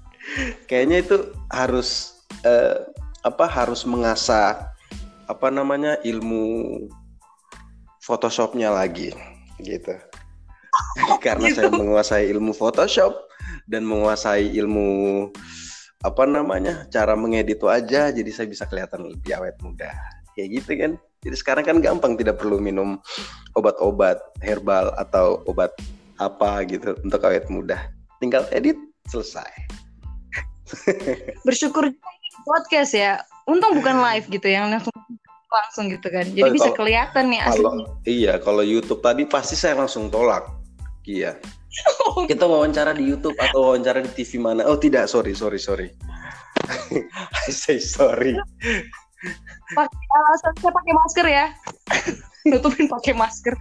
Kayaknya 0.69 0.97
itu 1.03 1.17
harus 1.51 2.19
eh, 2.47 2.87
apa 3.23 3.45
harus 3.47 3.83
mengasah 3.87 4.71
apa 5.27 5.47
namanya 5.47 5.99
ilmu 6.03 6.87
Photoshopnya 8.03 8.67
lagi 8.71 9.15
gitu. 9.63 9.95
Karena 11.25 11.47
saya 11.55 11.71
menguasai 11.71 12.27
ilmu 12.31 12.51
Photoshop 12.51 13.15
dan 13.67 13.87
menguasai 13.87 14.51
ilmu 14.59 15.29
apa 16.03 16.27
namanya 16.27 16.83
cara 16.91 17.15
mengedit 17.15 17.63
wajah, 17.63 18.11
jadi 18.11 18.27
saya 18.27 18.47
bisa 18.51 18.67
kelihatan 18.67 19.07
lebih 19.07 19.39
awet 19.39 19.55
muda. 19.63 19.95
Kayak 20.35 20.49
gitu 20.59 20.71
kan? 20.75 20.91
Jadi 21.23 21.35
sekarang 21.39 21.63
kan 21.63 21.77
gampang 21.79 22.19
tidak 22.19 22.37
perlu 22.39 22.59
minum 22.59 22.99
obat-obat 23.55 24.19
herbal 24.43 24.91
atau 24.99 25.39
obat 25.47 25.71
apa 26.19 26.67
gitu 26.67 26.99
untuk 27.01 27.23
awet 27.23 27.47
muda. 27.47 27.89
Tinggal 28.19 28.43
edit 28.51 28.75
selesai. 29.07 29.47
Bersyukur 31.47 31.91
podcast 32.43 32.91
ya. 32.91 33.23
Untung 33.47 33.79
bukan 33.79 33.99
live 34.03 34.27
gitu 34.27 34.47
yang 34.51 34.67
langsung 34.71 34.91
langsung 35.47 35.85
gitu 35.87 36.07
kan. 36.11 36.27
Jadi 36.27 36.49
oh, 36.49 36.53
bisa 36.53 36.69
kalau, 36.71 36.79
kelihatan 36.83 37.23
nih 37.31 37.39
aslinya. 37.39 37.63
Kalau, 37.63 37.85
iya, 38.03 38.33
kalau 38.41 38.63
YouTube 38.65 39.01
tadi 39.05 39.23
pasti 39.23 39.55
saya 39.55 39.79
langsung 39.79 40.11
tolak. 40.11 40.49
Iya. 41.07 41.39
Kita 42.29 42.45
wawancara 42.47 42.91
di 42.95 43.07
YouTube 43.07 43.37
atau 43.39 43.71
wawancara 43.71 44.03
di 44.03 44.11
TV 44.11 44.41
mana? 44.41 44.65
Oh 44.65 44.77
tidak, 44.77 45.09
sorry, 45.09 45.33
sorry, 45.33 45.57
sorry. 45.61 45.89
I 47.43 47.49
say 47.49 47.81
sorry 47.81 48.37
pakai 49.73 50.05
alasan 50.11 50.53
saya 50.59 50.71
pakai 50.71 50.93
masker 50.93 51.25
ya. 51.27 51.45
Nutupin 52.49 52.87
pakai 52.91 53.13
masker. 53.15 53.55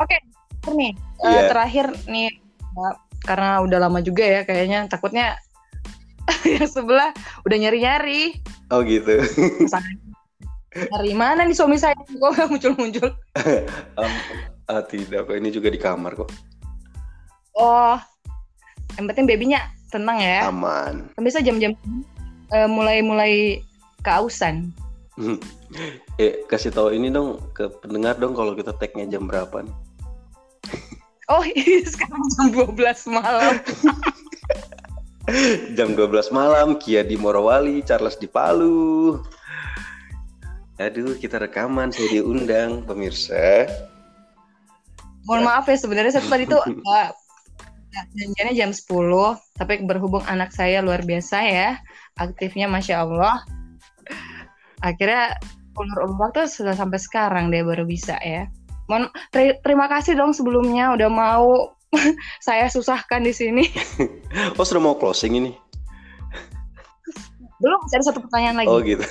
Oke 0.00 0.16
okay, 0.64 0.72
nih. 0.72 0.92
Yeah. 1.20 1.26
uh, 1.26 1.32
iya. 1.32 1.42
terakhir 1.50 1.86
nih 2.08 2.28
uh, 2.76 2.94
karena 3.26 3.60
udah 3.62 3.78
lama 3.82 4.00
juga 4.00 4.24
ya 4.24 4.40
kayaknya. 4.48 4.88
Takutnya 4.88 5.36
yang 6.58 6.68
sebelah 6.68 7.10
udah 7.44 7.56
nyari 7.56 7.78
nyari 7.84 8.22
oh 8.72 8.80
gitu. 8.84 9.24
Nyari 10.78 11.12
mana 11.16 11.44
nih 11.48 11.56
suami 11.56 11.80
saya? 11.80 11.96
Kok 11.96 12.16
nggak 12.16 12.48
muncul 12.52 12.72
muncul 12.76 13.08
um, 14.00 14.12
uh, 14.68 14.82
tidak 14.84 15.26
kok 15.26 15.36
ini 15.36 15.48
juga 15.48 15.68
di 15.72 15.80
kamar 15.80 16.14
kok. 16.16 16.30
Oh 17.58 17.96
yang 18.98 19.06
penting 19.10 19.26
babynya 19.30 19.60
tenang 19.88 20.18
ya. 20.20 20.48
Aman. 20.50 21.08
Bisa 21.22 21.40
jam-jam 21.40 21.72
uh, 22.52 22.68
mulai 22.68 23.00
mulai 23.00 23.62
keausan. 24.08 24.72
eh, 26.16 26.46
kasih 26.48 26.70
tahu 26.72 26.94
ini 26.94 27.12
dong 27.12 27.42
ke 27.52 27.68
pendengar 27.82 28.16
dong 28.16 28.32
kalau 28.32 28.54
kita 28.54 28.72
tagnya 28.72 29.04
jam 29.04 29.28
berapa 29.28 29.66
nih. 29.66 29.76
Oh, 31.28 31.44
ini 31.44 31.84
sekarang 31.84 32.24
jam 32.40 32.72
12 32.72 32.72
malam. 33.12 33.60
jam 35.76 35.92
12 35.92 36.32
malam, 36.32 36.80
Kia 36.80 37.04
di 37.04 37.20
Morowali, 37.20 37.84
Charles 37.84 38.16
di 38.16 38.24
Palu. 38.24 39.20
Aduh, 40.80 41.20
kita 41.20 41.36
rekaman, 41.36 41.92
saya 41.92 42.08
diundang, 42.16 42.80
pemirsa. 42.80 43.68
Mohon 45.28 45.52
maaf 45.52 45.68
ya, 45.68 45.76
sebenarnya 45.76 46.16
saya 46.16 46.32
tadi 46.32 46.48
tuh 46.48 46.64
uh, 46.96 47.12
janjiannya 48.16 48.56
jam 48.56 48.72
10, 48.72 48.88
tapi 49.52 49.84
berhubung 49.84 50.24
anak 50.24 50.48
saya 50.56 50.80
luar 50.80 51.04
biasa 51.04 51.44
ya, 51.44 51.76
aktifnya 52.16 52.72
Masya 52.72 53.04
Allah 53.04 53.44
akhirnya 54.82 55.38
ulur-ulur 55.78 56.18
waktu 56.18 56.50
sudah 56.50 56.74
sampai 56.74 56.98
sekarang 56.98 57.50
dia 57.54 57.62
baru 57.62 57.86
bisa 57.86 58.18
ya 58.22 58.50
Mohon 58.88 59.12
ter 59.30 59.60
terima 59.60 59.86
kasih 59.86 60.16
dong 60.16 60.32
sebelumnya 60.32 60.96
udah 60.96 61.12
mau 61.12 61.76
saya 62.46 62.72
susahkan 62.72 63.20
di 63.20 63.36
sini. 63.36 63.64
oh 64.58 64.64
sudah 64.64 64.80
mau 64.80 64.96
closing 64.96 65.36
ini? 65.36 65.52
Belum, 67.62 67.80
ada 67.84 68.04
satu 68.08 68.24
pertanyaan 68.24 68.64
lagi. 68.64 68.68
Oh 68.72 68.80
gitu. 68.80 69.04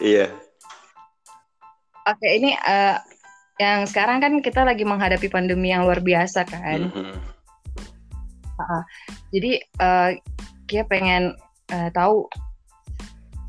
Iya. 0.00 0.28
Oke, 2.06 2.28
ini 2.28 2.52
uh, 2.54 3.00
yang 3.56 3.88
sekarang 3.88 4.20
kan 4.20 4.32
kita 4.44 4.62
lagi 4.68 4.84
menghadapi 4.84 5.32
pandemi 5.32 5.72
yang 5.72 5.88
luar 5.88 6.04
biasa 6.04 6.44
kan. 6.44 6.86
Mm 6.86 6.92
-hmm. 6.92 7.16
uh, 8.60 8.82
jadi 9.32 9.52
uh, 9.80 10.10
kita 10.68 10.84
pengen 10.92 11.34
uh, 11.72 11.88
tahu 11.92 12.28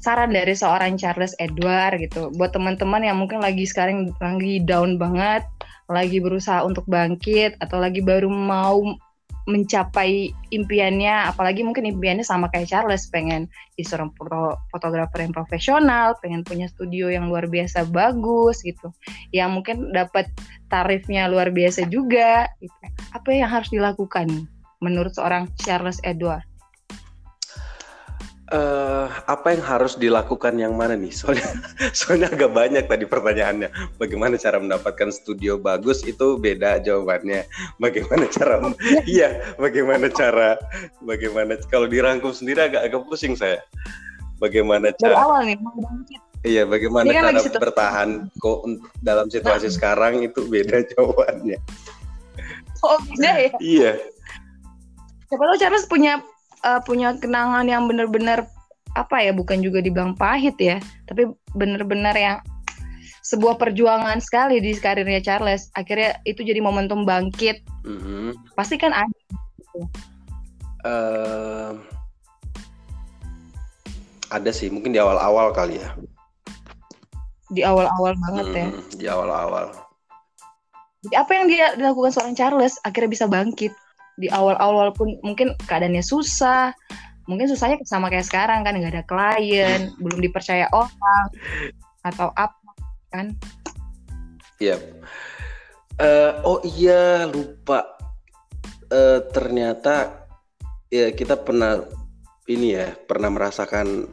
saran 0.07 0.31
dari 0.31 0.55
seorang 0.55 0.95
Charles 0.95 1.35
Edward 1.35 1.99
gitu 1.99 2.31
buat 2.39 2.55
teman-teman 2.55 3.03
yang 3.03 3.19
mungkin 3.19 3.43
lagi 3.43 3.67
sekarang 3.67 4.15
lagi 4.23 4.63
down 4.63 4.95
banget, 4.95 5.43
lagi 5.91 6.23
berusaha 6.23 6.63
untuk 6.63 6.87
bangkit 6.87 7.59
atau 7.59 7.75
lagi 7.83 7.99
baru 7.99 8.31
mau 8.31 8.79
mencapai 9.47 10.31
impiannya, 10.51 11.27
apalagi 11.31 11.63
mungkin 11.63 11.87
impiannya 11.87 12.23
sama 12.23 12.51
kayak 12.51 12.67
Charles, 12.67 13.07
pengen 13.07 13.47
jadi 13.75 13.83
seorang 13.87 14.11
fotografer 14.71 15.23
yang 15.23 15.31
profesional, 15.31 16.19
pengen 16.19 16.43
punya 16.43 16.67
studio 16.67 17.07
yang 17.07 17.31
luar 17.31 17.47
biasa 17.47 17.87
bagus 17.87 18.59
gitu, 18.63 18.91
yang 19.31 19.55
mungkin 19.55 19.95
dapat 19.95 20.27
tarifnya 20.67 21.31
luar 21.31 21.51
biasa 21.51 21.87
juga. 21.87 22.51
Gitu. 22.59 22.75
Apa 23.15 23.31
yang 23.31 23.47
harus 23.47 23.71
dilakukan 23.71 24.27
menurut 24.83 25.15
seorang 25.15 25.47
Charles 25.63 26.03
Edward? 26.03 26.43
Uh, 28.47 29.11
apa 29.27 29.51
yang 29.51 29.59
harus 29.59 29.99
dilakukan 29.99 30.55
yang 30.55 30.71
mana 30.71 30.95
nih? 30.95 31.11
Soalnya, 31.11 31.51
soalnya 31.97 32.31
agak 32.31 32.55
banyak 32.55 32.87
tadi 32.87 33.03
pertanyaannya. 33.03 33.67
Bagaimana 33.99 34.39
cara 34.39 34.55
mendapatkan 34.55 35.11
studio 35.11 35.59
bagus 35.59 36.07
itu 36.07 36.39
beda 36.39 36.79
jawabannya. 36.79 37.43
Bagaimana 37.75 38.23
cara, 38.31 38.63
iya, 39.03 39.43
bagaimana 39.59 40.07
cara, 40.07 40.55
bagaimana 41.03 41.59
kalau 41.67 41.91
dirangkum 41.91 42.31
sendiri 42.31 42.71
agak 42.71 42.87
agak 42.87 43.03
pusing 43.03 43.35
saya. 43.35 43.59
Bagaimana 44.39 44.95
cara? 44.95 45.11
Dari 45.11 45.23
awal 45.27 45.41
nih, 45.43 45.57
Iya, 46.45 46.63
bagaimana 46.69 47.09
kan 47.09 47.35
cara 47.35 47.59
bertahan 47.59 48.09
kok 48.39 48.59
dalam 49.01 49.27
situasi 49.27 49.67
nah. 49.67 49.73
sekarang 49.73 50.23
itu 50.23 50.45
beda 50.47 50.85
jawabannya. 50.95 51.57
Oh 52.85 53.01
beda 53.11 53.31
ya? 53.35 53.51
iya. 53.59 53.91
Siapa 55.27 55.43
tahu 55.43 55.57
Charles 55.59 55.89
punya 55.89 56.23
uh, 56.65 56.81
punya 56.81 57.13
kenangan 57.17 57.65
yang 57.67 57.85
benar-benar 57.85 58.47
apa 58.97 59.21
ya 59.21 59.35
bukan 59.35 59.61
juga 59.61 59.83
dibilang 59.83 60.17
pahit 60.17 60.57
ya 60.57 60.81
tapi 61.05 61.29
benar-benar 61.53 62.17
yang 62.17 62.37
sebuah 63.27 63.59
perjuangan 63.59 64.23
sekali 64.23 64.63
di 64.63 64.71
karirnya 64.79 65.19
Charles. 65.19 65.67
Akhirnya 65.75 66.15
itu 66.23 66.47
jadi 66.47 66.63
momentum 66.63 67.03
bangkit. 67.03 67.59
Mm-hmm. 67.87 68.51
pasti 68.51 68.75
kan 68.75 68.91
ada 68.91 69.19
uh, 70.83 71.71
ada 74.27 74.51
sih 74.51 74.67
mungkin 74.67 74.91
di 74.91 74.99
awal-awal 74.99 75.55
kali 75.55 75.79
ya. 75.79 75.95
Di 77.47 77.63
awal-awal 77.63 78.11
banget 78.27 78.45
hmm, 78.47 78.55
ya 78.59 78.67
di 78.99 79.05
awal-awal. 79.07 79.71
Jadi 81.07 81.15
apa 81.15 81.31
yang 81.31 81.45
dia 81.47 81.67
dilakukan 81.79 82.11
seorang 82.11 82.35
Charles 82.35 82.75
akhirnya 82.83 83.11
bisa 83.11 83.25
bangkit 83.27 83.71
di 84.17 84.27
awal-awal 84.33 84.91
pun 84.93 85.13
mungkin 85.21 85.53
keadaannya 85.69 86.01
susah 86.01 86.73
mungkin 87.29 87.45
susahnya 87.45 87.77
sama 87.85 88.09
kayak 88.09 88.25
sekarang 88.25 88.65
kan 88.65 88.73
nggak 88.73 88.93
ada 88.97 89.05
klien 89.05 89.91
belum 90.03 90.19
dipercaya 90.19 90.65
orang 90.73 91.25
atau 92.01 92.33
apa 92.33 92.71
kan 93.13 93.37
Iya. 94.57 94.77
Uh, 95.97 96.31
oh 96.45 96.59
iya 96.65 97.29
lupa. 97.29 97.97
Uh, 98.87 99.19
ternyata 99.35 100.25
ya 100.87 101.11
kita 101.11 101.35
pernah 101.35 101.83
ini 102.47 102.79
ya 102.79 102.95
pernah 102.95 103.27
merasakan 103.27 104.07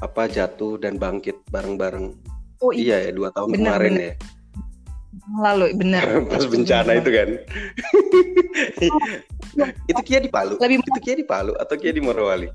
apa 0.00 0.26
jatuh 0.26 0.80
dan 0.80 0.96
bangkit 0.96 1.38
bareng-bareng. 1.52 2.16
Oh 2.64 2.72
iya, 2.72 3.04
iya 3.04 3.10
ya 3.10 3.12
dua 3.12 3.28
tahun 3.30 3.54
bener, 3.54 3.62
kemarin 3.62 3.94
bener. 3.94 4.02
ya 4.02 4.14
lalu 5.28 5.76
benar. 5.76 6.24
Pas 6.26 6.44
bencana 6.48 6.98
itu 6.98 7.10
kan. 7.12 7.28
Itu 9.90 10.00
Kia 10.06 10.22
di 10.22 10.30
Palu? 10.30 10.54
Lebih 10.62 10.78
itu 10.82 11.00
Kia 11.02 11.14
di 11.18 11.26
Palu 11.26 11.52
atau 11.58 11.74
Kia 11.74 11.90
di 11.90 12.02
Morowali? 12.02 12.46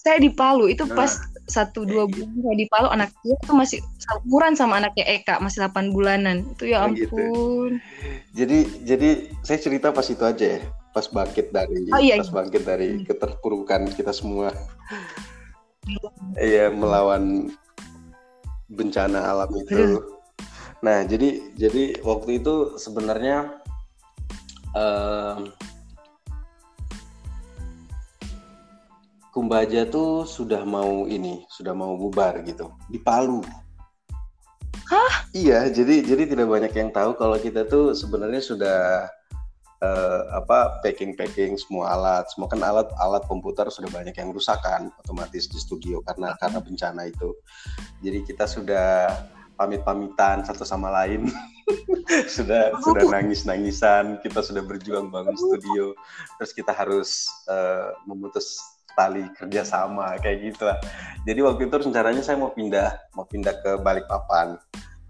Saya 0.00 0.22
di 0.22 0.32
Palu. 0.32 0.70
Itu 0.70 0.88
nah. 0.88 1.04
pas 1.04 1.18
satu 1.48 1.88
dua 1.88 2.04
bulan 2.04 2.28
saya 2.44 2.56
di 2.56 2.66
Palu 2.68 2.88
anak 2.88 3.10
Kia 3.20 3.36
itu 3.36 3.52
masih 3.52 3.78
umuran 4.24 4.56
sama 4.56 4.80
anaknya 4.80 5.04
Eka 5.08 5.40
masih 5.40 5.68
8 5.68 5.92
bulanan. 5.92 6.44
Itu 6.56 6.68
ya 6.68 6.84
oh, 6.84 6.92
gitu. 6.92 7.16
ampun. 7.16 7.72
Gitu. 7.76 7.84
jadi 8.32 8.58
jadi 8.84 9.08
saya 9.44 9.58
cerita 9.60 9.92
pas 9.92 10.08
itu 10.08 10.24
aja 10.24 10.46
ya 10.58 10.60
pas 10.96 11.04
bangkit 11.04 11.52
dari 11.52 11.84
oh, 11.92 12.00
iya, 12.00 12.16
pas 12.18 12.32
iya. 12.32 12.34
bangkit 12.34 12.62
dari 12.64 12.88
keterpurukan 13.04 13.92
kita 13.92 14.12
semua. 14.12 14.52
Iya. 16.40 16.72
Melawan 16.72 17.52
bencana 18.68 19.32
alam 19.32 19.48
itu 19.56 20.04
Nah, 20.78 21.02
jadi 21.02 21.54
jadi 21.58 21.98
waktu 22.06 22.38
itu 22.38 22.78
sebenarnya 22.78 23.58
um, 24.78 25.50
Kumbaja 29.38 29.86
tuh 29.86 30.26
sudah 30.26 30.66
mau 30.66 31.06
ini, 31.06 31.46
sudah 31.46 31.70
mau 31.70 31.94
bubar 31.94 32.42
gitu 32.42 32.74
di 32.90 32.98
Palu. 32.98 33.38
Hah? 34.90 35.30
Iya, 35.30 35.70
jadi 35.70 36.02
jadi 36.02 36.34
tidak 36.34 36.50
banyak 36.50 36.74
yang 36.74 36.90
tahu 36.90 37.14
kalau 37.14 37.38
kita 37.38 37.62
tuh 37.70 37.94
sebenarnya 37.94 38.42
sudah 38.42 39.06
uh, 39.78 40.20
apa 40.34 40.82
packing 40.82 41.14
packing 41.14 41.54
semua 41.54 41.94
alat, 41.94 42.26
semua 42.34 42.50
kan 42.50 42.58
alat 42.66 42.90
alat 42.98 43.22
komputer 43.30 43.70
sudah 43.70 43.86
banyak 43.94 44.16
yang 44.18 44.34
rusak 44.34 44.58
kan 44.58 44.90
otomatis 45.06 45.46
di 45.46 45.60
studio 45.62 46.02
karena 46.02 46.34
karena 46.42 46.58
bencana 46.58 47.06
itu. 47.06 47.30
Jadi 48.02 48.26
kita 48.26 48.42
sudah 48.42 49.12
pamit-pamitan 49.58 50.46
satu 50.46 50.62
sama 50.62 50.88
lain. 50.94 51.26
sudah 52.34 52.72
sudah 52.80 53.04
nangis-nangisan, 53.10 54.22
kita 54.24 54.40
sudah 54.40 54.62
berjuang 54.64 55.10
bangun 55.10 55.36
studio. 55.36 55.92
Terus 56.40 56.52
kita 56.54 56.72
harus 56.72 57.26
uh, 57.50 57.92
memutus 58.06 58.56
tali 58.94 59.26
kerjasama 59.36 60.16
kayak 60.22 60.54
gitu 60.54 60.70
lah. 60.70 60.78
Jadi 61.26 61.40
waktu 61.44 61.68
itu 61.68 61.76
rencananya 61.76 62.22
saya 62.22 62.38
mau 62.38 62.54
pindah 62.54 62.94
mau 63.12 63.26
pindah 63.26 63.54
ke 63.60 63.70
Balikpapan, 63.82 64.56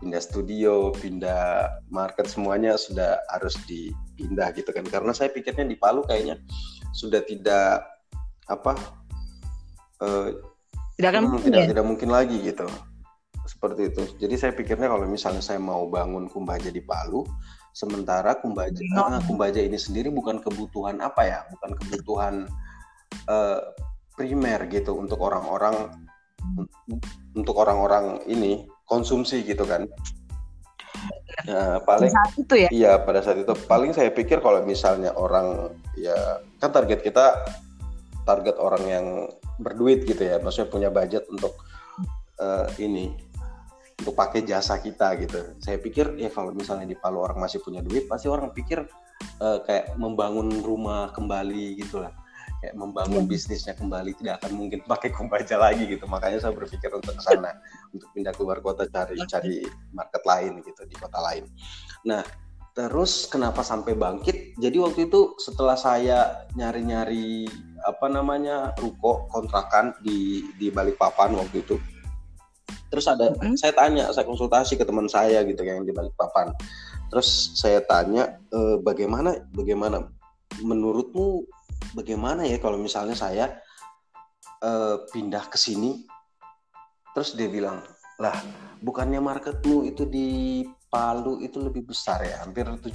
pindah 0.00 0.20
studio, 0.20 0.90
pindah 0.96 1.68
market 1.92 2.26
semuanya 2.26 2.74
sudah 2.74 3.20
harus 3.30 3.54
dipindah 3.68 4.50
gitu 4.56 4.72
kan. 4.72 4.82
Karena 4.88 5.12
saya 5.12 5.30
pikirnya 5.30 5.68
di 5.68 5.76
Palu 5.78 6.02
kayaknya 6.04 6.40
sudah 6.96 7.22
tidak 7.22 7.84
apa 8.48 8.72
uh, 10.02 10.32
tidak 10.98 11.08
akan 11.14 11.22
hmm, 11.30 11.42
tidak, 11.46 11.60
ya? 11.62 11.68
tidak 11.70 11.84
mungkin 11.86 12.10
lagi 12.10 12.36
gitu 12.42 12.66
seperti 13.58 13.90
itu. 13.90 14.02
Jadi 14.22 14.34
saya 14.38 14.52
pikirnya 14.54 14.86
kalau 14.86 15.02
misalnya 15.10 15.42
saya 15.42 15.58
mau 15.58 15.90
bangun 15.90 16.30
Kumbaja 16.30 16.70
di 16.70 16.78
Palu, 16.78 17.26
sementara 17.74 18.38
Kumbaja 18.38 18.78
no. 18.94 19.10
ah, 19.10 19.18
Kumbaja 19.26 19.58
ini 19.58 19.74
sendiri 19.74 20.14
bukan 20.14 20.38
kebutuhan 20.38 21.02
apa 21.02 21.26
ya, 21.26 21.38
bukan 21.50 21.74
kebutuhan 21.74 22.34
uh, 23.26 23.58
primer 24.14 24.62
gitu 24.70 24.94
untuk 24.94 25.18
orang-orang 25.18 25.90
untuk 27.34 27.58
orang-orang 27.58 28.22
ini 28.30 28.62
konsumsi 28.86 29.42
gitu 29.42 29.66
kan. 29.66 29.90
Ya, 31.42 31.82
paling 31.82 32.14
saat 32.14 32.34
itu 32.38 32.54
ya. 32.54 32.68
Iya, 32.70 32.92
pada 33.02 33.26
saat 33.26 33.42
itu 33.42 33.50
paling 33.66 33.90
saya 33.90 34.14
pikir 34.14 34.38
kalau 34.38 34.62
misalnya 34.62 35.10
orang 35.18 35.74
ya 35.98 36.14
kan 36.62 36.70
target 36.70 37.02
kita 37.02 37.42
target 38.22 38.54
orang 38.62 38.84
yang 38.86 39.06
berduit 39.58 40.06
gitu 40.06 40.22
ya, 40.22 40.38
maksudnya 40.38 40.70
punya 40.70 40.90
budget 40.94 41.26
untuk 41.26 41.58
uh, 42.38 42.70
ini 42.78 43.27
untuk 43.98 44.14
pakai 44.14 44.46
jasa 44.46 44.78
kita 44.78 45.18
gitu. 45.18 45.58
Saya 45.58 45.82
pikir 45.82 46.14
ya 46.22 46.30
kalau 46.30 46.54
misalnya 46.54 46.86
di 46.86 46.94
Palu 46.94 47.18
orang 47.18 47.42
masih 47.42 47.58
punya 47.58 47.82
duit, 47.82 48.06
pasti 48.06 48.30
orang 48.30 48.54
pikir 48.54 48.86
uh, 49.42 49.58
kayak 49.66 49.98
membangun 49.98 50.62
rumah 50.62 51.10
kembali 51.10 51.82
gitu 51.82 52.06
lah. 52.06 52.14
Kayak 52.62 52.74
membangun 52.78 53.22
yeah. 53.26 53.30
bisnisnya 53.30 53.74
kembali 53.74 54.14
tidak 54.18 54.42
akan 54.42 54.52
mungkin 54.54 54.82
pakai 54.86 55.10
kumbaja 55.10 55.58
lagi 55.58 55.86
gitu. 55.90 56.06
Makanya 56.06 56.38
saya 56.38 56.54
berpikir 56.54 56.90
untuk 56.94 57.18
ke 57.18 57.22
sana, 57.26 57.58
untuk 57.90 58.06
pindah 58.14 58.34
keluar 58.34 58.62
kota 58.62 58.86
cari 58.86 59.18
cari 59.26 59.66
market 59.90 60.22
lain 60.22 60.62
gitu 60.62 60.82
di 60.86 60.94
kota 60.94 61.18
lain. 61.18 61.46
Nah, 62.06 62.22
terus 62.78 63.26
kenapa 63.26 63.66
sampai 63.66 63.98
bangkit? 63.98 64.58
Jadi 64.58 64.78
waktu 64.78 65.10
itu 65.10 65.34
setelah 65.42 65.74
saya 65.74 66.46
nyari-nyari 66.54 67.50
apa 67.82 68.06
namanya 68.10 68.74
ruko 68.78 69.26
kontrakan 69.30 69.94
di 70.02 70.46
di 70.58 70.70
Balikpapan 70.70 71.34
waktu 71.38 71.62
itu 71.62 71.78
terus 72.88 73.06
ada 73.08 73.32
mm-hmm. 73.32 73.56
saya 73.56 73.72
tanya 73.76 74.04
saya 74.10 74.24
konsultasi 74.24 74.80
ke 74.80 74.84
teman 74.84 75.06
saya 75.08 75.44
gitu 75.44 75.60
yang 75.64 75.84
di 75.84 75.92
balik 75.92 76.12
papan. 76.16 76.52
Terus 77.08 77.56
saya 77.56 77.80
tanya 77.84 78.36
e, 78.52 78.80
bagaimana 78.80 79.48
bagaimana 79.52 80.04
menurutmu 80.60 81.44
bagaimana 81.96 82.44
ya 82.44 82.60
kalau 82.60 82.76
misalnya 82.76 83.16
saya 83.16 83.60
e, 84.60 84.70
pindah 85.12 85.48
ke 85.48 85.56
sini? 85.56 86.04
Terus 87.16 87.32
dia 87.36 87.48
bilang 87.48 87.80
lah 88.20 88.36
bukannya 88.84 89.20
marketmu 89.22 89.88
itu 89.88 90.04
di 90.04 90.28
Palu 90.88 91.44
itu 91.44 91.60
lebih 91.60 91.84
besar 91.84 92.24
ya? 92.24 92.40
Hampir 92.44 92.64
70% 92.64 92.88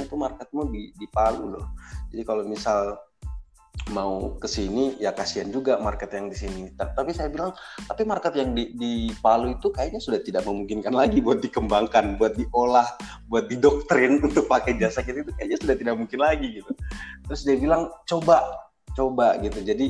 itu 0.00 0.14
marketmu 0.16 0.72
di 0.72 0.92
di 0.96 1.06
Palu 1.12 1.56
loh. 1.56 1.76
Jadi 2.08 2.22
kalau 2.24 2.44
misal 2.48 2.96
mau 3.90 4.36
ke 4.36 4.44
sini 4.44 5.00
ya 5.00 5.16
kasihan 5.16 5.48
juga 5.48 5.80
market 5.80 6.12
yang 6.12 6.28
di 6.28 6.36
sini. 6.36 6.62
Tapi 6.76 7.10
saya 7.16 7.32
bilang 7.32 7.56
tapi 7.88 8.04
market 8.04 8.36
yang 8.36 8.52
di, 8.52 8.76
di 8.76 9.08
Palu 9.24 9.56
itu 9.56 9.72
kayaknya 9.72 10.00
sudah 10.02 10.20
tidak 10.20 10.44
memungkinkan 10.44 10.92
lagi 10.92 11.20
buat 11.26 11.40
dikembangkan, 11.40 12.20
buat 12.20 12.36
diolah, 12.36 12.88
buat 13.32 13.48
didoktrin 13.48 14.20
untuk 14.26 14.46
pakai 14.46 14.76
jasa 14.76 15.00
kita 15.00 15.24
itu 15.24 15.32
kayaknya 15.36 15.58
sudah 15.60 15.76
tidak 15.76 15.94
mungkin 15.96 16.20
lagi 16.20 16.60
gitu. 16.60 16.72
Terus 17.28 17.40
dia 17.44 17.56
bilang 17.56 17.88
coba, 18.04 18.44
coba 18.92 19.40
gitu. 19.40 19.60
Jadi 19.64 19.86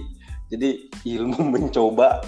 jadi 0.49 0.89
ilmu 1.05 1.41
mencoba 1.55 2.23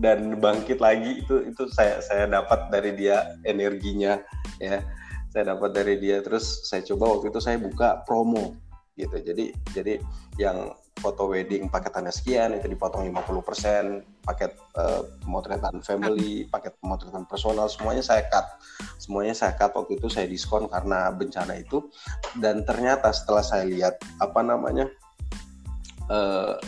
dan 0.00 0.40
bangkit 0.40 0.80
lagi 0.80 1.22
itu 1.22 1.44
itu 1.44 1.68
saya 1.70 2.00
saya 2.00 2.26
dapat 2.26 2.72
dari 2.74 2.96
dia 2.98 3.38
energinya 3.46 4.18
ya. 4.58 4.82
Saya 5.28 5.54
dapat 5.54 5.76
dari 5.76 6.00
dia 6.00 6.24
terus 6.24 6.64
saya 6.64 6.80
coba 6.88 7.20
waktu 7.20 7.28
itu 7.28 7.38
saya 7.38 7.60
buka 7.60 8.00
promo 8.08 8.56
gitu. 8.98 9.16
Jadi 9.22 9.54
jadi 9.70 10.02
yang 10.36 10.74
foto 10.98 11.30
wedding 11.30 11.70
paketannya 11.70 12.10
sekian 12.10 12.58
itu 12.58 12.66
dipotong 12.66 13.06
50%, 13.06 14.26
paket 14.26 14.52
uh, 14.74 15.06
pemotretan 15.22 15.78
family, 15.80 16.50
paket 16.50 16.74
pemotretan 16.82 17.22
personal 17.30 17.70
semuanya 17.70 18.02
saya 18.02 18.26
cut. 18.26 18.46
Semuanya 18.98 19.32
saya 19.38 19.54
cut 19.54 19.72
waktu 19.78 20.02
itu 20.02 20.10
saya 20.10 20.26
diskon 20.26 20.66
karena 20.66 21.08
bencana 21.14 21.54
itu 21.54 21.86
dan 22.42 22.66
ternyata 22.66 23.14
setelah 23.14 23.46
saya 23.46 23.64
lihat 23.70 24.02
apa 24.18 24.40
namanya 24.42 24.90
uh, 26.10 26.58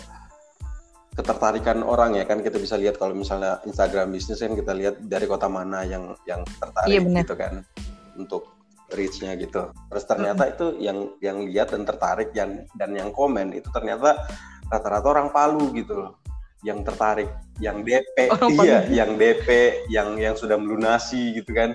ketertarikan 1.11 1.83
orang 1.83 2.15
ya 2.17 2.25
kan 2.25 2.39
kita 2.41 2.57
bisa 2.57 2.79
lihat 2.79 2.97
kalau 2.97 3.13
misalnya 3.13 3.59
Instagram 3.67 4.15
bisnis 4.15 4.41
kan 4.41 4.55
kita 4.55 4.73
lihat 4.73 5.03
dari 5.05 5.27
kota 5.27 5.51
mana 5.51 5.83
yang 5.83 6.15
yang 6.25 6.47
tertarik 6.47 6.89
iya, 6.89 7.03
gitu 7.03 7.35
kan 7.35 7.67
untuk 8.15 8.60
reach-nya 8.95 9.35
gitu. 9.39 9.71
Terus 9.91 10.05
ternyata 10.07 10.47
hmm. 10.47 10.53
itu 10.55 10.67
yang 10.83 10.99
yang 11.23 11.39
lihat 11.47 11.73
dan 11.75 11.83
tertarik 11.87 12.31
yang 12.35 12.67
dan 12.77 12.91
yang 12.95 13.11
komen 13.11 13.55
itu 13.55 13.67
ternyata 13.71 14.27
rata-rata 14.71 15.07
orang 15.11 15.29
Palu 15.35 15.73
gitu 15.75 15.99
loh. 16.07 16.13
Yang 16.61 16.93
tertarik, 16.93 17.31
yang 17.57 17.81
DP, 17.81 18.29
orang 18.29 18.51
iya, 18.53 18.59
Palu. 18.85 18.93
yang 18.93 19.11
DP, 19.17 19.49
yang 19.89 20.09
yang 20.21 20.35
sudah 20.37 20.61
melunasi 20.61 21.33
gitu 21.37 21.57
kan. 21.57 21.73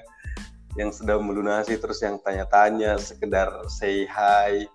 Yang 0.75 1.01
sudah 1.03 1.17
melunasi 1.17 1.79
terus 1.79 2.03
yang 2.03 2.19
tanya-tanya 2.19 2.99
sekedar 2.99 3.47
say 3.71 4.03
hi, 4.05 4.67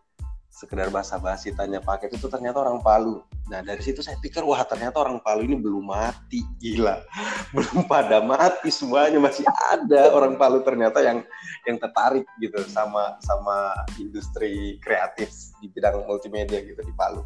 sekedar 0.60 0.92
basa-basi 0.92 1.56
tanya 1.56 1.80
paket 1.80 2.12
itu 2.20 2.28
ternyata 2.28 2.60
orang 2.60 2.84
Palu. 2.84 3.24
Nah 3.48 3.64
dari 3.64 3.80
situ 3.80 4.04
saya 4.04 4.20
pikir 4.20 4.44
wah 4.44 4.60
ternyata 4.68 5.00
orang 5.00 5.16
Palu 5.24 5.48
ini 5.48 5.56
belum 5.56 5.88
mati 5.88 6.44
gila, 6.60 7.00
belum 7.56 7.88
pada 7.88 8.20
mati 8.20 8.68
semuanya 8.68 9.16
masih 9.16 9.48
ada 9.72 10.12
orang 10.12 10.36
Palu 10.36 10.60
ternyata 10.60 11.00
yang 11.00 11.24
yang 11.64 11.80
tertarik 11.80 12.28
gitu 12.44 12.60
sama 12.68 13.16
sama 13.24 13.72
industri 13.96 14.76
kreatif 14.84 15.32
di 15.64 15.72
bidang 15.72 16.04
multimedia 16.04 16.60
gitu 16.60 16.84
di 16.84 16.92
Palu. 16.92 17.24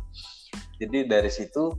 Jadi 0.79 1.11
dari 1.11 1.31
situ 1.35 1.75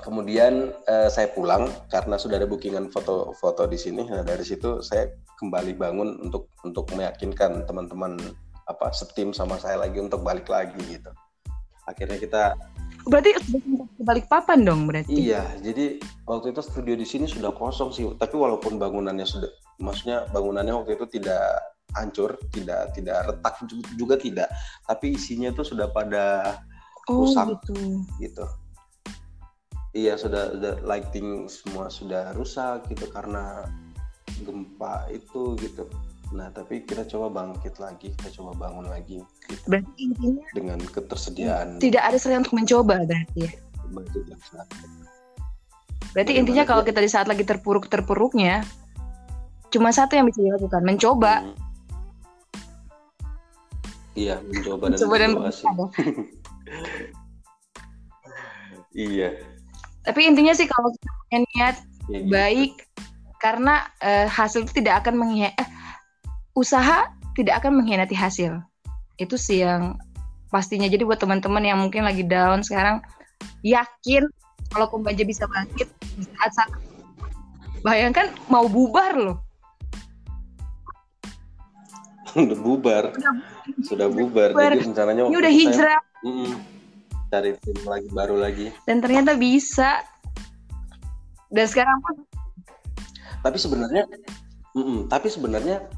kemudian 0.00 0.72
eh, 0.88 1.08
saya 1.12 1.28
pulang 1.36 1.68
karena 1.92 2.16
sudah 2.16 2.40
ada 2.40 2.48
bookingan 2.48 2.88
foto-foto 2.88 3.68
di 3.68 3.76
sini. 3.76 4.08
Nah 4.08 4.24
dari 4.24 4.44
situ 4.44 4.80
saya 4.80 5.12
kembali 5.36 5.76
bangun 5.76 6.16
untuk 6.24 6.48
untuk 6.64 6.88
meyakinkan 6.96 7.68
teman-teman 7.68 8.16
apa 8.66 8.90
setim 8.90 9.30
sama 9.30 9.58
saya 9.62 9.78
lagi 9.78 10.02
untuk 10.02 10.22
balik 10.26 10.50
lagi 10.50 10.78
gitu. 10.86 11.10
Akhirnya 11.86 12.18
kita 12.18 12.42
berarti 13.06 13.38
balik 14.02 14.26
papan 14.26 14.66
dong 14.66 14.90
berarti? 14.90 15.14
Iya 15.14 15.46
jadi 15.62 16.02
waktu 16.26 16.50
itu 16.50 16.60
studio 16.66 16.94
di 16.98 17.06
sini 17.06 17.30
sudah 17.30 17.54
kosong 17.54 17.94
sih 17.94 18.02
tapi 18.18 18.34
walaupun 18.34 18.82
bangunannya 18.82 19.22
sudah 19.22 19.50
maksudnya 19.78 20.26
bangunannya 20.34 20.74
waktu 20.74 20.98
itu 20.98 21.22
tidak 21.22 21.62
hancur 21.94 22.34
tidak 22.50 22.90
tidak 22.98 23.30
retak 23.30 23.54
juga 23.94 24.18
tidak 24.18 24.50
tapi 24.90 25.14
isinya 25.14 25.54
itu 25.54 25.62
sudah 25.62 25.86
pada 25.94 26.58
oh, 27.06 27.24
rusak 27.24 27.62
gitu. 27.62 28.02
gitu. 28.18 28.44
Iya 29.96 30.20
sudah, 30.20 30.52
sudah 30.52 30.74
lighting 30.84 31.48
semua 31.48 31.88
sudah 31.88 32.36
rusak 32.36 32.84
gitu 32.92 33.08
karena 33.08 33.64
gempa 34.44 35.08
itu 35.08 35.56
gitu 35.56 35.88
Nah, 36.36 36.52
tapi 36.52 36.84
kita 36.84 37.08
coba 37.08 37.32
bangkit 37.32 37.80
lagi, 37.80 38.12
kita 38.12 38.28
coba 38.36 38.68
bangun 38.68 38.92
lagi. 38.92 39.24
Gitu. 39.48 39.64
Berarti 39.64 39.92
intinya 39.96 40.44
dengan 40.52 40.76
ketersediaan. 40.84 41.80
Tidak 41.80 42.04
ada 42.04 42.20
selain 42.20 42.44
untuk 42.44 42.60
mencoba 42.60 43.08
berarti 43.08 43.48
ya. 43.48 43.52
Berarti 43.88 44.18
Bagaimana 46.12 46.36
intinya 46.36 46.64
kalau 46.68 46.84
kita 46.84 47.00
di 47.00 47.08
saat 47.08 47.24
lagi 47.24 47.48
terpuruk-terpuruknya, 47.48 48.60
cuma 49.72 49.96
satu 49.96 50.20
yang 50.20 50.28
bisa 50.28 50.44
dilakukan, 50.44 50.84
mencoba. 50.84 51.40
Hmm. 51.40 51.56
Iya, 54.16 54.40
mencoba 54.44 54.92
dan 54.92 54.98
mencoba 55.00 55.16
dan 55.20 55.30
iya. 59.08 59.40
Tapi 60.04 60.20
intinya 60.24 60.52
sih 60.52 60.68
kalau 60.68 60.92
kita 60.92 61.08
punya 61.08 61.38
niat 61.52 61.76
ya, 62.08 62.20
gitu. 62.20 62.32
baik, 62.32 62.72
karena 63.40 63.84
uh, 64.00 64.26
hasil 64.28 64.64
itu 64.64 64.80
tidak 64.80 65.04
akan 65.04 65.20
mengkhianati 65.20 65.60
eh, 65.60 65.68
usaha 66.56 67.12
tidak 67.36 67.60
akan 67.62 67.84
mengkhianati 67.84 68.16
hasil. 68.16 68.64
Itu 69.20 69.36
sih 69.36 69.60
yang 69.60 70.00
pastinya. 70.48 70.88
Jadi 70.88 71.04
buat 71.04 71.20
teman-teman 71.20 71.60
yang 71.60 71.78
mungkin 71.78 72.08
lagi 72.08 72.24
down 72.24 72.64
sekarang, 72.64 73.04
yakin 73.60 74.24
kalau 74.72 74.88
pembaca 74.88 75.20
bisa 75.20 75.44
bangkit 75.46 75.86
di 76.16 76.24
saat 76.24 76.52
saat 76.56 76.70
bayangkan 77.84 78.32
mau 78.48 78.66
bubar 78.66 79.14
loh. 79.14 79.38
udah 82.36 82.58
bubar. 82.60 83.04
Sudah, 83.80 84.12
bubar. 84.12 84.52
bubar. 84.52 84.76
Jadi 84.76 84.92
rencananya 84.92 85.22
Ini 85.32 85.38
udah 85.40 85.52
hijrah. 85.52 86.00
Saya, 86.04 86.28
mm, 86.28 86.52
cari 87.32 87.50
tim 87.64 87.78
lagi 87.88 88.08
baru 88.12 88.36
lagi. 88.36 88.66
Dan 88.84 89.00
ternyata 89.00 89.32
bisa. 89.40 90.04
Dan 91.48 91.64
sekarang 91.64 91.96
pun. 92.04 92.28
Tapi 93.40 93.56
sebenarnya, 93.56 94.04
mm 94.76 94.84
-mm, 94.84 94.98
tapi 95.08 95.32
sebenarnya 95.32 95.88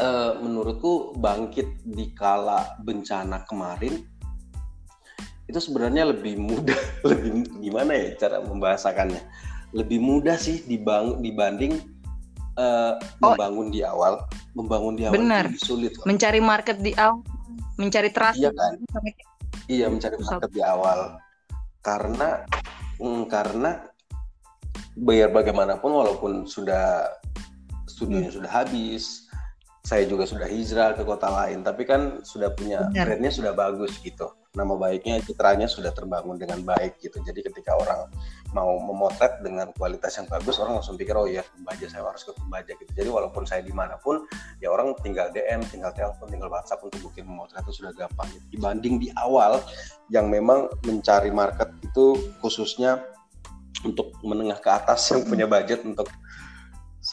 uh, 0.00 0.38
menurutku 0.40 1.14
bangkit 1.18 1.82
di 1.86 2.10
kala 2.14 2.78
bencana 2.82 3.46
kemarin 3.46 4.02
itu 5.44 5.58
sebenarnya 5.60 6.08
lebih 6.08 6.40
mudah 6.40 6.78
lebih 7.08 7.44
gimana 7.60 7.92
ya 7.92 8.08
cara 8.16 8.36
membahasakannya 8.42 9.22
lebih 9.74 9.98
mudah 9.98 10.38
sih 10.38 10.62
dibang 10.64 11.20
dibanding 11.20 11.82
uh, 12.56 12.96
oh. 13.22 13.34
membangun 13.34 13.68
di 13.74 13.82
awal 13.82 14.24
membangun 14.54 14.94
di 14.94 15.02
awal 15.06 15.18
Benar. 15.18 15.44
lebih 15.50 15.62
sulit 15.62 15.92
kok. 15.98 16.06
mencari 16.06 16.40
market 16.40 16.78
di 16.80 16.94
awal 16.96 17.20
mencari 17.76 18.10
trust 18.14 18.38
iya 18.38 18.50
kan 18.54 18.72
iya 19.66 19.86
mencari 19.90 20.16
market 20.22 20.50
di 20.54 20.62
awal 20.62 21.18
karena 21.84 22.46
mm, 23.02 23.22
karena 23.28 23.70
biar 24.94 25.34
bagaimanapun 25.34 25.90
walaupun 25.90 26.32
sudah 26.46 27.10
studionya 27.90 28.30
hmm. 28.30 28.38
sudah 28.38 28.50
habis 28.50 29.23
saya 29.84 30.08
juga 30.08 30.24
sudah 30.24 30.48
hijrah 30.48 30.96
ke 30.96 31.04
kota 31.04 31.28
lain 31.28 31.60
tapi 31.60 31.84
kan 31.84 32.24
sudah 32.24 32.48
punya 32.56 32.88
brandnya 32.88 33.28
sudah 33.28 33.52
bagus 33.52 34.00
gitu. 34.00 34.32
Nama 34.56 34.70
baiknya 34.80 35.20
citranya 35.20 35.68
sudah 35.68 35.92
terbangun 35.92 36.40
dengan 36.40 36.64
baik 36.64 36.96
gitu. 37.04 37.20
Jadi 37.20 37.44
ketika 37.44 37.76
orang 37.76 38.08
mau 38.56 38.80
memotret 38.80 39.44
dengan 39.44 39.68
kualitas 39.76 40.16
yang 40.16 40.24
bagus 40.30 40.56
orang 40.56 40.80
langsung 40.80 40.96
pikir 40.96 41.12
oh 41.12 41.28
iya 41.28 41.44
Kumbaja 41.44 41.84
saya 41.90 42.06
harus 42.08 42.24
ke 42.24 42.32
Kumbaja 42.32 42.72
gitu. 42.80 42.88
Jadi 42.96 43.12
walaupun 43.12 43.44
saya 43.44 43.60
di 43.60 43.76
mana 43.76 44.00
pun 44.00 44.24
ya 44.64 44.72
orang 44.72 44.96
tinggal 45.04 45.28
DM 45.36 45.60
tinggal 45.68 45.92
telepon 45.92 46.32
tinggal 46.32 46.48
WhatsApp 46.48 46.80
untuk 46.80 47.04
booking 47.04 47.28
memotret 47.28 47.60
itu 47.68 47.84
sudah 47.84 47.92
gampang. 47.92 48.24
Gitu. 48.32 48.56
dibanding 48.56 48.96
di 48.96 49.12
awal 49.20 49.60
yang 50.08 50.32
memang 50.32 50.72
mencari 50.88 51.28
market 51.28 51.68
itu 51.84 52.32
khususnya 52.40 53.04
untuk 53.84 54.16
menengah 54.24 54.56
ke 54.64 54.70
atas 54.72 55.12
yang 55.12 55.28
punya 55.28 55.44
budget 55.44 55.84
untuk 55.84 56.08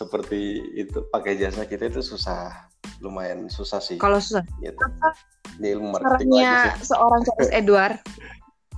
seperti 0.01 0.65
itu 0.73 1.05
pakai 1.13 1.37
jasa 1.37 1.69
kita 1.69 1.93
itu 1.93 2.01
susah 2.01 2.65
lumayan 3.05 3.45
susah 3.45 3.77
sih 3.77 4.01
kalau 4.01 4.17
susah 4.17 4.41
gitu. 4.57 4.81
di 5.61 5.77
ilmu 5.77 5.93
marketing 5.93 6.33
seorang 6.81 7.21
Charles 7.21 7.51
Edward 7.61 8.01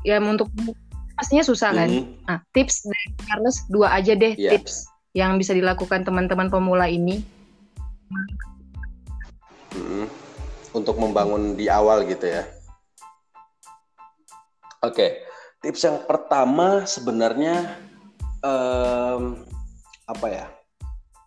ya 0.04 0.20
untuk 0.20 0.52
pastinya 1.16 1.44
susah 1.46 1.72
kan. 1.72 1.90
Mm. 1.90 2.06
Nah, 2.28 2.40
tips 2.52 2.84
dari 2.84 3.08
Charles 3.26 3.58
dua 3.72 3.88
aja 3.96 4.14
deh 4.14 4.36
yeah. 4.36 4.52
tips 4.54 4.90
yang 5.14 5.38
bisa 5.38 5.54
dilakukan 5.54 6.04
teman-teman 6.04 6.50
pemula 6.50 6.90
ini. 6.90 7.24
Mm. 9.78 10.10
Untuk 10.74 10.98
membangun 10.98 11.54
di 11.54 11.70
awal 11.70 12.04
gitu 12.10 12.28
ya. 12.28 12.44
Oke, 14.84 15.00
okay. 15.00 15.10
tips 15.64 15.86
yang 15.86 16.04
pertama 16.04 16.84
sebenarnya 16.84 17.78
um, 18.44 19.48
apa 20.10 20.28
ya? 20.28 20.46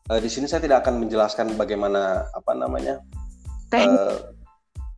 Uh, 0.06 0.20
di 0.22 0.30
sini 0.30 0.46
saya 0.46 0.62
tidak 0.62 0.86
akan 0.86 1.02
menjelaskan 1.02 1.58
bagaimana 1.58 2.26
apa 2.30 2.52
namanya. 2.54 3.02
Uh, 3.74 4.30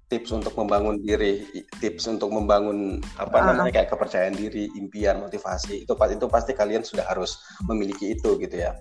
tips 0.09 0.33
untuk 0.33 0.57
membangun 0.57 1.01
diri, 1.05 1.45
tips 1.81 2.09
untuk 2.09 2.33
membangun 2.33 3.01
apa 3.21 3.41
uh. 3.41 3.45
namanya 3.53 3.73
kayak 3.81 3.93
kepercayaan 3.93 4.37
diri, 4.37 4.69
impian, 4.77 5.21
motivasi 5.21 5.85
itu 5.85 5.93
itu 5.93 6.27
pasti 6.29 6.53
kalian 6.57 6.85
sudah 6.85 7.05
harus 7.09 7.41
memiliki 7.69 8.17
itu 8.17 8.37
gitu 8.41 8.57
ya 8.57 8.77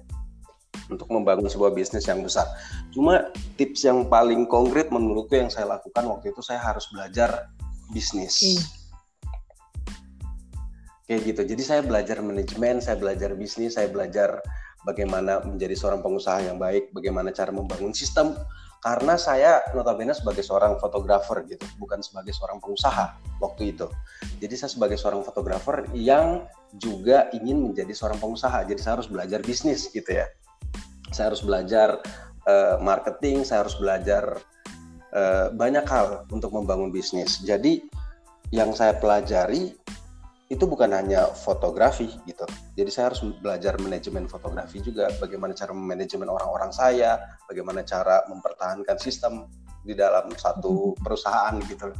untuk 0.87 1.07
membangun 1.11 1.51
sebuah 1.51 1.75
bisnis 1.75 2.07
yang 2.07 2.23
besar. 2.23 2.47
Cuma 2.95 3.31
tips 3.59 3.83
yang 3.83 4.07
paling 4.07 4.47
konkret 4.47 4.87
menurutku 4.87 5.35
yang 5.35 5.51
saya 5.51 5.67
lakukan 5.67 6.07
waktu 6.07 6.31
itu 6.31 6.39
saya 6.39 6.63
harus 6.63 6.87
belajar 6.91 7.51
bisnis. 7.91 8.39
Hmm. 8.39 8.63
Kayak 11.07 11.21
gitu. 11.23 11.41
Jadi 11.55 11.63
saya 11.63 11.81
belajar 11.83 12.19
manajemen, 12.19 12.83
saya 12.83 12.99
belajar 12.99 13.31
bisnis, 13.35 13.79
saya 13.79 13.87
belajar 13.87 14.43
bagaimana 14.87 15.43
menjadi 15.43 15.75
seorang 15.75 15.99
pengusaha 15.99 16.47
yang 16.47 16.55
baik, 16.55 16.95
bagaimana 16.95 17.35
cara 17.35 17.51
membangun 17.51 17.91
sistem 17.91 18.31
karena 18.79 19.19
saya 19.19 19.59
notabene 19.75 20.15
sebagai 20.15 20.45
seorang 20.45 20.79
fotografer 20.79 21.43
gitu, 21.49 21.65
bukan 21.75 21.99
sebagai 21.99 22.31
seorang 22.31 22.63
pengusaha 22.63 23.19
waktu 23.43 23.75
itu. 23.75 23.89
Jadi 24.39 24.55
saya 24.55 24.71
sebagai 24.71 24.95
seorang 24.95 25.27
fotografer 25.27 25.83
yang 25.91 26.47
juga 26.77 27.27
ingin 27.35 27.59
menjadi 27.59 27.91
seorang 27.91 28.21
pengusaha. 28.21 28.63
Jadi 28.63 28.79
saya 28.79 29.01
harus 29.01 29.09
belajar 29.11 29.43
bisnis 29.43 29.91
gitu 29.91 30.07
ya. 30.07 30.29
Saya 31.11 31.33
harus 31.33 31.43
belajar 31.43 31.99
uh, 32.47 32.77
marketing, 32.79 33.43
saya 33.43 33.65
harus 33.67 33.75
belajar 33.75 34.39
uh, 35.11 35.51
banyak 35.51 35.83
hal 35.89 36.23
untuk 36.31 36.53
membangun 36.53 36.93
bisnis. 36.93 37.41
Jadi 37.43 37.81
yang 38.53 38.71
saya 38.71 38.95
pelajari 38.95 39.75
itu 40.47 40.63
bukan 40.63 40.95
hanya 40.95 41.27
fotografi 41.35 42.07
gitu. 42.23 42.47
Jadi 42.79 42.87
saya 42.87 43.11
harus 43.11 43.19
belajar 43.43 43.75
manajemen 43.83 44.31
fotografi 44.31 44.79
juga, 44.79 45.11
bagaimana 45.19 45.51
cara 45.51 45.75
manajemen 45.75 46.31
orang-orang 46.31 46.71
saya, 46.71 47.19
bagaimana 47.51 47.83
cara 47.83 48.23
mempertahankan 48.31 48.95
sistem 48.95 49.51
di 49.83 49.91
dalam 49.91 50.31
satu 50.39 50.95
hmm. 50.95 51.03
perusahaan 51.03 51.55
gitu. 51.67 51.91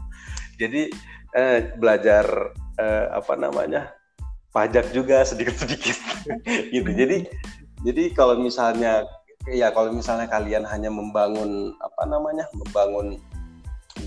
Jadi 0.56 0.88
eh, 1.36 1.60
belajar 1.76 2.56
eh, 2.80 3.08
apa 3.12 3.36
namanya 3.36 3.92
pajak 4.56 4.96
juga 4.96 5.24
sedikit-sedikit 5.30 5.98
gitu. 6.72 6.92
Jadi 6.96 7.18
jadi 7.84 8.04
kalau 8.16 8.40
misalnya 8.40 9.04
ya 9.52 9.76
kalau 9.76 9.92
misalnya 9.92 10.32
kalian 10.32 10.64
hanya 10.64 10.88
membangun 10.88 11.76
apa 11.84 12.04
namanya 12.08 12.48
membangun 12.56 13.20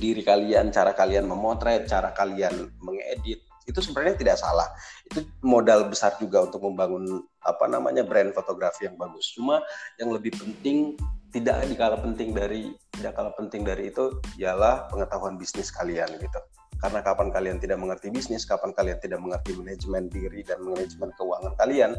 diri 0.01 0.25
kalian, 0.25 0.73
cara 0.73 0.97
kalian 0.97 1.29
memotret, 1.29 1.85
cara 1.85 2.17
kalian 2.17 2.73
mengedit 2.81 3.50
itu 3.71 3.81
sebenarnya 3.81 4.19
tidak 4.19 4.37
salah. 4.37 4.67
Itu 5.07 5.25
modal 5.41 5.87
besar 5.87 6.19
juga 6.19 6.43
untuk 6.45 6.67
membangun 6.67 7.23
apa 7.47 7.65
namanya 7.71 8.03
brand 8.03 8.35
fotografi 8.35 8.85
yang 8.91 8.99
bagus. 8.99 9.31
Cuma 9.33 9.63
yang 9.97 10.11
lebih 10.11 10.35
penting 10.35 10.99
tidak 11.31 11.63
dikala 11.71 11.97
penting 12.03 12.35
dari 12.35 12.75
tidak 12.91 13.15
kalah 13.15 13.35
penting 13.39 13.63
dari 13.63 13.95
itu 13.95 14.19
ialah 14.37 14.91
pengetahuan 14.91 15.39
bisnis 15.39 15.71
kalian 15.71 16.11
gitu. 16.19 16.41
Karena 16.81 17.05
kapan 17.05 17.29
kalian 17.31 17.57
tidak 17.63 17.79
mengerti 17.79 18.11
bisnis 18.11 18.43
kapan 18.49 18.75
kalian 18.75 18.99
tidak 18.99 19.23
mengerti 19.23 19.55
manajemen 19.55 20.11
diri 20.11 20.41
dan 20.43 20.65
manajemen 20.65 21.13
keuangan 21.15 21.53
kalian 21.61 21.93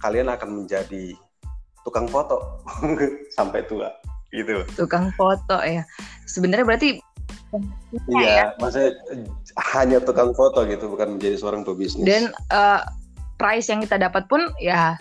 kalian 0.00 0.28
akan 0.32 0.64
menjadi 0.64 1.16
tukang 1.84 2.06
foto 2.06 2.62
sampai 3.36 3.64
tua 3.66 3.90
gitu. 4.30 4.62
Tukang 4.78 5.10
foto 5.18 5.58
ya. 5.66 5.82
Sebenarnya 6.28 6.62
berarti 6.62 6.90
Iya, 8.06 8.30
ya. 8.30 8.44
maksudnya 8.62 8.92
hanya 9.74 9.98
tukang 9.98 10.30
foto 10.38 10.62
gitu, 10.70 10.86
bukan 10.86 11.18
menjadi 11.18 11.36
seorang 11.42 11.66
pebisnis. 11.66 12.06
Dan 12.06 12.30
uh, 12.54 12.86
price 13.42 13.66
yang 13.66 13.82
kita 13.82 13.98
dapat 13.98 14.30
pun 14.30 14.54
ya 14.62 14.94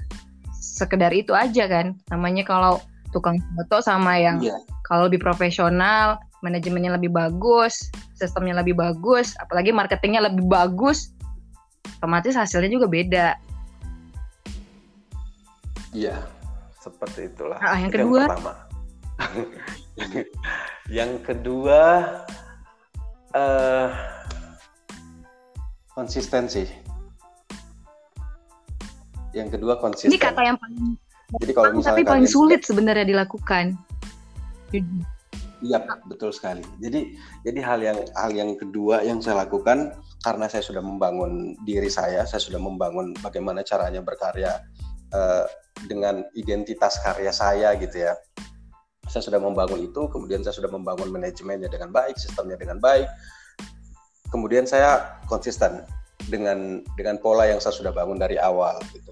sekedar 0.57 1.13
itu 1.13 1.37
aja 1.37 1.69
kan. 1.69 1.93
Namanya 2.09 2.41
kalau 2.47 2.81
tukang 3.13 3.37
foto 3.57 3.85
sama 3.85 4.17
yang 4.17 4.41
yeah. 4.41 4.57
kalau 4.89 5.05
lebih 5.05 5.21
profesional, 5.21 6.17
manajemennya 6.41 6.97
lebih 6.97 7.13
bagus, 7.13 7.91
sistemnya 8.17 8.57
lebih 8.57 8.73
bagus, 8.73 9.37
apalagi 9.37 9.69
marketingnya 9.69 10.25
lebih 10.25 10.49
bagus, 10.49 11.13
otomatis 11.99 12.33
hasilnya 12.33 12.71
juga 12.71 12.87
beda. 12.89 13.27
Iya, 15.93 16.21
seperti 16.81 17.29
itulah. 17.33 17.57
Nah, 17.61 17.77
yang 17.77 17.91
kedua. 17.93 18.21
Yang 18.25 18.31
pertama. 18.33 18.53
yang 20.97 21.21
kedua 21.21 21.81
uh, 23.35 23.87
konsistensi. 25.93 26.65
Yang 29.35 29.59
kedua 29.59 29.77
konsisten. 29.77 30.09
Ini 30.09 30.17
kata 30.17 30.41
yang 30.41 30.57
paling 30.57 30.97
jadi 31.37 31.51
kalau 31.53 31.77
misalnya 31.77 32.01
tapi 32.01 32.09
paling 32.09 32.25
sulit 32.25 32.65
sebenarnya 32.65 33.05
dilakukan. 33.05 33.77
Iya 35.61 35.85
betul 36.09 36.33
sekali. 36.33 36.65
Jadi 36.81 37.13
jadi 37.45 37.59
hal 37.61 37.79
yang 37.85 37.99
hal 38.17 38.31
yang 38.33 38.57
kedua 38.57 39.05
yang 39.05 39.21
saya 39.21 39.45
lakukan 39.45 39.93
karena 40.25 40.49
saya 40.49 40.65
sudah 40.65 40.81
membangun 40.81 41.53
diri 41.67 41.91
saya, 41.91 42.25
saya 42.25 42.41
sudah 42.41 42.57
membangun 42.57 43.13
bagaimana 43.21 43.61
caranya 43.61 44.01
berkarya 44.01 44.57
uh, 45.13 45.45
dengan 45.85 46.25
identitas 46.33 46.97
karya 47.05 47.29
saya 47.29 47.77
gitu 47.77 48.09
ya 48.09 48.17
saya 49.09 49.25
sudah 49.25 49.41
membangun 49.41 49.81
itu, 49.81 50.05
kemudian 50.13 50.45
saya 50.45 50.53
sudah 50.53 50.69
membangun 50.69 51.09
manajemennya 51.09 51.67
dengan 51.67 51.89
baik, 51.89 52.15
sistemnya 52.15 52.55
dengan 52.55 52.77
baik. 52.77 53.09
Kemudian 54.29 54.69
saya 54.69 55.17
konsisten 55.25 55.81
dengan 56.29 56.85
dengan 56.93 57.17
pola 57.17 57.49
yang 57.49 57.57
saya 57.57 57.73
sudah 57.73 57.89
bangun 57.89 58.21
dari 58.21 58.37
awal 58.37 58.77
gitu. 58.93 59.11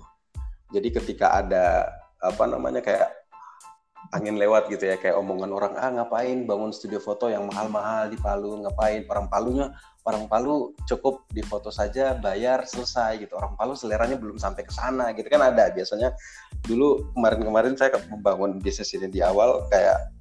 Jadi 0.70 0.94
ketika 0.94 1.42
ada 1.42 1.90
apa 2.22 2.46
namanya 2.46 2.86
kayak 2.86 3.10
angin 4.16 4.40
lewat 4.40 4.72
gitu 4.72 4.88
ya 4.88 4.96
kayak 4.96 5.20
omongan 5.20 5.52
orang 5.52 5.74
ah 5.76 5.92
ngapain 5.92 6.48
bangun 6.48 6.72
studio 6.72 7.00
foto 7.02 7.28
yang 7.28 7.44
mahal-mahal 7.48 8.08
di 8.08 8.18
Palu? 8.20 8.64
Ngapain? 8.64 9.04
Orang 9.12 9.28
Palunya 9.28 9.74
orang 10.08 10.32
Palu 10.32 10.72
cukup 10.88 11.28
di 11.32 11.44
foto 11.44 11.68
saja 11.68 12.16
bayar 12.16 12.64
selesai 12.64 13.20
gitu. 13.20 13.36
Orang 13.36 13.60
Palu 13.60 13.76
seleranya 13.76 14.16
belum 14.16 14.40
sampai 14.40 14.64
ke 14.64 14.72
sana 14.72 15.12
gitu. 15.12 15.28
Kan 15.28 15.44
ada 15.44 15.68
biasanya 15.72 16.16
dulu 16.64 17.12
kemarin-kemarin 17.16 17.76
saya 17.76 18.00
membangun 18.08 18.64
bisnis 18.64 18.96
ini 18.96 19.12
di 19.12 19.20
awal 19.20 19.68
kayak 19.68 20.16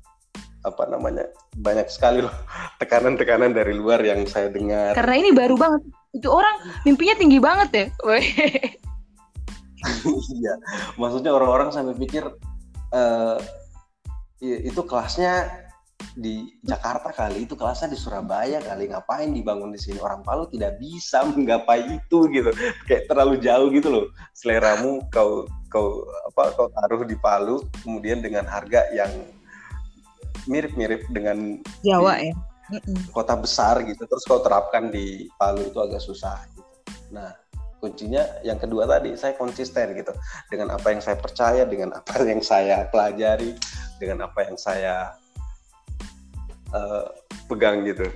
apa 0.66 0.82
namanya 0.90 1.30
banyak 1.62 1.86
sekali 1.86 2.26
loh 2.26 2.34
tekanan-tekanan 2.82 3.54
dari 3.54 3.70
luar 3.74 4.02
yang 4.02 4.26
saya 4.26 4.50
dengar. 4.50 4.98
Karena 4.98 5.14
ini 5.14 5.30
baru 5.30 5.54
banget 5.54 5.82
itu 6.16 6.28
orang 6.32 6.56
mimpinya 6.82 7.14
tinggi 7.14 7.38
banget 7.38 7.70
ya. 7.70 7.86
Iya 10.42 10.58
maksudnya 10.98 11.30
orang-orang 11.30 11.70
sampai 11.70 11.94
pikir 11.94 12.26
uh, 12.90 13.38
itu 14.40 14.82
kelasnya 14.84 15.66
di 16.16 16.48
Jakarta 16.64 17.12
kali 17.12 17.44
itu 17.44 17.56
kelasnya 17.56 17.92
di 17.92 17.98
Surabaya 17.98 18.60
kali. 18.60 18.88
Ngapain 18.92 19.32
dibangun 19.32 19.72
di 19.72 19.80
sini? 19.80 20.00
Orang 20.00 20.24
Palu 20.24 20.48
tidak 20.48 20.80
bisa 20.80 21.24
menggapai 21.30 22.00
itu 22.00 22.18
gitu. 22.32 22.50
Kayak 22.88 23.08
terlalu 23.08 23.34
jauh 23.40 23.68
gitu 23.72 23.88
loh. 23.88 24.06
Seleramu 24.36 25.04
kau 25.12 25.48
kau 25.72 26.04
apa 26.32 26.56
kau 26.56 26.68
taruh 26.72 27.04
di 27.04 27.16
Palu 27.20 27.64
kemudian 27.84 28.20
dengan 28.24 28.48
harga 28.48 28.88
yang 28.92 29.12
mirip-mirip 30.46 31.04
dengan 31.12 31.60
Jawa 31.84 32.20
ya? 32.20 32.34
Kota 33.12 33.36
besar 33.36 33.84
gitu. 33.84 34.04
Terus 34.04 34.24
kau 34.24 34.40
terapkan 34.40 34.92
di 34.92 35.28
Palu 35.36 35.68
itu 35.68 35.78
agak 35.80 36.00
susah 36.00 36.44
gitu. 36.52 36.64
Nah 37.12 37.32
kuncinya 37.86 38.26
yang 38.42 38.58
kedua 38.58 38.90
tadi 38.90 39.14
saya 39.14 39.38
konsisten 39.38 39.94
gitu 39.94 40.10
dengan 40.50 40.74
apa 40.74 40.90
yang 40.90 40.98
saya 40.98 41.14
percaya 41.14 41.62
dengan 41.62 41.94
apa 41.94 42.18
yang 42.30 42.42
saya 42.42 42.90
pelajari 42.90 43.54
dengan 44.02 44.26
apa 44.26 44.42
yang 44.42 44.58
saya 44.58 45.14
uh, 46.74 47.06
pegang 47.46 47.86
gitu 47.86 48.10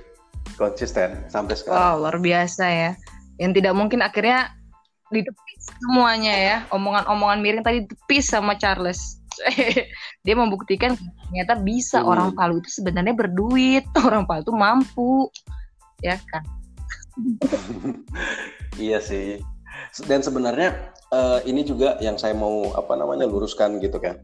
konsisten 0.59 1.23
sampai 1.31 1.55
sekarang. 1.55 1.79
Wow 1.79 1.93
luar 2.03 2.17
biasa 2.19 2.65
ya. 2.67 2.91
Yang 3.39 3.63
tidak 3.63 3.73
mungkin 3.73 4.03
akhirnya 4.03 4.51
ditepis 5.09 5.63
semuanya 5.81 6.35
ya. 6.35 6.57
Omongan-omongan 6.69 7.39
miring 7.39 7.63
tadi 7.63 7.87
ditepis 7.87 8.29
sama 8.29 8.59
Charles. 8.59 9.17
Dia 10.25 10.35
membuktikan 10.35 10.93
ternyata 11.25 11.57
bisa 11.57 12.03
hmm. 12.03 12.09
orang 12.11 12.29
Palu 12.35 12.59
itu 12.59 12.69
sebenarnya 12.69 13.15
berduit, 13.15 13.87
orang 14.07 14.27
Palu 14.27 14.43
itu 14.43 14.53
mampu, 14.53 15.13
ya 16.03 16.19
kan? 16.29 16.43
iya 18.77 19.01
sih. 19.01 19.41
Dan 20.07 20.23
sebenarnya 20.23 20.93
uh, 21.11 21.39
ini 21.43 21.67
juga 21.67 21.99
yang 21.99 22.15
saya 22.15 22.35
mau 22.35 22.71
apa 22.75 22.95
namanya 22.95 23.27
luruskan 23.27 23.79
gitu 23.83 23.99
kan 23.99 24.23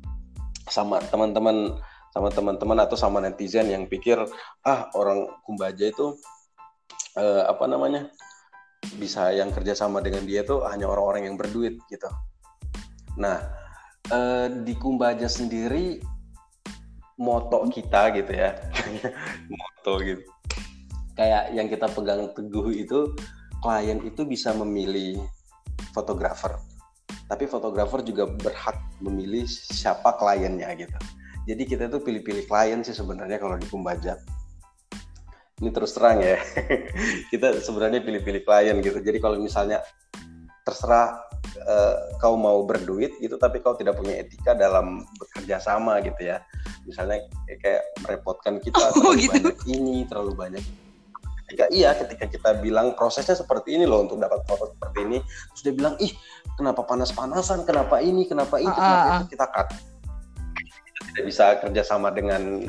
sama 0.67 0.99
teman-teman 0.99 1.79
sama 2.11 2.33
teman-teman 2.33 2.79
atau 2.81 2.97
sama 2.97 3.21
netizen 3.21 3.69
yang 3.69 3.85
pikir 3.85 4.17
ah 4.65 4.89
orang 4.97 5.29
Kumbaja 5.45 5.85
itu 5.85 6.17
eh, 7.13 7.43
apa 7.45 7.69
namanya 7.69 8.09
bisa 8.97 9.29
yang 9.35 9.53
kerja 9.53 9.77
sama 9.77 10.01
dengan 10.01 10.25
dia 10.25 10.41
tuh 10.41 10.65
hanya 10.65 10.89
orang-orang 10.89 11.29
yang 11.29 11.35
berduit 11.37 11.77
gitu. 11.91 12.09
Nah 13.21 13.37
eh, 14.09 14.47
di 14.49 14.73
Kumbaja 14.75 15.29
sendiri 15.29 16.01
moto 17.17 17.65
kita 17.69 18.13
gitu 18.13 18.29
ya 18.33 18.53
moto 19.53 19.93
gitu 20.05 20.25
kayak 21.17 21.49
yang 21.57 21.65
kita 21.65 21.89
pegang 21.89 22.29
teguh 22.37 22.69
itu 22.77 23.13
klien 23.61 23.97
itu 24.05 24.21
bisa 24.21 24.53
memilih 24.53 25.17
fotografer. 25.91 26.57
Tapi 27.28 27.43
fotografer 27.47 28.03
juga 28.07 28.28
berhak 28.28 28.78
memilih 29.03 29.43
siapa 29.47 30.15
kliennya 30.15 30.71
gitu. 30.80 30.97
Jadi 31.47 31.63
kita 31.63 31.88
tuh 31.88 32.03
pilih-pilih 32.03 32.47
klien 32.47 32.80
sih 32.84 32.95
sebenarnya 32.95 33.39
kalau 33.39 33.55
di 33.55 33.67
Pembajak. 33.67 34.19
Ini 35.63 35.69
terus 35.71 35.95
terang 35.95 36.19
ya. 36.19 36.38
Kita 37.32 37.55
sebenarnya 37.63 38.03
pilih-pilih 38.03 38.43
klien 38.43 38.78
gitu. 38.84 38.99
Jadi 38.99 39.17
kalau 39.23 39.39
misalnya 39.39 39.80
terserah 40.67 41.23
uh, 41.63 41.95
kau 42.19 42.36
mau 42.36 42.59
berduit 42.67 43.15
gitu 43.23 43.39
tapi 43.39 43.63
kau 43.63 43.80
tidak 43.80 43.95
punya 43.95 44.19
etika 44.19 44.51
dalam 44.51 45.07
bekerja 45.15 45.63
sama 45.63 46.03
gitu 46.03 46.19
ya. 46.19 46.43
Misalnya 46.84 47.23
kayak 47.63 47.84
merepotkan 48.03 48.59
kita 48.59 48.91
oh, 48.91 48.91
terlalu 48.91 49.28
gitu? 49.28 49.39
banyak 49.39 49.59
ini 49.71 49.95
terlalu 50.03 50.34
banyak 50.36 50.63
ketika 51.47 51.71
iya 51.71 51.95
ketika 51.95 52.27
kita 52.27 52.59
bilang 52.59 52.91
prosesnya 52.99 53.31
seperti 53.31 53.79
ini 53.79 53.87
loh 53.87 54.03
untuk 54.03 54.19
dapat 54.19 54.43
foto 54.43 54.75
seperti 54.75 54.99
ini 55.07 55.17
sudah 55.55 55.71
bilang 55.71 55.95
ih 56.03 56.11
kenapa 56.59 56.83
panas-panasan? 56.83 57.63
Kenapa 57.63 58.03
ini? 58.03 58.27
Kenapa 58.27 58.59
itu 58.59 58.67
uh, 58.67 58.75
kenapa 58.75 59.13
itu? 59.23 59.31
kita 59.37 59.45
cut. 59.53 59.67
Tidak 61.07 61.23
bisa 61.23 61.45
kerjasama 61.61 62.09
dengan 62.11 62.65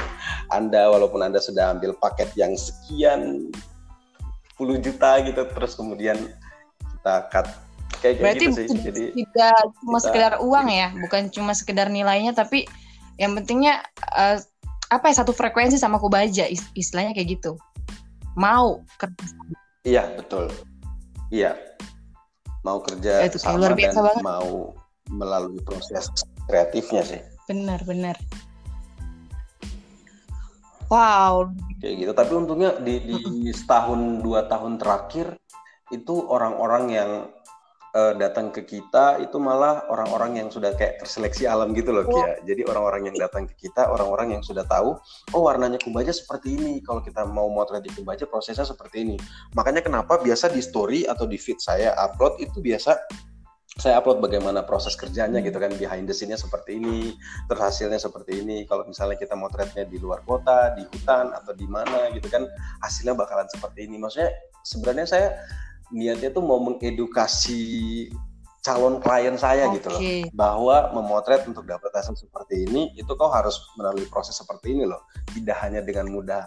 Anda 0.52 0.92
walaupun 0.92 1.24
Anda 1.24 1.40
sudah 1.40 1.74
ambil 1.74 1.96
paket 1.98 2.30
yang 2.38 2.54
sekian 2.54 3.50
puluh 4.54 4.78
juta 4.78 5.18
gitu 5.24 5.42
terus 5.56 5.74
kemudian 5.74 6.16
kita 6.78 7.14
cut. 7.32 7.48
Kayak 7.98 8.14
Berarti 8.22 8.44
gitu 8.46 8.60
sih. 8.62 8.78
Jadi 8.78 9.04
tidak 9.16 9.58
cuma 9.82 9.98
kita, 9.98 10.04
sekedar 10.06 10.32
uang 10.38 10.68
ya, 10.70 10.88
bukan 11.02 11.22
cuma 11.34 11.52
sekedar 11.56 11.90
nilainya 11.90 12.36
tapi 12.36 12.68
yang 13.18 13.34
pentingnya 13.34 13.82
uh, 14.14 14.38
apa 14.88 15.04
ya 15.12 15.20
satu 15.20 15.34
frekuensi 15.34 15.76
sama 15.76 16.00
Kubaja 16.00 16.46
istilahnya 16.76 17.12
kayak 17.12 17.40
gitu. 17.40 17.58
Mau 18.38 18.86
kerja. 18.96 19.26
Iya, 19.82 20.02
betul. 20.14 20.46
Iya. 21.34 21.58
Mau 22.62 22.78
kerja 22.80 23.26
Itu 23.26 23.42
sama 23.42 23.58
luar 23.58 23.74
biasa 23.74 23.98
dan 23.98 24.06
banget. 24.06 24.22
mau 24.22 24.72
melalui 25.08 25.60
proses 25.64 26.08
kreatifnya 26.48 27.02
sih 27.04 27.20
benar 27.48 27.80
benar 27.84 28.16
wow 30.92 31.48
kayak 31.80 31.94
gitu 32.04 32.12
tapi 32.12 32.32
untungnya 32.36 32.76
di, 32.80 33.00
di 33.00 33.50
setahun 33.52 34.20
dua 34.20 34.48
tahun 34.48 34.76
terakhir 34.76 35.36
itu 35.88 36.14
orang-orang 36.28 36.84
yang 36.92 37.10
uh, 37.98 38.12
datang 38.14 38.54
ke 38.54 38.62
kita 38.62 39.18
itu 39.18 39.36
malah 39.42 39.82
orang-orang 39.90 40.38
yang 40.38 40.48
sudah 40.48 40.70
kayak 40.78 41.02
terseleksi 41.02 41.50
alam 41.50 41.74
gitu 41.74 41.90
loh 41.90 42.06
Kia. 42.06 42.38
Jadi 42.46 42.62
orang-orang 42.70 43.10
yang 43.10 43.16
datang 43.18 43.50
ke 43.50 43.66
kita 43.66 43.90
orang-orang 43.90 44.38
yang 44.38 44.42
sudah 44.46 44.62
tahu 44.62 44.94
oh 45.34 45.42
warnanya 45.42 45.82
kumbaja 45.82 46.14
seperti 46.14 46.54
ini. 46.54 46.78
Kalau 46.86 47.02
kita 47.02 47.26
mau 47.26 47.50
motret 47.50 47.82
di 47.82 47.90
kumbaja 47.90 48.30
prosesnya 48.30 48.64
seperti 48.64 49.02
ini. 49.02 49.16
Makanya 49.58 49.82
kenapa 49.82 50.22
biasa 50.22 50.54
di 50.54 50.62
story 50.62 51.10
atau 51.10 51.26
di 51.26 51.36
feed 51.36 51.58
saya 51.58 51.98
upload 51.98 52.38
itu 52.38 52.62
biasa 52.62 52.94
saya 53.78 54.02
upload 54.02 54.18
bagaimana 54.18 54.66
proses 54.66 54.98
kerjanya 54.98 55.38
gitu 55.38 55.60
kan 55.62 55.70
behind 55.78 56.10
the 56.10 56.14
scene-nya 56.16 56.34
seperti 56.34 56.82
ini 56.82 57.14
terus 57.46 57.62
hasilnya 57.62 58.02
seperti 58.02 58.42
ini 58.42 58.66
kalau 58.66 58.82
misalnya 58.82 59.14
kita 59.14 59.38
motretnya 59.38 59.86
di 59.86 60.02
luar 60.02 60.26
kota 60.26 60.74
di 60.74 60.82
hutan 60.82 61.30
atau 61.30 61.54
di 61.54 61.68
mana 61.70 62.10
gitu 62.10 62.26
kan 62.26 62.42
hasilnya 62.82 63.14
bakalan 63.14 63.46
seperti 63.46 63.86
ini 63.86 64.02
maksudnya 64.02 64.34
sebenarnya 64.66 65.06
saya 65.06 65.28
niatnya 65.94 66.30
tuh 66.32 66.44
mau 66.44 66.60
mengedukasi 66.60 67.60
calon 68.62 69.00
klien 69.00 69.38
saya 69.38 69.70
okay. 69.70 69.76
gitu 69.80 69.88
loh. 69.88 70.00
Bahwa 70.34 70.76
memotret 70.92 71.46
untuk 71.48 71.64
dapat 71.64 71.88
hasil 71.94 72.18
seperti 72.18 72.68
ini 72.68 72.92
itu 72.98 73.08
kau 73.16 73.30
harus 73.32 73.56
melalui 73.78 74.04
proses 74.10 74.36
seperti 74.36 74.76
ini 74.76 74.84
loh. 74.84 75.06
Tidak 75.32 75.56
hanya 75.64 75.80
dengan 75.80 76.12
mudah 76.12 76.44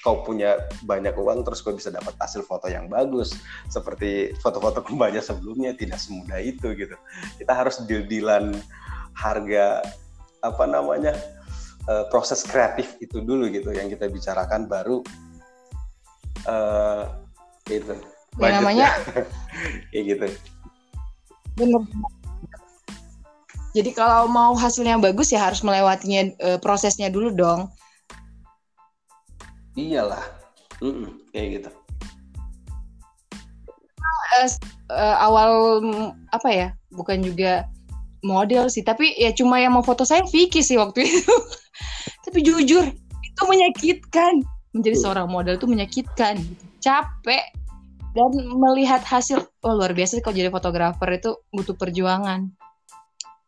kau 0.00 0.24
punya 0.24 0.56
banyak 0.88 1.12
uang 1.12 1.44
terus 1.44 1.60
kau 1.60 1.76
bisa 1.76 1.92
dapat 1.92 2.16
hasil 2.20 2.46
foto 2.46 2.70
yang 2.70 2.86
bagus. 2.86 3.34
Seperti 3.66 4.32
foto-foto 4.38 4.84
kembanya 4.86 5.20
sebelumnya 5.20 5.74
tidak 5.74 5.98
semudah 5.98 6.38
itu 6.38 6.72
gitu. 6.76 6.96
Kita 7.36 7.52
harus 7.52 7.82
deal-dealan 7.84 8.56
harga 9.16 9.84
apa 10.40 10.64
namanya 10.64 11.12
uh, 11.90 12.08
proses 12.08 12.40
kreatif 12.46 12.96
itu 13.02 13.20
dulu 13.20 13.52
gitu 13.52 13.74
yang 13.76 13.92
kita 13.92 14.08
bicarakan 14.08 14.64
baru 14.64 15.04
uh, 16.48 17.04
itu 17.68 17.92
ya, 18.48 18.56
namanya 18.62 18.88
kayak 19.92 20.04
gitu. 20.16 20.26
Benar 21.60 21.84
jadi 23.70 23.90
kalau 23.94 24.26
mau 24.26 24.58
hasilnya 24.58 24.98
bagus 24.98 25.30
ya 25.30 25.46
harus 25.46 25.62
melewatinya 25.62 26.34
uh, 26.42 26.58
prosesnya 26.58 27.06
dulu 27.06 27.30
dong. 27.30 27.70
Iyalah. 29.78 30.26
Mm 30.82 30.90
-mm, 30.90 31.08
kayak 31.30 31.48
gitu. 31.60 31.70
Uh, 34.30 34.48
uh, 34.90 35.16
awal 35.22 35.50
apa 36.34 36.48
ya 36.50 36.68
bukan 36.94 37.22
juga 37.22 37.66
model 38.22 38.70
sih 38.70 38.86
tapi 38.86 39.10
ya 39.18 39.34
cuma 39.34 39.58
yang 39.58 39.74
mau 39.74 39.82
foto 39.82 40.06
saya 40.06 40.22
Vicky 40.26 40.66
sih 40.66 40.74
waktu 40.74 41.06
itu. 41.06 41.34
Tapi 42.26 42.42
jujur 42.42 42.90
itu 43.22 43.42
menyakitkan. 43.46 44.42
Menjadi 44.70 44.96
seorang 44.98 45.30
model 45.30 45.58
itu 45.58 45.66
menyakitkan. 45.70 46.42
Capek 46.82 47.42
dan 48.10 48.30
melihat 48.58 49.02
hasil 49.06 49.46
oh 49.62 49.74
luar 49.78 49.94
biasa 49.94 50.18
kalau 50.18 50.34
jadi 50.34 50.50
fotografer 50.50 51.08
itu 51.14 51.30
butuh 51.54 51.78
perjuangan. 51.78 52.50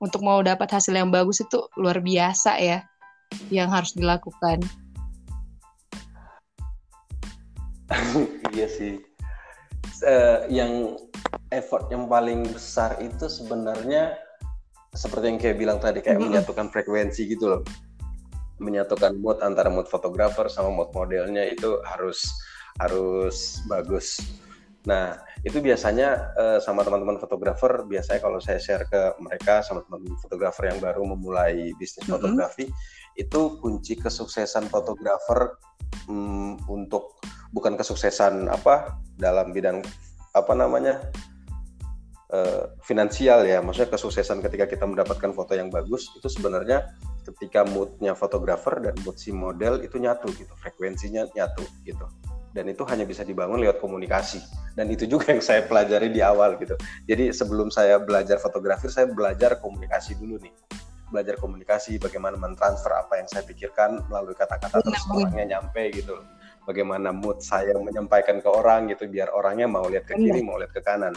Untuk 0.02 0.22
mau 0.26 0.42
dapat 0.42 0.66
hasil 0.66 0.98
yang 0.98 1.14
bagus 1.14 1.42
itu 1.42 1.62
luar 1.78 2.02
biasa 2.02 2.58
ya 2.58 2.82
yang 3.50 3.70
harus 3.70 3.94
dilakukan. 3.94 4.62
Iya 8.52 8.68
sih. 8.68 9.00
Uh, 10.02 10.44
yang 10.52 10.98
effort 11.54 11.88
yang 11.88 12.10
paling 12.10 12.44
besar 12.50 12.98
itu 13.00 13.30
sebenarnya 13.30 14.16
seperti 14.92 15.24
yang 15.32 15.38
kayak 15.40 15.56
bilang 15.56 15.78
tadi 15.80 16.04
kayak 16.04 16.20
mm 16.20 16.20
-hmm. 16.20 16.32
menyatukan 16.36 16.66
frekuensi 16.68 17.32
gitu 17.32 17.48
loh. 17.48 17.62
Menyatukan 18.60 19.16
mood 19.16 19.40
antara 19.40 19.72
mood 19.72 19.88
fotografer 19.88 20.52
sama 20.52 20.68
mood 20.68 20.92
modelnya 20.92 21.48
itu 21.48 21.80
harus 21.84 22.28
harus 22.80 23.60
bagus 23.68 24.20
nah 24.82 25.14
itu 25.46 25.62
biasanya 25.62 26.34
uh, 26.34 26.58
sama 26.58 26.82
teman-teman 26.82 27.18
fotografer 27.22 27.86
biasanya 27.86 28.18
kalau 28.18 28.42
saya 28.42 28.58
share 28.58 28.82
ke 28.90 29.14
mereka 29.22 29.62
sama 29.62 29.86
teman-teman 29.86 30.18
fotografer 30.18 30.74
yang 30.74 30.82
baru 30.82 31.06
memulai 31.06 31.70
bisnis 31.78 32.02
mm 32.02 32.10
-hmm. 32.10 32.14
fotografi 32.18 32.66
itu 33.14 33.40
kunci 33.62 33.94
kesuksesan 33.94 34.66
fotografer 34.66 35.54
um, 36.10 36.58
untuk 36.66 37.20
bukan 37.52 37.76
kesuksesan 37.76 38.48
apa 38.48 38.98
dalam 39.20 39.52
bidang 39.52 39.84
apa 40.32 40.52
namanya 40.56 40.98
uh, 42.32 42.72
finansial 42.80 43.44
ya 43.44 43.60
maksudnya 43.60 43.92
kesuksesan 43.92 44.40
ketika 44.40 44.64
kita 44.64 44.88
mendapatkan 44.88 45.30
foto 45.36 45.52
yang 45.52 45.68
bagus 45.68 46.08
itu 46.16 46.26
sebenarnya 46.26 46.88
ketika 47.22 47.62
moodnya 47.68 48.16
fotografer 48.16 48.80
dan 48.82 48.96
mood 49.04 49.20
si 49.20 49.30
model 49.30 49.84
itu 49.84 50.00
nyatu 50.00 50.32
gitu 50.34 50.50
frekuensinya 50.58 51.28
nyatu 51.36 51.62
gitu 51.86 52.08
dan 52.52 52.68
itu 52.68 52.84
hanya 52.84 53.08
bisa 53.08 53.24
dibangun 53.24 53.60
lewat 53.60 53.80
komunikasi. 53.80 54.40
Dan 54.76 54.92
itu 54.92 55.08
juga 55.08 55.32
yang 55.32 55.40
saya 55.44 55.64
pelajari 55.64 56.12
di 56.12 56.20
awal 56.20 56.56
gitu. 56.60 56.76
Jadi 57.08 57.32
sebelum 57.32 57.72
saya 57.72 58.00
belajar 58.00 58.36
fotografi 58.40 58.88
saya 58.92 59.08
belajar 59.08 59.60
komunikasi 59.60 60.16
dulu 60.20 60.36
nih. 60.40 60.52
Belajar 61.12 61.36
komunikasi 61.36 62.00
bagaimana 62.00 62.40
mentransfer 62.40 62.92
apa 62.92 63.20
yang 63.20 63.28
saya 63.28 63.44
pikirkan 63.44 64.04
melalui 64.08 64.32
kata-kata 64.32 64.80
terus 64.80 65.04
orangnya 65.12 65.58
nyampe 65.58 65.92
gitu. 65.92 66.20
Bagaimana 66.64 67.10
mood 67.10 67.42
saya 67.42 67.74
menyampaikan 67.76 68.38
ke 68.38 68.48
orang 68.48 68.88
gitu 68.92 69.08
biar 69.10 69.32
orangnya 69.34 69.66
mau 69.66 69.84
lihat 69.88 70.06
ke 70.08 70.14
kiri 70.16 70.40
mau 70.44 70.56
lihat 70.60 70.72
ke 70.72 70.80
kanan. 70.84 71.12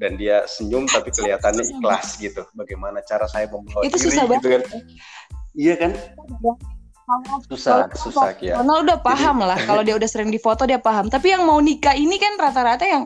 Dan 0.00 0.16
dia 0.16 0.48
senyum 0.48 0.88
tapi 0.88 1.12
kelihatannya 1.12 1.76
ikhlas 1.76 2.16
gitu. 2.16 2.44
Bagaimana 2.56 3.04
cara 3.04 3.28
saya 3.28 3.48
membawa 3.52 3.84
itu 3.84 4.00
susah 4.00 4.24
gitu 4.28 4.48
kan? 4.48 4.64
iya 5.58 5.74
kan 5.74 5.92
susah 7.48 7.90
susah 7.94 8.34
ya. 8.38 8.60
Karena 8.60 8.74
udah 8.82 8.98
paham 9.00 9.42
Jadi, 9.42 9.48
lah 9.50 9.58
kalau 9.68 9.82
dia 9.82 9.94
udah 9.96 10.08
sering 10.08 10.30
difoto 10.30 10.64
dia 10.64 10.80
paham. 10.80 11.08
Tapi 11.08 11.32
yang 11.34 11.44
mau 11.44 11.58
nikah 11.58 11.94
ini 11.94 12.16
kan 12.16 12.36
rata-rata 12.38 12.84
yang 12.86 13.04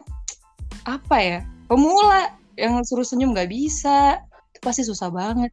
apa 0.84 1.16
ya 1.16 1.38
pemula 1.70 2.36
yang 2.60 2.84
suruh 2.84 3.06
senyum 3.06 3.32
nggak 3.32 3.50
bisa. 3.50 4.20
Itu 4.52 4.58
pasti 4.62 4.82
susah 4.86 5.08
banget. 5.10 5.50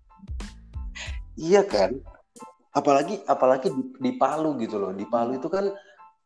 Iya 1.39 1.65
kan? 1.65 1.97
Apalagi 2.71 3.19
apalagi 3.27 3.71
di, 3.71 3.83
di 3.99 4.11
Palu 4.15 4.55
gitu 4.59 4.79
loh. 4.79 4.91
Di 4.95 5.03
Palu 5.07 5.39
itu 5.39 5.47
kan 5.51 5.71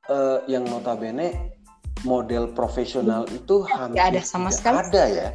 uh, 0.10 0.40
yang 0.46 0.66
notabene 0.66 1.56
model 2.04 2.52
profesional 2.54 3.26
itu 3.34 3.66
hampir 3.66 3.98
tidak 3.98 4.08
ada 4.14 4.22
sama 4.22 4.50
tidak 4.52 4.58
sekali. 4.60 4.78
ada 4.78 5.04
ya. 5.10 5.30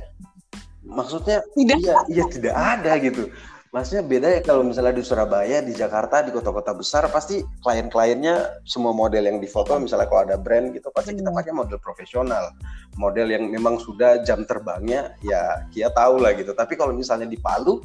Maksudnya 0.87 1.39
tidak. 1.55 1.79
iya 1.81 1.97
iya 2.11 2.25
tidak 2.27 2.55
ada 2.55 2.93
gitu 2.99 3.31
Maksudnya 3.71 4.03
beda 4.03 4.29
ya 4.35 4.41
kalau 4.43 4.67
misalnya 4.67 4.99
di 4.99 5.07
Surabaya, 5.07 5.63
di 5.63 5.71
Jakarta, 5.71 6.27
di 6.27 6.35
kota-kota 6.35 6.75
besar 6.75 7.07
pasti 7.07 7.39
klien-kliennya 7.63 8.67
semua 8.67 8.91
model 8.91 9.31
yang 9.31 9.39
difoto 9.39 9.79
misalnya 9.79 10.11
kalau 10.11 10.27
ada 10.27 10.35
brand 10.35 10.75
gitu 10.75 10.91
pasti 10.91 11.15
kita 11.15 11.31
pakai 11.31 11.55
model 11.55 11.79
profesional. 11.79 12.51
Model 12.99 13.31
yang 13.31 13.47
memang 13.47 13.79
sudah 13.79 14.27
jam 14.27 14.43
terbangnya 14.43 15.15
ya 15.23 15.71
kita 15.71 15.95
tahu 15.95 16.19
lah 16.19 16.35
gitu. 16.35 16.51
Tapi 16.51 16.75
kalau 16.75 16.91
misalnya 16.91 17.31
di 17.31 17.39
Palu 17.39 17.79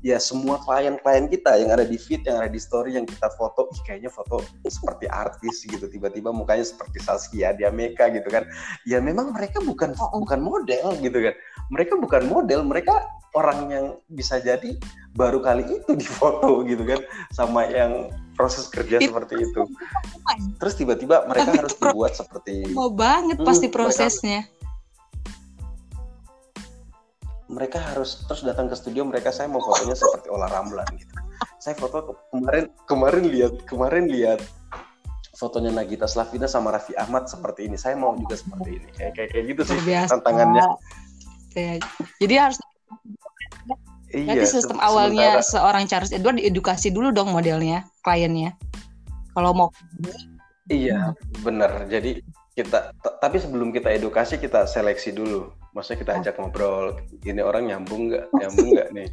ya 0.00 0.18
semua 0.22 0.62
klien-klien 0.62 1.26
kita 1.26 1.58
yang 1.58 1.70
ada 1.74 1.82
di 1.82 1.98
feed, 1.98 2.22
yang 2.26 2.38
ada 2.38 2.50
di 2.50 2.60
story 2.60 2.94
yang 2.94 3.06
kita 3.06 3.30
foto, 3.34 3.66
ih 3.74 3.80
kayaknya 3.82 4.10
foto 4.12 4.42
seperti 4.66 5.10
artis 5.10 5.66
gitu. 5.66 5.90
Tiba-tiba 5.90 6.30
mukanya 6.30 6.62
seperti 6.62 7.02
Saskia 7.02 7.54
Diameka 7.54 8.06
gitu 8.14 8.28
kan. 8.30 8.46
Ya 8.86 9.02
memang 9.02 9.34
mereka 9.34 9.58
bukan 9.62 9.94
bukan 9.94 10.40
model 10.40 10.94
gitu 11.02 11.18
kan. 11.18 11.34
Mereka 11.68 11.98
bukan 11.98 12.22
model, 12.30 12.62
mereka 12.64 13.04
orang 13.36 13.68
yang 13.68 13.86
bisa 14.08 14.40
jadi 14.40 14.78
baru 15.12 15.42
kali 15.44 15.66
itu 15.66 15.92
difoto 15.98 16.64
gitu 16.64 16.80
kan 16.86 17.00
sama 17.34 17.68
yang 17.68 18.08
proses 18.38 18.70
kerja 18.70 19.02
seperti 19.02 19.42
itu. 19.42 19.62
Terus 20.62 20.74
tiba-tiba 20.78 21.26
mereka 21.26 21.50
harus 21.58 21.74
dibuat 21.74 22.14
seperti 22.14 22.70
mau 22.72 22.88
banget 22.88 23.42
pasti 23.42 23.66
prosesnya. 23.68 24.46
Mereka, 24.46 24.57
mereka 27.48 27.80
harus 27.80 28.24
terus 28.28 28.44
datang 28.44 28.68
ke 28.68 28.76
studio 28.76 29.08
mereka 29.08 29.32
saya 29.32 29.48
mau 29.48 29.64
fotonya 29.64 29.96
seperti 29.96 30.28
olah 30.28 30.48
ramlan 30.52 30.86
gitu. 30.96 31.12
Saya 31.58 31.74
foto 31.74 32.16
kemarin 32.30 32.68
kemarin 32.84 33.24
lihat 33.28 33.54
kemarin 33.64 34.04
lihat 34.08 34.40
fotonya 35.34 35.72
Nagita 35.72 36.04
Slavina 36.04 36.44
sama 36.44 36.76
Raffi 36.76 36.92
Ahmad 36.94 37.26
seperti 37.26 37.66
ini. 37.66 37.80
Saya 37.80 37.96
mau 37.96 38.12
juga 38.14 38.36
seperti 38.36 38.78
ini. 38.78 38.88
Kayak 38.92 39.12
kayak, 39.16 39.28
kayak 39.32 39.44
gitu 39.56 39.62
sih 39.64 39.78
tantangannya. 40.06 40.64
Jadi 42.20 42.34
harus 42.36 42.58
Iya, 44.08 44.40
Berarti 44.40 44.46
sistem 44.48 44.80
awalnya 44.80 45.36
sementara... 45.36 45.52
seorang 45.52 45.84
Charles 45.84 46.12
Edward 46.16 46.40
diedukasi 46.40 46.88
dulu 46.88 47.12
dong 47.12 47.28
modelnya, 47.28 47.84
kliennya. 48.00 48.56
Kalau 49.36 49.52
mau 49.52 49.68
Iya, 50.72 51.12
benar. 51.44 51.84
Jadi 51.92 52.24
kita 52.56 52.96
tapi 53.20 53.36
sebelum 53.36 53.68
kita 53.68 53.92
edukasi 53.92 54.40
kita 54.40 54.64
seleksi 54.64 55.12
dulu. 55.12 55.52
Maksudnya 55.78 56.02
kita 56.02 56.12
ajak 56.18 56.34
ngobrol, 56.42 56.98
ini 57.22 57.38
orang 57.38 57.70
nyambung 57.70 58.10
nggak, 58.10 58.34
nyambung 58.34 58.68
nggak 58.74 58.88
nih. 58.98 59.08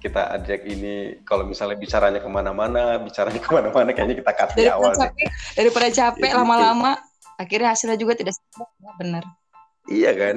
Kita 0.00 0.32
ajak 0.32 0.64
ini, 0.64 1.20
kalau 1.28 1.44
misalnya 1.44 1.76
bicaranya 1.76 2.24
ke 2.24 2.30
mana-mana, 2.32 2.96
bicaranya 3.04 3.36
ke 3.44 3.50
mana-mana, 3.52 3.92
kayaknya 3.92 4.16
kita 4.24 4.32
cut 4.32 4.50
di 4.56 4.64
awal. 4.64 4.96
Capek, 4.96 5.28
daripada 5.60 5.92
capek 5.92 6.32
lama-lama, 6.32 6.96
akhirnya 7.36 7.76
hasilnya 7.76 8.00
juga 8.00 8.16
tidak 8.16 8.32
benar. 8.96 9.28
Iya 9.92 10.16
kan? 10.16 10.36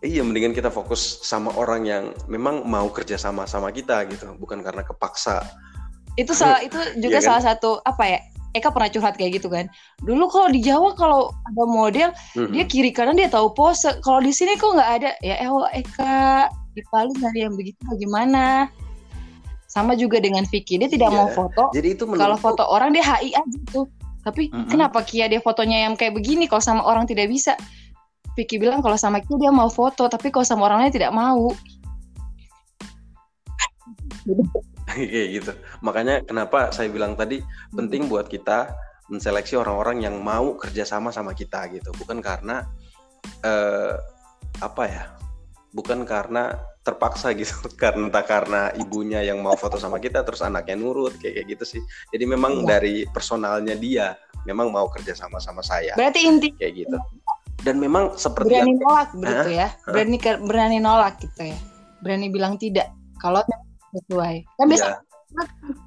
Iya, 0.00 0.24
mendingan 0.24 0.56
kita 0.56 0.72
fokus 0.72 1.20
sama 1.20 1.52
orang 1.60 1.84
yang 1.84 2.04
memang 2.32 2.64
mau 2.64 2.88
kerja 2.88 3.20
sama 3.20 3.44
sama 3.44 3.68
kita 3.76 4.08
gitu, 4.08 4.32
bukan 4.40 4.64
karena 4.64 4.88
kepaksa. 4.88 5.44
Itu 6.16 6.32
salah 6.32 6.64
itu 6.68 6.80
juga 6.96 7.20
iya 7.20 7.20
kan? 7.20 7.28
salah 7.28 7.42
satu 7.52 7.76
apa 7.84 8.08
ya? 8.08 8.20
Eka 8.56 8.72
pernah 8.72 8.88
curhat 8.90 9.14
kayak 9.20 9.38
gitu 9.40 9.48
kan. 9.52 9.68
Dulu 10.02 10.26
kalau 10.32 10.48
di 10.48 10.60
Jawa 10.64 10.96
kalau 10.96 11.30
ada 11.46 11.64
model, 11.68 12.08
mm-hmm. 12.12 12.52
dia 12.56 12.64
kiri 12.64 12.90
kanan 12.90 13.16
dia 13.20 13.28
tahu 13.28 13.52
pose. 13.52 13.88
Kalau 14.00 14.20
di 14.24 14.32
sini 14.32 14.56
kok 14.56 14.74
nggak 14.74 14.90
ada? 15.02 15.10
Ya 15.20 15.36
eh 15.40 15.50
Eka 15.76 16.48
di 16.72 16.82
Palu 16.88 17.12
nggak 17.16 17.32
yang 17.36 17.54
begitu 17.54 17.78
bagaimana? 17.84 18.72
Sama 19.66 19.92
juga 19.92 20.22
dengan 20.22 20.48
Vicky, 20.48 20.80
dia 20.80 20.88
tidak 20.88 21.12
iya. 21.12 21.16
mau 21.20 21.28
foto. 21.28 21.68
Jadi 21.76 21.88
itu 21.92 22.08
kalau 22.08 22.38
foto 22.40 22.64
orang 22.64 22.96
dia 22.96 23.04
HI 23.04 23.36
aja 23.36 23.58
tuh. 23.68 23.86
Tapi 24.24 24.50
mm-hmm. 24.50 24.72
kenapa 24.72 25.06
Kia 25.06 25.30
dia 25.30 25.38
fotonya 25.38 25.86
yang 25.86 25.94
kayak 25.94 26.16
begini 26.16 26.50
kalau 26.50 26.64
sama 26.64 26.82
orang 26.82 27.06
tidak 27.06 27.30
bisa? 27.30 27.54
Vicky 28.34 28.60
bilang 28.60 28.84
kalau 28.84 28.98
sama 28.98 29.22
itu 29.22 29.38
dia 29.40 29.48
mau 29.48 29.70
foto, 29.70 30.08
tapi 30.10 30.28
kalau 30.34 30.44
sama 30.44 30.68
orang 30.68 30.84
lain 30.84 30.92
tidak 30.92 31.12
mau. 31.14 31.52
Kayak 35.12 35.28
gitu. 35.42 35.52
Makanya 35.84 36.24
kenapa 36.24 36.72
saya 36.72 36.88
bilang 36.88 37.14
tadi 37.14 37.40
penting 37.72 38.08
buat 38.08 38.26
kita 38.26 38.72
menseleksi 39.06 39.54
orang-orang 39.54 40.02
yang 40.02 40.18
mau 40.18 40.58
kerjasama 40.58 41.14
sama 41.14 41.30
kita 41.30 41.70
gitu, 41.70 41.94
bukan 41.94 42.18
karena 42.18 42.66
eh, 43.46 43.94
apa 44.58 44.82
ya, 44.90 45.04
bukan 45.70 46.02
karena 46.02 46.58
terpaksa 46.82 47.30
gitu, 47.38 47.70
karena 47.78 48.10
entah 48.10 48.26
karena 48.26 48.74
ibunya 48.74 49.22
yang 49.22 49.38
mau 49.44 49.54
foto 49.54 49.78
sama 49.78 50.02
kita, 50.02 50.26
terus 50.26 50.42
anaknya 50.42 50.74
nurut 50.74 51.14
kayak, 51.22 51.38
kayak 51.38 51.46
gitu 51.54 51.78
sih. 51.78 51.82
Jadi 52.10 52.24
memang 52.26 52.66
ya. 52.66 52.78
dari 52.78 53.06
personalnya 53.06 53.78
dia 53.78 54.18
memang 54.42 54.74
mau 54.74 54.90
kerja 54.90 55.14
sama 55.14 55.38
sama 55.38 55.62
saya. 55.62 55.94
Berarti 55.94 56.26
inti 56.26 56.48
kayak 56.58 56.74
gitu 56.74 56.98
dan 57.66 57.80
memang 57.80 58.14
seperti 58.14 58.52
berani 58.52 58.76
yang... 58.76 58.82
nolak 58.84 59.08
begitu 59.16 59.50
ya 59.56 59.68
berani 59.88 60.16
berani 60.44 60.78
nolak 60.78 61.14
gitu 61.18 61.42
ya 61.50 61.58
berani 62.04 62.26
bilang 62.28 62.54
tidak 62.60 62.92
kalau 63.18 63.40
sesuai. 63.94 64.34
Kan 64.58 64.66
biasa 64.70 64.86
ya, 64.88 64.96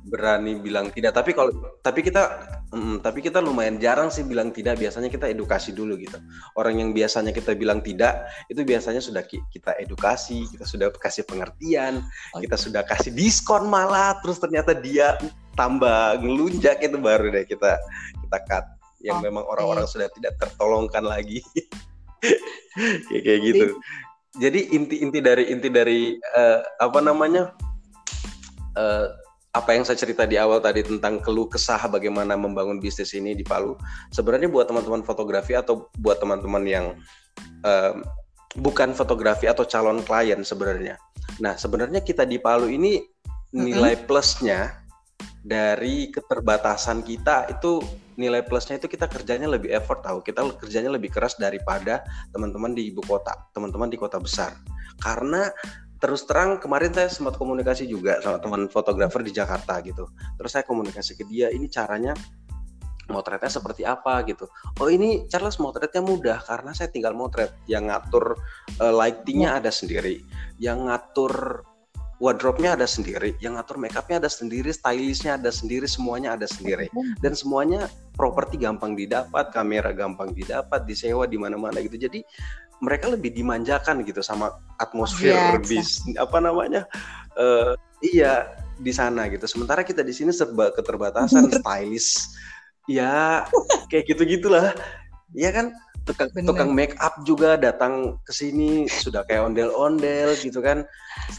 berani 0.09 0.59
bilang 0.59 0.91
tidak. 0.93 1.15
Tapi 1.15 1.31
kalau 1.33 1.51
tapi 1.81 2.03
kita 2.03 2.27
mm, 2.69 3.01
tapi 3.01 3.23
kita 3.23 3.41
lumayan 3.41 3.79
jarang 3.81 4.13
sih 4.13 4.21
bilang 4.27 4.53
tidak. 4.53 4.77
Biasanya 4.77 5.09
kita 5.09 5.31
edukasi 5.31 5.73
dulu 5.73 5.97
gitu. 5.97 6.19
Orang 6.59 6.77
yang 6.77 6.91
biasanya 6.91 7.33
kita 7.33 7.55
bilang 7.55 7.81
tidak 7.81 8.29
itu 8.51 8.61
biasanya 8.61 9.01
sudah 9.01 9.23
kita 9.25 9.73
edukasi 9.81 10.45
kita 10.51 10.65
sudah 10.67 10.87
kasih 10.93 11.23
pengertian 11.25 12.03
okay. 12.35 12.45
kita 12.45 12.55
sudah 12.59 12.81
kasih 12.85 13.11
diskon 13.15 13.67
malah 13.71 14.17
terus 14.21 14.37
ternyata 14.37 14.75
dia 14.75 15.17
tambah 15.57 16.19
ngelunjak 16.21 16.79
itu 16.83 16.97
baru 16.99 17.31
deh 17.33 17.45
kita 17.47 17.79
kita 18.27 18.37
cut. 18.45 18.65
Yang 18.99 19.17
okay. 19.23 19.25
memang 19.31 19.43
orang-orang 19.47 19.87
sudah 19.87 20.11
tidak 20.11 20.35
tertolongkan 20.37 21.07
lagi. 21.07 21.39
Kayak 23.09 23.23
kayak 23.23 23.39
gitu. 23.47 23.65
Jadi 24.37 24.59
inti-inti 24.75 25.19
dari 25.23 25.43
inti 25.49 25.71
dari 25.71 26.19
uh, 26.35 26.61
apa 26.77 26.99
namanya 27.01 27.55
uh, 28.77 29.07
apa 29.49 29.73
yang 29.73 29.81
saya 29.81 29.97
cerita 29.97 30.29
di 30.29 30.37
awal 30.37 30.61
tadi 30.61 30.85
tentang 30.85 31.17
keluh 31.25 31.49
kesah 31.49 31.89
bagaimana 31.89 32.37
membangun 32.37 32.77
bisnis 32.77 33.17
ini 33.17 33.33
di 33.33 33.41
Palu 33.41 33.73
sebenarnya 34.13 34.45
buat 34.45 34.69
teman-teman 34.69 35.01
fotografi 35.01 35.57
atau 35.57 35.89
buat 35.97 36.21
teman-teman 36.21 36.63
yang 36.69 36.85
uh, 37.65 37.97
bukan 38.57 38.93
fotografi 38.93 39.45
atau 39.45 39.65
calon 39.65 40.01
klien 40.01 40.41
sebenarnya. 40.41 40.97
Nah 41.41 41.57
sebenarnya 41.57 42.01
kita 42.01 42.25
di 42.25 42.37
Palu 42.41 42.69
ini 42.69 43.01
nilai 43.53 43.97
mm 43.97 43.99
-hmm. 44.01 44.07
plusnya 44.09 44.59
dari 45.41 46.13
keterbatasan 46.13 47.01
kita 47.01 47.49
itu 47.49 47.81
nilai 48.19 48.43
plusnya 48.43 48.75
itu 48.75 48.91
kita 48.91 49.07
kerjanya 49.07 49.47
lebih 49.47 49.71
effort 49.71 50.03
tahu 50.03 50.19
kita 50.19 50.43
kerjanya 50.59 50.91
lebih 50.91 51.07
keras 51.07 51.39
daripada 51.39 52.03
teman-teman 52.35 52.75
di 52.75 52.91
ibu 52.91 52.99
kota 53.07 53.33
teman-teman 53.55 53.89
di 53.89 53.97
kota 53.97 54.19
besar. 54.19 54.53
Karena 54.99 55.47
terus 55.99 56.23
terang 56.23 56.57
kemarin 56.57 56.95
saya 56.95 57.11
sempat 57.11 57.35
komunikasi 57.35 57.85
juga 57.85 58.23
sama 58.23 58.39
teman 58.39 58.71
fotografer 58.71 59.21
di 59.21 59.35
Jakarta 59.35 59.83
gitu. 59.83 60.07
Terus 60.39 60.51
saya 60.51 60.63
komunikasi 60.63 61.19
ke 61.19 61.27
dia 61.27 61.51
ini 61.51 61.67
caranya 61.67 62.15
motretnya 63.11 63.51
seperti 63.51 63.83
apa? 63.83 64.23
Gitu. 64.23 64.47
Oh 64.79 64.87
ini 64.87 65.27
Charles 65.27 65.59
motretnya 65.59 65.99
mudah 65.99 66.39
karena 66.45 66.71
saya 66.71 66.87
tinggal 66.87 67.11
motret. 67.17 67.51
Yang 67.67 67.91
ngatur 67.91 68.25
uh, 68.79 68.93
lightingnya 68.95 69.59
ada 69.59 69.69
sendiri. 69.73 70.23
Yang 70.61 70.79
ngatur 70.87 71.33
wardrobe-nya 72.19 72.75
ada 72.75 72.83
sendiri, 72.83 73.39
yang 73.39 73.55
ngatur 73.55 73.79
makeupnya 73.79 74.19
ada 74.19 74.27
sendiri, 74.27 74.75
stylistnya 74.75 75.39
ada 75.39 75.49
sendiri, 75.49 75.87
semuanya 75.87 76.35
ada 76.35 76.45
sendiri. 76.45 76.91
Dan 77.23 77.31
semuanya 77.31 77.87
properti 78.13 78.59
gampang 78.59 78.93
didapat, 78.93 79.55
kamera 79.55 79.95
gampang 79.95 80.35
didapat, 80.35 80.83
disewa 80.83 81.23
di 81.23 81.39
mana-mana 81.39 81.79
gitu. 81.79 81.95
Jadi 81.95 82.19
mereka 82.79 83.11
lebih 83.11 83.35
dimanjakan 83.35 84.01
gitu 84.07 84.23
sama 84.23 84.55
atmosfer 84.79 85.59
bis 85.67 85.99
apa 86.15 86.39
namanya? 86.39 86.87
Uh, 87.35 87.75
iya, 87.99 88.51
di 88.79 88.95
sana 88.95 89.27
gitu. 89.27 89.45
Sementara 89.45 89.83
kita 89.83 90.01
di 90.01 90.15
sini 90.15 90.31
serba 90.31 90.71
keterbatasan 90.71 91.51
stylist. 91.59 92.35
Ya 92.87 93.45
kayak 93.91 94.15
gitu 94.15 94.23
gitulah. 94.25 94.73
Iya 95.35 95.53
kan 95.53 95.65
tukang, 96.09 96.29
tukang 96.41 96.71
make 96.73 96.97
up 96.97 97.21
juga 97.21 97.53
datang 97.59 98.17
ke 98.25 98.33
sini 98.33 98.89
sudah 98.89 99.21
kayak 99.29 99.45
ondel-ondel 99.53 100.33
gitu 100.39 100.63
kan. 100.63 100.87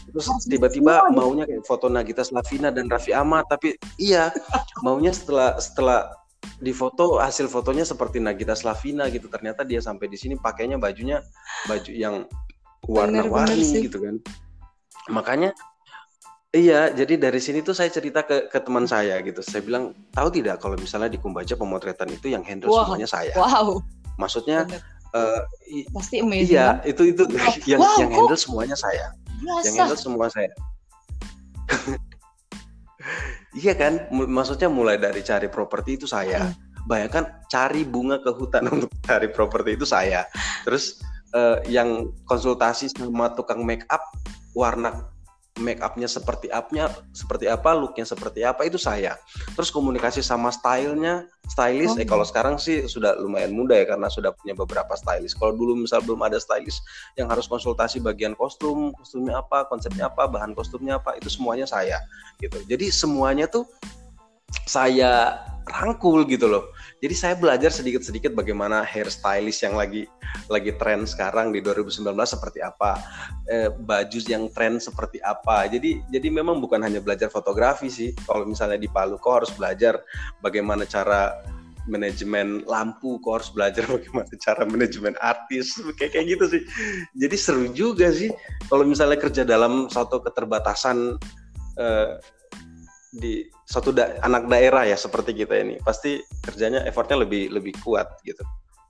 Terus 0.07 0.31
tiba-tiba 0.47 1.11
maunya 1.11 1.43
kayak 1.43 1.67
foto 1.67 1.91
Nagita 1.91 2.23
Slavina 2.23 2.71
dan 2.71 2.87
Raffi 2.87 3.11
Ahmad 3.11 3.49
tapi 3.51 3.75
iya 3.99 4.31
maunya 4.79 5.11
setelah 5.11 5.59
setelah 5.59 6.20
di 6.61 6.71
foto 6.71 7.17
hasil 7.17 7.49
fotonya 7.49 7.81
seperti 7.81 8.21
Nagita 8.21 8.53
Slavina 8.53 9.09
gitu. 9.09 9.27
Ternyata 9.27 9.65
dia 9.65 9.81
sampai 9.81 10.05
di 10.07 10.15
sini 10.15 10.37
pakainya 10.37 10.77
bajunya 10.77 11.25
baju 11.65 11.91
yang 11.91 12.29
warna-warni 12.85 13.89
gitu 13.89 13.97
kan. 13.97 14.15
Makanya 15.09 15.51
Iya, 16.51 16.91
jadi 16.91 17.15
dari 17.15 17.39
sini 17.39 17.63
tuh 17.63 17.71
saya 17.71 17.87
cerita 17.87 18.27
ke 18.27 18.51
ke 18.51 18.59
teman 18.59 18.83
saya 18.83 19.23
gitu. 19.23 19.39
Saya 19.39 19.63
bilang, 19.63 19.95
tahu 20.11 20.27
tidak 20.35 20.59
kalau 20.59 20.75
misalnya 20.75 21.07
di 21.07 21.15
Kumbaja 21.15 21.55
pemotretan 21.55 22.11
itu 22.11 22.27
yang 22.27 22.43
handle 22.43 22.67
wow. 22.67 22.83
semuanya 22.83 23.07
saya. 23.07 23.31
Wow. 23.39 23.79
Maksudnya 24.19 24.67
uh, 25.15 25.47
pasti 25.95 26.19
amazing. 26.19 26.59
Iya, 26.59 26.83
itu 26.83 27.15
itu 27.15 27.23
yang 27.71 27.79
wow, 27.79 27.95
yang 28.03 28.11
handle 28.11 28.35
semuanya 28.35 28.75
saya. 28.75 29.15
Biasa. 29.39 29.63
Yang 29.63 29.75
handle 29.79 29.99
semua 30.03 30.27
saya. 30.27 30.51
iya 33.55 33.73
kan? 33.75 34.07
Maksudnya 34.11 34.71
mulai 34.71 34.99
dari 34.99 35.21
cari 35.23 35.47
properti 35.47 35.99
itu 35.99 36.07
saya. 36.07 36.47
Hmm. 36.47 36.55
Bayangkan 36.87 37.45
cari 37.47 37.85
bunga 37.85 38.19
ke 38.19 38.31
hutan 38.33 38.67
untuk 38.73 38.91
cari 39.03 39.29
properti 39.31 39.75
itu 39.79 39.85
saya. 39.85 40.25
Terus 40.63 40.99
uh, 41.35 41.59
yang 41.67 42.11
konsultasi 42.27 42.91
sama 42.91 43.31
tukang 43.35 43.63
make 43.63 43.85
up 43.91 44.01
warna 44.55 45.07
make 45.59 45.83
upnya 45.83 46.07
seperti 46.07 46.47
upnya 46.47 46.87
seperti 47.11 47.51
apa 47.51 47.75
looknya 47.75 48.07
seperti 48.07 48.47
apa 48.47 48.63
itu 48.63 48.79
saya 48.79 49.19
terus 49.51 49.67
komunikasi 49.67 50.23
sama 50.23 50.47
stylenya 50.47 51.27
stylist 51.51 51.99
oh. 51.99 52.01
eh 52.01 52.07
kalau 52.07 52.23
sekarang 52.23 52.55
sih 52.55 52.87
sudah 52.87 53.19
lumayan 53.19 53.51
mudah 53.51 53.83
ya 53.83 53.85
karena 53.91 54.07
sudah 54.07 54.31
punya 54.31 54.55
beberapa 54.55 54.95
stylist 54.95 55.35
kalau 55.35 55.51
dulu 55.51 55.75
misal 55.83 55.99
belum 55.99 56.23
ada 56.23 56.39
stylist 56.39 56.79
yang 57.19 57.27
harus 57.27 57.51
konsultasi 57.51 57.99
bagian 57.99 58.31
kostum 58.39 58.95
kostumnya 58.95 59.43
apa 59.43 59.67
konsepnya 59.67 60.07
apa 60.07 60.31
bahan 60.31 60.55
kostumnya 60.55 61.03
apa 61.03 61.19
itu 61.19 61.27
semuanya 61.27 61.67
saya 61.67 61.99
gitu 62.39 62.55
jadi 62.63 62.87
semuanya 62.87 63.51
tuh 63.51 63.67
saya 64.67 65.39
rangkul 65.67 66.27
gitu 66.27 66.47
loh. 66.49 66.71
Jadi 67.01 67.15
saya 67.17 67.33
belajar 67.33 67.73
sedikit-sedikit 67.73 68.37
bagaimana 68.37 68.85
hairstylist 68.85 69.65
yang 69.65 69.73
lagi 69.73 70.05
lagi 70.45 70.69
tren 70.77 71.09
sekarang 71.09 71.49
di 71.49 71.57
2019 71.57 72.05
seperti 72.29 72.61
apa, 72.61 73.01
eh, 73.49 73.73
baju 73.73 74.19
yang 74.29 74.45
tren 74.53 74.77
seperti 74.77 75.17
apa. 75.25 75.65
Jadi 75.65 76.05
jadi 76.13 76.27
memang 76.29 76.61
bukan 76.61 76.77
hanya 76.85 77.01
belajar 77.01 77.33
fotografi 77.33 77.89
sih. 77.89 78.13
Kalau 78.29 78.45
misalnya 78.45 78.77
di 78.77 78.85
Palu 78.85 79.17
kok 79.17 79.33
harus 79.33 79.51
belajar 79.57 79.97
bagaimana 80.45 80.85
cara 80.85 81.41
manajemen 81.89 82.61
lampu, 82.69 83.17
kok 83.17 83.41
harus 83.41 83.49
belajar 83.49 83.89
bagaimana 83.97 84.29
cara 84.37 84.61
manajemen 84.69 85.17
artis, 85.25 85.81
kayak 85.97 86.13
kayak 86.13 86.37
gitu 86.37 86.45
sih. 86.53 86.61
Jadi 87.17 87.35
seru 87.35 87.65
juga 87.73 88.13
sih 88.13 88.29
kalau 88.69 88.85
misalnya 88.85 89.17
kerja 89.17 89.41
dalam 89.41 89.89
satu 89.89 90.21
keterbatasan 90.21 91.17
eh, 91.81 92.21
di 93.11 93.49
satu 93.71 93.95
da 93.95 94.19
anak 94.19 94.51
daerah 94.51 94.83
ya 94.83 94.99
seperti 94.99 95.31
kita 95.31 95.63
ini. 95.63 95.79
Pasti 95.79 96.19
kerjanya 96.43 96.83
effortnya 96.83 97.23
lebih 97.23 97.47
lebih 97.55 97.71
kuat 97.79 98.19
gitu. 98.27 98.43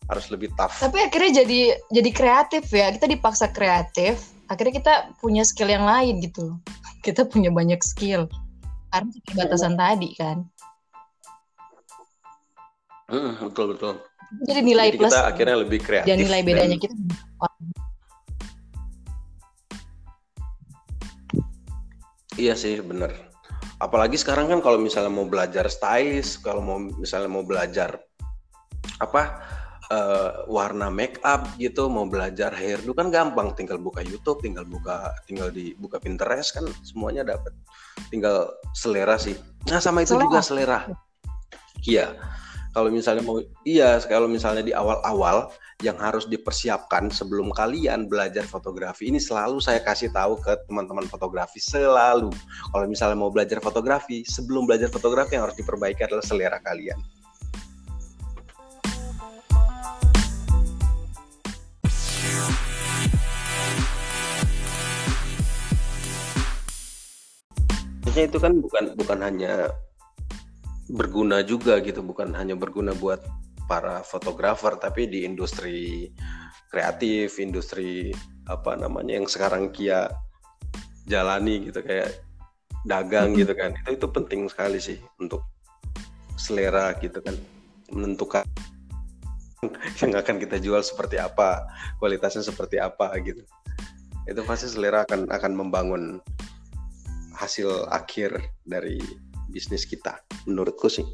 Harus 0.09 0.33
lebih 0.33 0.49
tough. 0.57 0.73
Tapi 0.81 0.97
akhirnya 1.05 1.45
jadi 1.45 1.77
jadi 1.93 2.09
kreatif 2.09 2.65
ya. 2.73 2.89
Kita 2.89 3.05
dipaksa 3.05 3.53
kreatif 3.53 4.33
akhirnya 4.49 4.73
kita 4.81 4.93
punya 5.21 5.45
skill 5.45 5.69
yang 5.69 5.85
lain 5.85 6.19
gitu. 6.25 6.57
Kita 7.05 7.25
punya 7.25 7.49
banyak 7.49 7.81
skill. 7.81 8.29
Karena 8.93 9.09
batasan 9.33 9.73
tadi 9.73 10.13
kan? 10.13 10.45
Hmm, 13.09 13.33
betul 13.41 13.73
betul. 13.73 13.97
Jadi 14.45 14.61
nilai 14.61 14.93
jadi 14.93 14.99
plus 15.01 15.11
kita 15.11 15.27
akhirnya 15.27 15.57
lebih 15.65 15.79
kreatif. 15.81 16.07
dan 16.07 16.17
nilai 16.21 16.41
bedanya 16.45 16.77
dan... 16.77 16.83
kita 16.87 16.95
iya 22.39 22.53
sih 22.55 22.79
benar 22.79 23.30
apalagi 23.81 24.15
sekarang 24.15 24.45
kan 24.47 24.61
kalau 24.61 24.77
misalnya 24.77 25.09
mau 25.09 25.25
belajar 25.25 25.65
stylist 25.65 26.45
kalau 26.45 26.61
mau 26.61 26.77
misalnya 26.77 27.27
mau 27.27 27.41
belajar 27.41 27.97
apa 29.01 29.41
uh, 29.91 30.31
warna 30.47 30.87
make 30.87 31.19
up 31.25 31.49
gitu 31.59 31.89
mau 31.91 32.07
belajar 32.07 32.53
hairdo 32.55 32.93
kan 32.95 33.11
gampang. 33.11 33.51
Tinggal 33.57 33.81
buka 33.81 34.05
YouTube 34.05 34.39
tinggal 34.39 34.63
buka 34.63 35.11
tinggal 35.27 35.49
di 35.49 35.75
buka 35.75 35.97
Pinterest 35.99 36.55
kan 36.55 36.65
semuanya 36.85 37.25
dapat 37.27 37.51
tinggal 38.13 38.53
selera 38.71 39.19
sih. 39.19 39.35
Nah 39.67 39.83
sama 39.83 40.05
itu 40.05 40.15
selera. 40.15 40.25
juga 40.25 40.39
selera. 40.39 40.79
Iya. 41.83 42.15
Kalau 42.71 42.87
misalnya 42.87 43.23
mau 43.27 43.43
iya 43.67 43.99
kalau 44.07 44.31
misalnya 44.31 44.63
di 44.63 44.71
awal-awal 44.71 45.51
yang 45.81 45.97
harus 45.97 46.29
dipersiapkan 46.29 47.09
sebelum 47.09 47.49
kalian 47.49 48.05
belajar 48.05 48.45
fotografi 48.45 49.09
ini 49.09 49.17
selalu 49.17 49.57
saya 49.57 49.81
kasih 49.81 50.13
tahu 50.13 50.37
ke 50.37 50.53
teman-teman 50.69 51.09
fotografi 51.09 51.57
selalu. 51.57 52.29
Kalau 52.69 52.85
misalnya 52.85 53.17
mau 53.17 53.33
belajar 53.33 53.57
fotografi 53.57 54.21
sebelum 54.21 54.69
belajar 54.69 54.93
fotografi 54.93 55.35
yang 55.35 55.49
harus 55.49 55.57
diperbaiki 55.57 56.05
adalah 56.05 56.21
selera 56.21 56.61
kalian. 56.61 57.01
Maksudnya 68.05 68.27
itu 68.27 68.39
kan 68.43 68.53
bukan 68.59 68.83
bukan 68.99 69.19
hanya 69.23 69.53
berguna 70.91 71.41
juga 71.41 71.79
gitu, 71.79 72.03
bukan 72.03 72.35
hanya 72.35 72.59
berguna 72.59 72.91
buat 72.91 73.23
para 73.71 74.03
fotografer 74.03 74.75
tapi 74.75 75.07
di 75.07 75.23
industri 75.23 76.11
kreatif, 76.67 77.39
industri 77.39 78.11
apa 78.51 78.75
namanya 78.75 79.15
yang 79.15 79.31
sekarang 79.31 79.71
Kia 79.71 80.11
jalani 81.07 81.71
gitu 81.71 81.79
kayak 81.79 82.19
dagang 82.83 83.31
gitu 83.31 83.55
kan. 83.55 83.71
Itu 83.87 83.95
itu 83.95 84.07
penting 84.11 84.51
sekali 84.51 84.83
sih 84.83 84.99
untuk 85.23 85.47
selera 86.35 86.91
gitu 86.99 87.23
kan 87.23 87.39
menentukan 87.95 88.43
yang 90.03 90.19
akan 90.19 90.35
kita 90.35 90.59
jual 90.59 90.83
seperti 90.83 91.15
apa, 91.15 91.63
kualitasnya 91.95 92.43
seperti 92.43 92.75
apa 92.75 93.15
gitu. 93.23 93.39
Itu 94.27 94.43
pasti 94.43 94.67
selera 94.67 95.07
akan 95.07 95.31
akan 95.31 95.51
membangun 95.55 96.19
hasil 97.39 97.87
akhir 97.87 98.35
dari 98.67 98.99
bisnis 99.47 99.87
kita 99.87 100.19
menurutku 100.43 100.91
sih. 100.91 101.07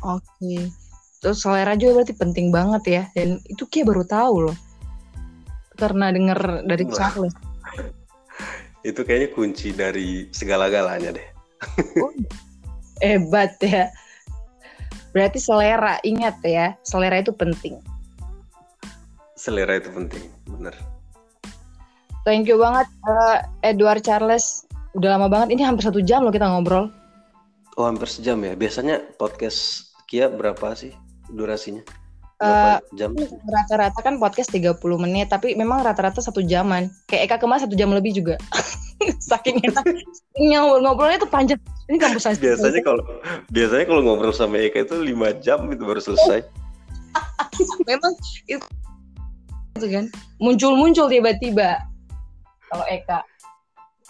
Oke. 0.00 0.24
Okay 0.40 0.85
terus 1.20 1.42
selera 1.42 1.74
juga 1.74 2.02
berarti 2.02 2.14
penting 2.16 2.48
banget 2.52 2.82
ya. 2.86 3.02
Dan 3.16 3.40
itu 3.48 3.64
kayak 3.68 3.92
baru 3.92 4.04
tahu 4.04 4.36
loh. 4.50 4.56
Karena 5.76 6.08
denger 6.12 6.64
dari 6.64 6.84
Charles. 6.88 7.34
Itu 8.86 9.02
kayaknya 9.02 9.34
kunci 9.34 9.74
dari 9.74 10.30
segala-galanya 10.30 11.18
deh. 11.18 11.26
Oh, 11.98 12.14
hebat 13.02 13.58
ya. 13.58 13.90
Berarti 15.10 15.42
selera 15.42 15.98
ingat 16.06 16.38
ya 16.44 16.76
selera 16.86 17.18
itu 17.18 17.34
penting. 17.34 17.80
Selera 19.34 19.80
itu 19.80 19.90
penting 19.90 20.28
bener. 20.46 20.76
Thank 22.22 22.46
you 22.46 22.62
banget 22.62 22.86
uh, 23.08 23.42
Edward 23.66 24.06
Charles. 24.06 24.68
Udah 24.94 25.18
lama 25.18 25.26
banget 25.26 25.56
ini 25.56 25.66
hampir 25.66 25.82
satu 25.82 25.98
jam 26.04 26.22
loh 26.22 26.30
kita 26.30 26.46
ngobrol. 26.46 26.92
Oh 27.74 27.88
hampir 27.88 28.06
sejam 28.06 28.38
ya. 28.44 28.54
Biasanya 28.54 29.02
podcast 29.18 29.90
Kia 30.06 30.30
berapa 30.30 30.76
sih 30.78 30.94
durasinya? 31.30 31.82
Uh, 32.36 32.76
jam? 32.92 33.16
Rata-rata 33.48 33.96
kan 34.04 34.20
podcast 34.20 34.52
30 34.52 34.76
menit, 35.00 35.32
tapi 35.32 35.56
memang 35.56 35.80
rata-rata 35.80 36.20
satu 36.20 36.44
jaman. 36.44 36.92
Kayak 37.08 37.32
Eka 37.32 37.36
kemarin 37.40 37.64
satu 37.64 37.76
jam 37.78 37.88
lebih 37.96 38.12
juga. 38.12 38.36
Saking 39.32 39.64
enak. 39.64 39.84
ngobrol-ngobrolnya 40.36 41.24
tuh 41.24 41.30
panjang. 41.32 41.60
Ini 41.88 41.96
kampus 41.96 42.28
saya. 42.28 42.36
Biasanya 42.36 42.82
kalau 42.84 43.02
biasanya 43.48 43.84
kalau 43.88 44.02
ngobrol 44.04 44.36
sama 44.36 44.60
Eka 44.60 44.84
itu 44.84 45.00
lima 45.00 45.32
jam 45.40 45.64
itu 45.72 45.80
baru 45.80 46.02
selesai. 46.02 46.44
memang 47.88 48.12
itu 48.44 49.86
kan 49.88 50.04
muncul-muncul 50.36 51.08
tiba-tiba 51.08 51.80
kalau 52.68 52.84
Eka. 52.92 53.24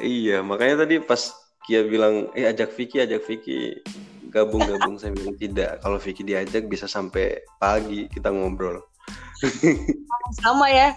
Iya, 0.03 0.43
makanya 0.43 0.85
tadi 0.85 0.99
pas 1.01 1.33
Kia 1.67 1.83
bilang, 1.83 2.31
eh 2.39 2.47
ajak 2.47 2.79
Vicky, 2.79 3.03
ajak 3.03 3.27
Vicky 3.27 3.83
gabung-gabung 4.37 5.01
saya 5.01 5.17
bilang 5.17 5.41
tidak 5.41 5.81
kalau 5.81 5.97
Vicky 5.97 6.21
diajak 6.21 6.69
bisa 6.69 6.85
sampai 6.85 7.41
pagi 7.57 8.05
kita 8.13 8.29
ngobrol. 8.29 8.85
Sama 10.45 10.69
ya. 10.69 10.93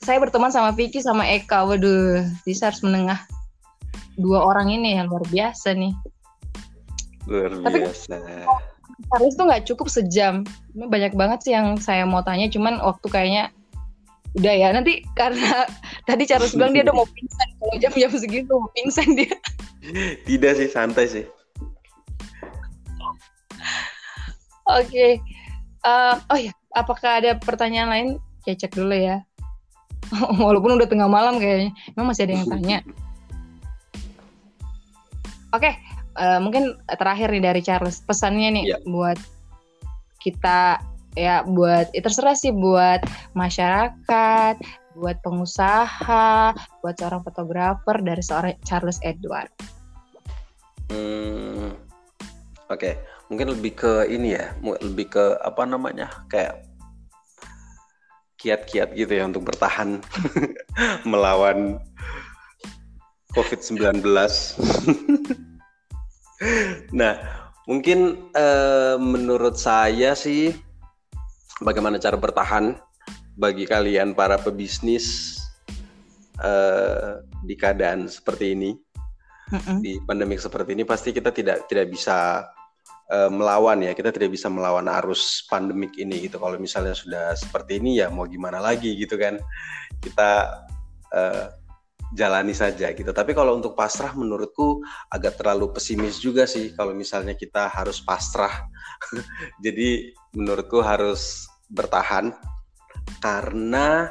Saya 0.00 0.16
berteman 0.16 0.48
sama 0.48 0.72
Vicky 0.72 1.04
sama 1.04 1.28
Eka. 1.28 1.68
Waduh 1.68 2.24
bisa 2.48 2.72
harus 2.72 2.80
menengah 2.80 3.20
dua 4.16 4.48
orang 4.48 4.72
ini. 4.72 4.96
Yang 4.96 5.12
luar 5.12 5.24
biasa 5.28 5.76
nih. 5.76 5.92
Luar 7.28 7.52
biasa. 7.60 8.16
Charles 9.12 9.36
tuh 9.36 9.44
nggak 9.44 9.64
cukup 9.68 9.92
sejam. 9.92 10.48
Banyak 10.72 11.12
banget 11.12 11.44
sih 11.44 11.52
yang 11.52 11.76
saya 11.76 12.08
mau 12.08 12.24
tanya. 12.24 12.48
Cuman 12.48 12.80
waktu 12.80 13.12
kayaknya 13.12 13.44
udah 14.40 14.54
ya. 14.56 14.68
Nanti 14.72 15.04
karena 15.12 15.68
tadi 16.08 16.24
Charles 16.24 16.56
bilang 16.56 16.72
dia 16.72 16.84
udah 16.88 16.96
mau 16.96 17.04
pingsan. 17.04 17.48
Kalau 17.60 17.76
jam-jam 17.76 18.10
segitu 18.16 18.52
mau 18.56 18.72
pingsan 18.72 19.08
dia. 19.20 19.36
Tidak 20.28 20.52
sih, 20.56 20.68
santai 20.72 21.12
sih. 21.12 21.24
Okay. 24.78 25.18
Uh, 25.80 26.20
oh 26.28 26.38
ya, 26.38 26.52
apakah 26.76 27.22
ada 27.22 27.36
pertanyaan 27.40 27.90
lain? 27.90 28.08
Ya 28.44 28.54
cek 28.54 28.76
dulu 28.76 28.92
ya. 28.92 29.24
Walaupun 30.44 30.76
udah 30.76 30.88
tengah 30.88 31.08
malam 31.08 31.40
kayaknya. 31.40 31.72
Emang 31.96 32.12
masih 32.12 32.28
ada 32.28 32.34
yang 32.36 32.48
tanya. 32.48 32.78
Oke, 35.50 35.66
okay. 35.66 35.74
uh, 36.14 36.36
eh, 36.36 36.38
mungkin 36.38 36.78
terakhir 36.86 37.34
nih 37.34 37.42
dari 37.42 37.60
Charles. 37.64 37.98
Pesannya 38.06 38.48
nih 38.54 38.64
yeah. 38.70 38.80
buat 38.86 39.18
kita 40.22 40.78
ya 41.18 41.42
buat 41.42 41.90
ya 41.90 42.00
terserah 42.06 42.38
sih 42.38 42.54
buat 42.54 43.02
masyarakat, 43.34 44.54
buat 44.94 45.16
pengusaha, 45.26 46.54
buat 46.54 46.94
seorang 47.02 47.26
fotografer 47.26 47.96
dari 47.98 48.22
seorang 48.22 48.54
Charles 48.62 49.02
Edward. 49.02 49.50
Hmm, 50.86 51.74
oke. 52.70 52.78
Okay 52.78 52.94
mungkin 53.30 53.54
lebih 53.54 53.78
ke 53.78 53.92
ini 54.10 54.34
ya 54.34 54.50
lebih 54.82 55.14
ke 55.14 55.24
apa 55.38 55.62
namanya 55.62 56.10
kayak 56.26 56.66
kiat-kiat 58.40 58.96
gitu 58.98 59.20
ya 59.20 59.28
untuk 59.28 59.46
bertahan 59.46 60.00
melawan 61.10 61.78
COVID-19. 63.36 64.02
nah, 66.98 67.14
mungkin 67.68 68.16
uh, 68.34 68.96
menurut 68.98 69.60
saya 69.60 70.16
sih 70.18 70.56
bagaimana 71.62 72.00
cara 72.00 72.16
bertahan 72.18 72.74
bagi 73.38 73.68
kalian 73.68 74.16
para 74.16 74.40
pebisnis 74.40 75.38
uh, 76.42 77.22
di 77.44 77.54
keadaan 77.54 78.10
seperti 78.10 78.56
ini, 78.56 78.74
mm 79.52 79.60
-mm. 79.60 79.78
di 79.84 80.00
pandemik 80.02 80.40
seperti 80.42 80.74
ini 80.74 80.84
pasti 80.88 81.14
kita 81.14 81.30
tidak 81.30 81.70
tidak 81.70 81.86
bisa 81.92 82.48
uh, 83.10 83.30
melawan 83.30 83.82
ya. 83.82 83.92
Kita 83.92 84.14
tidak 84.14 84.32
bisa 84.32 84.46
melawan 84.46 84.86
arus 85.02 85.44
pandemik 85.50 85.98
ini 85.98 86.30
gitu. 86.30 86.38
Kalau 86.38 86.56
misalnya 86.56 86.94
sudah 86.94 87.34
seperti 87.34 87.82
ini 87.82 88.00
ya 88.00 88.08
mau 88.08 88.24
gimana 88.24 88.62
lagi 88.62 88.94
gitu 88.96 89.18
kan. 89.18 89.36
Kita 89.98 90.30
uh, 91.12 91.44
jalani 92.14 92.54
saja 92.54 92.90
gitu. 92.90 93.10
Tapi 93.10 93.34
kalau 93.34 93.58
untuk 93.58 93.78
pasrah 93.78 94.14
menurutku 94.14 94.82
agak 95.10 95.38
terlalu 95.38 95.70
pesimis 95.74 96.18
juga 96.22 96.46
sih. 96.46 96.74
Kalau 96.74 96.94
misalnya 96.94 97.34
kita 97.34 97.70
harus 97.70 98.02
pasrah. 98.02 98.66
Jadi 99.64 100.14
menurutku 100.34 100.82
harus 100.82 101.46
bertahan. 101.70 102.34
Karena 103.22 104.10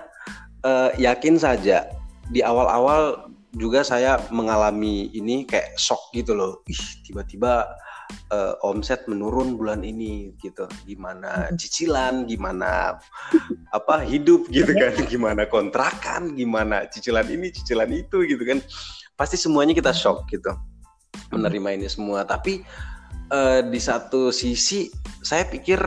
uh, 0.63 0.91
yakin 0.99 1.39
saja 1.39 1.87
di 2.29 2.43
awal-awal 2.45 3.31
juga 3.57 3.81
saya 3.81 4.21
mengalami 4.29 5.09
ini 5.17 5.43
kayak 5.43 5.75
shock 5.75 6.13
gitu 6.13 6.37
loh. 6.37 6.61
Ih 6.69 6.83
tiba-tiba 7.01 7.65
uh, 8.29 8.55
omset 8.65 9.05
menurun 9.09 9.57
bulan 9.57 9.81
ini 9.85 10.33
gitu. 10.41 10.65
Gimana 10.85 11.49
cicilan 11.57 12.25
gimana 12.29 12.97
apa 13.73 13.95
hidup 14.05 14.49
gitu 14.49 14.71
kan. 14.73 14.93
Gimana 15.11 15.45
kontrakan 15.49 16.37
gimana 16.37 16.85
cicilan 16.89 17.25
ini 17.29 17.53
cicilan 17.53 17.89
itu 17.93 18.25
gitu 18.25 18.41
kan. 18.45 18.61
Pasti 19.17 19.35
semuanya 19.35 19.75
kita 19.75 19.91
shock 19.91 20.29
gitu. 20.29 20.53
Menerima 21.33 21.81
ini 21.81 21.87
semua. 21.89 22.25
Tapi 22.25 22.61
uh, 23.33 23.61
di 23.65 23.79
satu 23.81 24.29
sisi 24.29 24.89
saya 25.25 25.45
pikir 25.45 25.81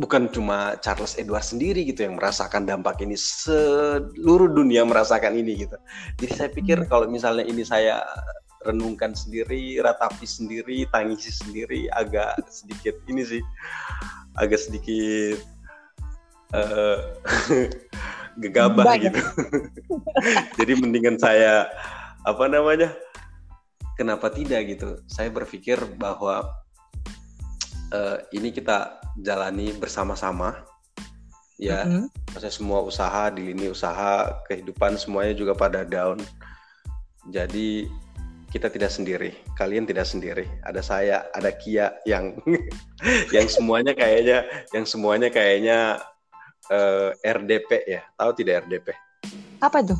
bukan 0.00 0.32
cuma 0.32 0.80
Charles 0.80 1.20
Edward 1.20 1.44
sendiri 1.44 1.84
gitu 1.84 2.08
yang 2.08 2.16
merasakan 2.16 2.64
dampak 2.64 3.00
ini. 3.04 3.16
Seluruh 3.16 4.48
dunia 4.48 4.82
merasakan 4.88 5.36
ini 5.36 5.68
gitu. 5.68 5.76
Jadi 6.20 6.32
saya 6.32 6.48
pikir 6.48 6.88
kalau 6.88 7.04
misalnya 7.08 7.44
ini 7.44 7.64
saya 7.64 8.00
renungkan 8.64 9.16
sendiri, 9.16 9.80
ratapi 9.80 10.26
sendiri, 10.28 10.84
tangisi 10.92 11.32
sendiri, 11.32 11.88
agak 11.96 12.36
sedikit 12.48 12.96
ini 13.08 13.22
sih, 13.24 13.42
agak 14.36 14.60
sedikit 14.60 15.40
uh, 16.52 17.16
gegabah 18.42 18.84
Banyak. 18.84 19.12
gitu. 19.12 19.22
Jadi 20.60 20.72
mendingan 20.76 21.16
saya 21.16 21.68
apa 22.28 22.44
namanya? 22.46 22.92
Kenapa 23.96 24.32
tidak 24.32 24.64
gitu? 24.68 24.96
Saya 25.08 25.28
berpikir 25.28 25.76
bahwa 26.00 26.48
uh, 27.92 28.16
ini 28.32 28.48
kita 28.54 29.00
jalani 29.20 29.74
bersama-sama 29.76 30.64
ya 31.60 31.84
mm 31.84 32.08
-hmm. 32.08 32.48
semua 32.48 32.80
usaha 32.80 33.28
di 33.28 33.52
lini 33.52 33.68
usaha 33.68 34.40
kehidupan 34.48 34.96
semuanya 34.96 35.36
juga 35.36 35.52
pada 35.52 35.84
down 35.84 36.16
jadi 37.28 37.84
kita 38.50 38.66
tidak 38.66 38.90
sendiri, 38.90 39.30
kalian 39.54 39.86
tidak 39.86 40.10
sendiri. 40.10 40.42
Ada 40.66 40.82
saya, 40.82 41.30
ada 41.30 41.54
Kia 41.54 41.94
yang 42.02 42.34
yang 43.34 43.46
semuanya 43.46 43.94
kayaknya 43.94 44.42
yang 44.74 44.82
semuanya 44.82 45.30
kayaknya 45.30 46.02
uh, 46.74 47.14
eh, 47.14 47.30
RDP 47.30 47.70
ya. 47.86 48.02
Tahu 48.18 48.34
tidak 48.34 48.66
RDP? 48.66 48.90
Apa 49.62 49.86
tuh? 49.86 49.94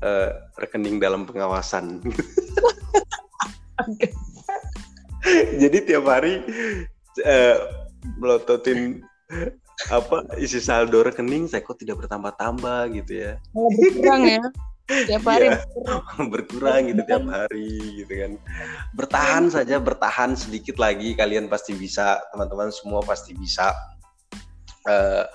Uh, 0.00 0.32
rekening 0.62 1.02
dalam 1.02 1.26
pengawasan. 1.26 1.98
Jadi 5.60 5.84
tiap 5.84 6.08
hari 6.08 6.40
uh, 7.26 7.56
melototin 8.16 9.04
apa 9.88 10.28
isi 10.36 10.60
saldo 10.60 11.00
rekening 11.02 11.48
saya 11.48 11.64
kok 11.64 11.80
tidak 11.82 12.06
bertambah-tambah 12.06 12.94
gitu 12.94 13.26
ya. 13.26 13.42
Oh, 13.58 13.66
berkurang 13.74 14.22
ya 14.28 14.44
tiap 15.06 15.24
hari 15.24 15.46
ya, 15.54 15.58
berkurang 16.30 16.90
gitu 16.90 17.02
tiap 17.06 17.24
hari 17.30 18.02
gitu 18.02 18.12
kan. 18.12 18.32
Bertahan 18.94 19.44
saja 19.52 19.78
bertahan 19.78 20.34
sedikit 20.34 20.76
lagi. 20.76 21.14
Kalian 21.14 21.46
pasti 21.46 21.76
bisa 21.76 22.18
teman-teman 22.34 22.74
semua 22.74 23.00
pasti 23.04 23.32
bisa. 23.36 23.72
Uh, 24.88 25.28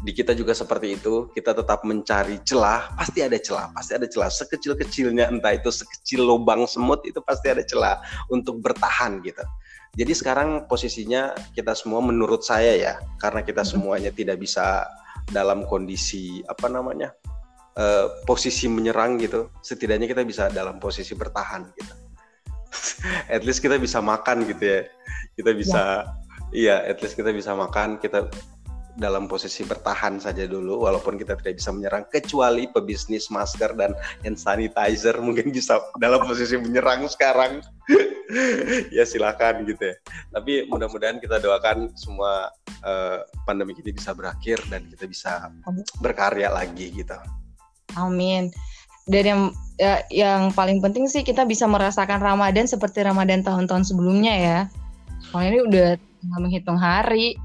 di 0.00 0.16
kita 0.16 0.32
juga 0.32 0.56
seperti 0.56 0.96
itu. 0.96 1.28
Kita 1.30 1.52
tetap 1.52 1.84
mencari 1.84 2.40
celah. 2.42 2.90
Pasti 2.96 3.20
ada 3.20 3.38
celah 3.38 3.70
pasti 3.76 3.92
ada 3.94 4.06
celah. 4.08 4.30
Sekecil 4.32 4.74
kecilnya 4.74 5.30
entah 5.30 5.54
itu 5.54 5.70
sekecil 5.70 6.24
lubang 6.24 6.66
semut 6.66 7.04
itu 7.06 7.20
pasti 7.22 7.52
ada 7.52 7.62
celah 7.62 8.00
untuk 8.32 8.58
bertahan 8.58 9.20
gitu. 9.22 9.44
Jadi 9.98 10.12
sekarang 10.14 10.70
posisinya 10.70 11.34
kita 11.50 11.74
semua 11.74 11.98
menurut 11.98 12.46
saya 12.46 12.78
ya 12.78 12.94
karena 13.18 13.42
kita 13.42 13.66
semuanya 13.66 14.14
tidak 14.14 14.38
bisa 14.38 14.86
dalam 15.30 15.66
kondisi 15.66 16.42
apa 16.46 16.70
namanya 16.70 17.10
uh, 17.80 18.20
posisi 18.28 18.68
menyerang 18.68 19.16
gitu, 19.16 19.48
setidaknya 19.64 20.04
kita 20.04 20.22
bisa 20.28 20.52
dalam 20.52 20.76
posisi 20.76 21.16
bertahan 21.16 21.64
gitu. 21.72 21.94
at 23.34 23.42
least 23.42 23.64
kita 23.64 23.80
bisa 23.80 24.04
makan 24.04 24.44
gitu 24.44 24.60
ya. 24.60 24.80
Kita 25.34 25.50
bisa 25.56 25.82
ya. 26.52 26.76
iya, 26.76 26.76
at 26.84 27.00
least 27.00 27.16
kita 27.16 27.32
bisa 27.32 27.56
makan, 27.56 27.96
kita 27.96 28.28
dalam 29.00 29.30
posisi 29.30 29.62
bertahan 29.62 30.18
saja 30.18 30.44
dulu 30.44 30.84
walaupun 30.84 31.16
kita 31.16 31.38
tidak 31.38 31.56
bisa 31.56 31.70
menyerang 31.70 32.04
kecuali 32.12 32.66
pebisnis 32.68 33.32
masker 33.32 33.72
dan 33.78 33.94
hand 34.20 34.36
sanitizer 34.36 35.16
mungkin 35.26 35.54
bisa 35.54 35.78
dalam 35.96 36.20
posisi 36.20 36.58
menyerang 36.58 37.06
sekarang 37.08 37.64
ya 38.96 39.08
silakan 39.08 39.64
gitu 39.64 39.88
ya 39.88 39.96
tapi 40.34 40.66
mudah-mudahan 40.68 41.16
kita 41.16 41.38
doakan 41.38 41.90
semua 41.96 42.52
uh, 42.84 43.24
pandemi 43.48 43.72
ini 43.78 43.94
bisa 43.94 44.12
berakhir 44.12 44.60
dan 44.68 44.86
kita 44.92 45.08
bisa 45.08 45.48
berkarya 46.04 46.50
lagi 46.52 46.90
gitu 46.92 47.16
Amin. 47.96 48.50
Dan 49.10 49.24
yang 49.26 49.42
ya, 49.80 49.94
yang 50.12 50.40
paling 50.54 50.78
penting 50.78 51.08
sih 51.10 51.24
kita 51.24 51.48
bisa 51.48 51.64
merasakan 51.66 52.20
Ramadan 52.20 52.68
seperti 52.68 53.02
Ramadan 53.02 53.42
tahun-tahun 53.42 53.88
sebelumnya 53.90 54.34
ya. 54.36 54.58
Kalau 55.30 55.44
ini 55.46 55.58
udah 55.64 55.88
menghitung 56.38 56.78
hari. 56.78 57.38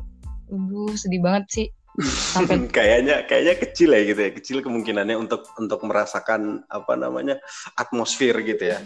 Aduh, 0.51 0.93
sedih 0.93 1.21
banget 1.23 1.45
sih. 1.49 1.67
Sampai 2.05 2.67
kayaknya 2.75 3.23
kayaknya 3.25 3.55
kecil 3.57 3.89
ya 3.95 4.01
gitu 4.05 4.21
ya. 4.21 4.31
Kecil 4.35 4.57
kemungkinannya 4.61 5.15
untuk 5.15 5.47
untuk 5.57 5.81
merasakan 5.87 6.67
apa 6.69 6.93
namanya? 6.99 7.39
atmosfer 7.79 8.35
gitu 8.43 8.75
ya 8.75 8.79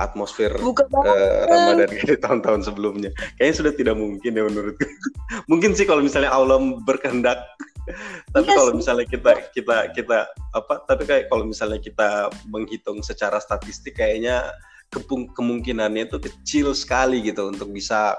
atmosfer 0.00 0.56
uh, 0.56 1.44
Ramadan 1.48 1.90
di 2.08 2.16
tahun-tahun 2.16 2.64
sebelumnya. 2.64 3.12
Kayaknya 3.36 3.56
sudah 3.56 3.72
tidak 3.76 3.96
mungkin 4.00 4.30
ya 4.32 4.42
menurutku. 4.48 4.86
Mungkin 5.50 5.76
sih 5.76 5.84
kalau 5.84 6.00
misalnya 6.00 6.32
Allah 6.32 6.56
berkehendak 6.84 7.44
tapi 8.30 8.46
yes. 8.46 8.52
Iya 8.52 8.58
kalau 8.58 8.72
misalnya 8.78 9.06
kita 9.10 9.32
kita 9.50 9.76
kita 9.94 10.18
apa 10.54 10.74
tapi 10.86 11.02
kayak 11.06 11.24
kalau 11.26 11.44
misalnya 11.46 11.80
kita 11.82 12.30
menghitung 12.48 13.02
secara 13.02 13.42
statistik 13.42 13.98
kayaknya 13.98 14.50
kemungkinannya 15.34 16.06
itu 16.06 16.20
kecil 16.20 16.76
sekali 16.76 17.24
gitu 17.24 17.48
untuk 17.48 17.72
bisa 17.72 18.14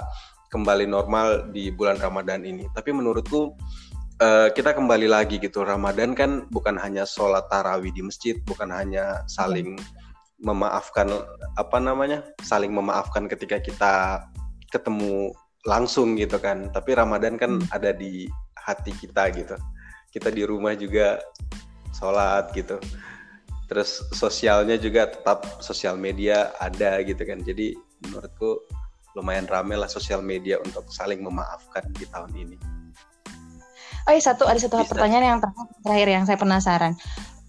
kembali 0.50 0.90
normal 0.90 1.50
di 1.54 1.70
bulan 1.70 2.02
Ramadan 2.02 2.44
ini 2.46 2.66
tapi 2.74 2.94
menurutku 2.94 3.54
uh, 4.22 4.50
kita 4.54 4.74
kembali 4.74 5.08
lagi 5.10 5.38
gitu 5.38 5.66
Ramadan 5.66 6.18
kan 6.18 6.46
bukan 6.50 6.78
hanya 6.78 7.08
sholat 7.08 7.46
tarawih 7.50 7.94
di 7.94 8.02
masjid 8.02 8.38
bukan 8.46 8.70
hanya 8.70 9.22
saling 9.30 9.78
memaafkan 10.44 11.08
apa 11.56 11.78
namanya 11.80 12.26
saling 12.44 12.74
memaafkan 12.76 13.32
ketika 13.32 13.64
kita 13.64 13.94
ketemu 14.74 15.32
langsung 15.64 16.20
gitu 16.20 16.36
kan 16.42 16.68
tapi 16.76 16.98
Ramadan 16.98 17.40
kan 17.40 17.62
hmm. 17.64 17.72
ada 17.72 17.96
di 17.96 18.28
hati 18.64 18.96
kita 18.96 19.30
gitu 19.36 19.60
kita 20.16 20.32
di 20.32 20.48
rumah 20.48 20.74
juga 20.74 21.20
sholat 21.92 22.50
gitu 22.56 22.80
terus 23.68 24.06
sosialnya 24.16 24.80
juga 24.80 25.10
tetap 25.10 25.60
sosial 25.60 26.00
media 26.00 26.52
ada 26.60 27.00
gitu 27.04 27.20
kan 27.24 27.44
jadi 27.44 27.76
menurutku 28.08 28.64
lumayan 29.14 29.46
rame 29.46 29.78
lah 29.78 29.88
sosial 29.88 30.24
media 30.26 30.58
untuk 30.64 30.88
saling 30.90 31.22
memaafkan 31.22 31.86
di 31.96 32.06
tahun 32.10 32.32
ini 32.34 32.58
oh 34.08 34.12
iya 34.12 34.22
satu 34.22 34.48
ada 34.48 34.60
satu 34.60 34.82
Bisa. 34.82 34.92
pertanyaan 34.94 35.26
yang 35.38 35.40
terakhir 35.84 36.08
yang 36.10 36.24
saya 36.24 36.38
penasaran 36.40 36.94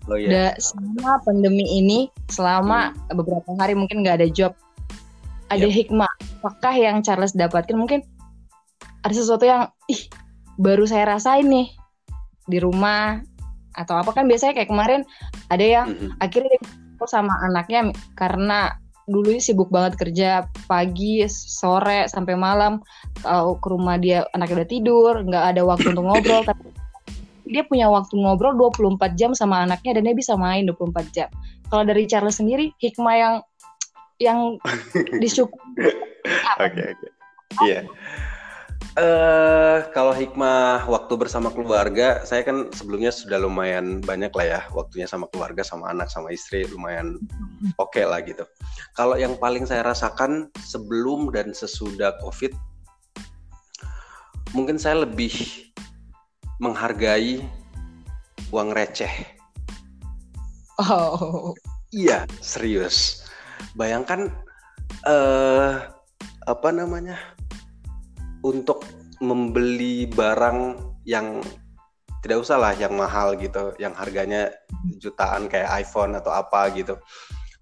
Oh 0.05 0.21
iya. 0.21 0.53
selama 0.61 1.17
pandemi 1.25 1.65
ini, 1.81 2.13
selama 2.29 2.93
hmm. 2.93 3.17
beberapa 3.17 3.49
hari 3.57 3.73
mungkin 3.73 4.05
nggak 4.05 4.21
ada 4.21 4.29
job, 4.29 4.53
ada 5.49 5.65
yep. 5.65 5.73
hikmah. 5.73 6.13
Apakah 6.45 6.77
yang 6.77 7.01
Charles 7.01 7.33
dapatkan 7.33 7.73
mungkin 7.73 8.05
ada 9.01 9.15
sesuatu 9.17 9.49
yang 9.49 9.73
ih 9.89 10.05
baru 10.61 10.85
saya 10.87 11.17
rasain 11.17 11.47
nih 11.49 11.69
di 12.47 12.59
rumah 12.61 13.21
atau 13.75 13.99
apa 13.99 14.15
kan 14.15 14.31
biasanya 14.31 14.55
kayak 14.55 14.71
kemarin 14.71 15.03
ada 15.51 15.65
yang 15.65 15.87
mm 15.91 15.97
-hmm. 15.99 16.11
akhirnya 16.23 16.59
sama 17.05 17.37
anaknya 17.45 17.93
karena 18.17 18.73
dulu 19.05 19.37
sibuk 19.37 19.69
banget 19.69 20.01
kerja 20.01 20.29
pagi 20.65 21.21
sore 21.29 22.09
sampai 22.09 22.33
malam. 22.37 22.81
Kalau 23.21 23.61
ke 23.61 23.69
rumah 23.69 24.01
dia 24.01 24.25
anaknya 24.33 24.65
udah 24.65 24.71
tidur 24.71 25.13
nggak 25.29 25.45
ada 25.55 25.61
waktu 25.65 25.93
untuk 25.93 26.05
ngobrol 26.09 26.43
tapi 26.49 26.73
dia 27.45 27.61
punya 27.69 27.93
waktu 27.93 28.17
ngobrol 28.17 28.57
24 28.57 29.21
jam 29.21 29.37
sama 29.37 29.69
anaknya 29.69 30.01
dan 30.01 30.09
dia 30.09 30.17
bisa 30.17 30.33
main 30.35 30.65
24 30.65 31.13
jam. 31.13 31.29
Kalau 31.69 31.85
dari 31.85 32.09
Charles 32.09 32.41
sendiri 32.41 32.73
hikmah 32.81 33.17
yang 33.17 33.35
yang 34.23 34.39
disyukuri 35.23 35.93
oke 36.57 36.81
oke. 36.81 37.09
Iya 37.69 37.85
Uh, 38.95 39.91
kalau 39.91 40.15
hikmah 40.15 40.87
waktu 40.87 41.19
bersama 41.19 41.51
keluarga, 41.51 42.23
saya 42.23 42.47
kan 42.47 42.71
sebelumnya 42.71 43.11
sudah 43.11 43.43
lumayan 43.43 43.99
banyak 43.99 44.31
lah 44.31 44.47
ya 44.47 44.61
waktunya 44.71 45.03
sama 45.11 45.27
keluarga, 45.35 45.67
sama 45.67 45.91
anak, 45.91 46.07
sama 46.15 46.31
istri, 46.31 46.63
lumayan 46.71 47.19
oke 47.75 47.91
okay 47.91 48.07
lah 48.07 48.23
gitu. 48.23 48.47
Kalau 48.95 49.19
yang 49.19 49.35
paling 49.35 49.67
saya 49.67 49.83
rasakan 49.83 50.47
sebelum 50.63 51.35
dan 51.35 51.51
sesudah 51.51 52.15
COVID, 52.23 52.55
mungkin 54.55 54.79
saya 54.79 55.03
lebih 55.03 55.35
menghargai 56.63 57.43
uang 58.55 58.71
receh. 58.79 59.11
Oh, 60.79 61.51
iya 61.91 62.31
serius. 62.39 63.27
Bayangkan 63.75 64.31
uh, 65.03 65.83
apa 66.47 66.69
namanya? 66.71 67.34
Untuk 68.45 68.85
membeli 69.25 70.05
barang 70.05 70.77
yang 71.09 71.41
tidak 72.21 72.41
usah 72.41 72.57
lah 72.61 72.73
yang 72.77 72.93
mahal 72.97 73.37
gitu, 73.37 73.73
yang 73.81 73.97
harganya 73.97 74.53
jutaan 75.01 75.49
kayak 75.49 75.69
iPhone 75.81 76.17
atau 76.17 76.33
apa 76.33 76.69
gitu. 76.77 77.01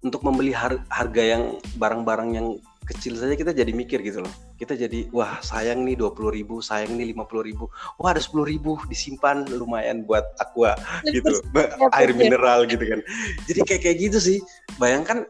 Untuk 0.03 0.23
membeli 0.23 0.51
har 0.51 0.83
harga 0.91 1.23
yang 1.23 1.59
barang-barang 1.79 2.29
yang 2.35 2.47
kecil 2.83 3.15
saja 3.15 3.35
kita 3.39 3.55
jadi 3.55 3.71
mikir 3.71 4.03
gitu 4.03 4.23
loh. 4.23 4.33
Kita 4.59 4.75
jadi 4.75 5.07
wah 5.15 5.39
sayang 5.39 5.87
nih 5.87 5.95
20 5.95 6.35
ribu, 6.35 6.59
sayang 6.59 6.95
nih 6.99 7.15
50 7.15 7.47
ribu. 7.47 7.71
Wah 7.99 8.11
ada 8.11 8.19
10 8.19 8.43
ribu 8.43 8.75
disimpan 8.91 9.47
lumayan 9.47 10.03
buat 10.03 10.23
aqua 10.39 10.75
gitu. 11.07 11.39
Air 11.99 12.11
mineral 12.15 12.67
gitu 12.67 12.83
kan. 12.83 12.99
Jadi 13.47 13.59
kayak 13.63 13.81
kayak 13.87 13.97
gitu 14.11 14.19
sih. 14.19 14.37
Bayangkan 14.79 15.27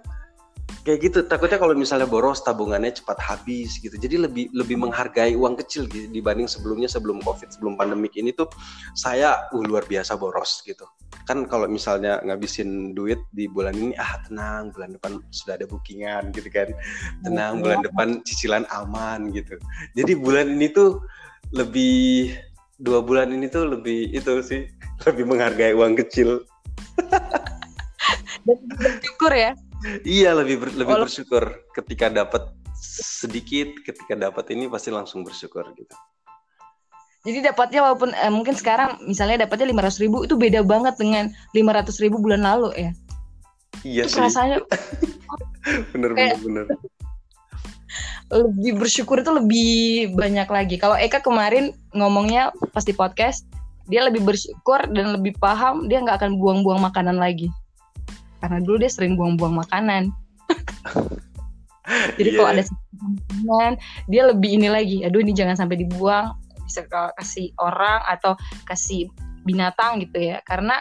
kayak 0.83 0.99
gitu 0.99 1.19
takutnya 1.23 1.55
kalau 1.55 1.71
misalnya 1.79 2.03
boros 2.03 2.43
tabungannya 2.43 2.91
cepat 2.91 3.15
habis 3.23 3.79
gitu. 3.79 3.95
Jadi 3.95 4.19
lebih 4.19 4.45
lebih 4.51 4.75
menghargai 4.75 5.31
uang 5.33 5.55
kecil 5.63 5.87
gitu 5.87 6.11
dibanding 6.11 6.45
sebelumnya 6.45 6.91
sebelum 6.91 7.23
covid 7.23 7.47
sebelum 7.55 7.79
pandemik 7.79 8.11
ini 8.19 8.35
tuh 8.35 8.51
saya 8.91 9.47
uh, 9.55 9.63
luar 9.63 9.87
biasa 9.87 10.19
boros 10.19 10.59
gitu. 10.67 10.83
Kan 11.23 11.47
kalau 11.47 11.71
misalnya 11.71 12.19
ngabisin 12.27 12.91
duit 12.91 13.23
di 13.31 13.47
bulan 13.47 13.79
ini 13.79 13.95
ah 13.95 14.19
tenang 14.27 14.75
bulan 14.75 14.99
depan 14.99 15.23
sudah 15.31 15.55
ada 15.55 15.65
bookingan 15.65 16.35
gitu 16.35 16.51
kan. 16.51 16.67
Tenang 17.23 17.63
bulan 17.63 17.79
depan 17.79 18.07
cicilan 18.27 18.67
aman 18.67 19.31
gitu. 19.31 19.55
Jadi 19.95 20.19
bulan 20.19 20.51
ini 20.51 20.67
tuh 20.67 20.99
lebih 21.55 22.35
dua 22.83 22.99
bulan 22.99 23.31
ini 23.31 23.47
tuh 23.47 23.71
lebih 23.71 24.11
itu 24.11 24.43
sih 24.43 24.67
lebih 25.07 25.31
menghargai 25.31 25.71
uang 25.71 25.95
kecil. 25.95 26.43
Dan 28.43 28.59
bersyukur 28.75 29.31
ya 29.31 29.55
iya 30.07 30.31
lebih 30.35 30.63
ber, 30.63 30.69
lebih 30.73 30.93
Walau... 30.95 31.05
bersyukur 31.07 31.63
ketika 31.75 32.07
dapat 32.07 32.49
sedikit 32.83 33.71
ketika 33.87 34.13
dapat 34.15 34.51
ini 34.51 34.67
pasti 34.67 34.91
langsung 34.91 35.23
bersyukur 35.23 35.63
gitu. 35.75 35.95
Jadi 37.23 37.39
dapatnya 37.39 37.79
walaupun 37.87 38.11
eh, 38.11 38.27
mungkin 38.27 38.51
sekarang 38.51 38.99
misalnya 39.07 39.47
dapatnya 39.47 39.71
lima 39.71 39.87
ratus 39.87 40.03
ribu 40.03 40.27
itu 40.27 40.35
beda 40.35 40.59
banget 40.59 40.99
dengan 40.99 41.31
lima 41.55 41.71
ratus 41.71 42.03
ribu 42.03 42.19
bulan 42.19 42.43
lalu 42.43 42.75
ya? 42.75 42.91
Iya 43.87 44.03
itu 44.07 44.19
sih. 44.19 44.23
rasanya 44.23 44.59
bener 45.95 46.11
bener 46.11 46.37
bener. 46.43 46.65
lebih 48.33 48.81
bersyukur 48.81 49.21
itu 49.23 49.31
lebih 49.31 49.73
banyak 50.19 50.49
lagi. 50.51 50.75
Kalau 50.75 50.99
Eka 50.99 51.23
kemarin 51.23 51.71
ngomongnya 51.95 52.51
pas 52.75 52.83
di 52.83 52.91
podcast 52.91 53.47
dia 53.87 54.03
lebih 54.03 54.23
bersyukur 54.23 54.83
dan 54.91 55.15
lebih 55.15 55.35
paham 55.39 55.87
dia 55.87 56.03
nggak 56.03 56.19
akan 56.19 56.39
buang-buang 56.39 56.79
makanan 56.83 57.19
lagi 57.19 57.51
karena 58.43 58.59
dulu 58.59 58.83
dia 58.83 58.91
sering 58.91 59.15
buang-buang 59.15 59.55
makanan. 59.63 60.11
Jadi 62.19 62.29
yeah. 62.35 62.37
kalau 62.43 62.49
ada 62.51 62.63
makanan 62.99 63.71
dia 64.11 64.23
lebih 64.27 64.59
ini 64.59 64.67
lagi 64.67 64.97
aduh 65.07 65.23
ini 65.23 65.31
jangan 65.31 65.55
sampai 65.55 65.79
dibuang. 65.79 66.35
Bisa 66.67 66.83
kasih 66.91 67.55
orang 67.63 68.03
atau 68.03 68.35
kasih 68.67 69.07
binatang 69.47 70.03
gitu 70.03 70.35
ya. 70.35 70.43
Karena 70.43 70.75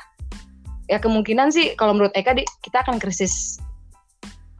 ya 0.90 0.98
kemungkinan 0.98 1.54
sih 1.54 1.78
kalau 1.78 1.94
menurut 1.94 2.10
Eka 2.18 2.34
kita 2.34 2.82
akan 2.82 2.98
krisis. 2.98 3.62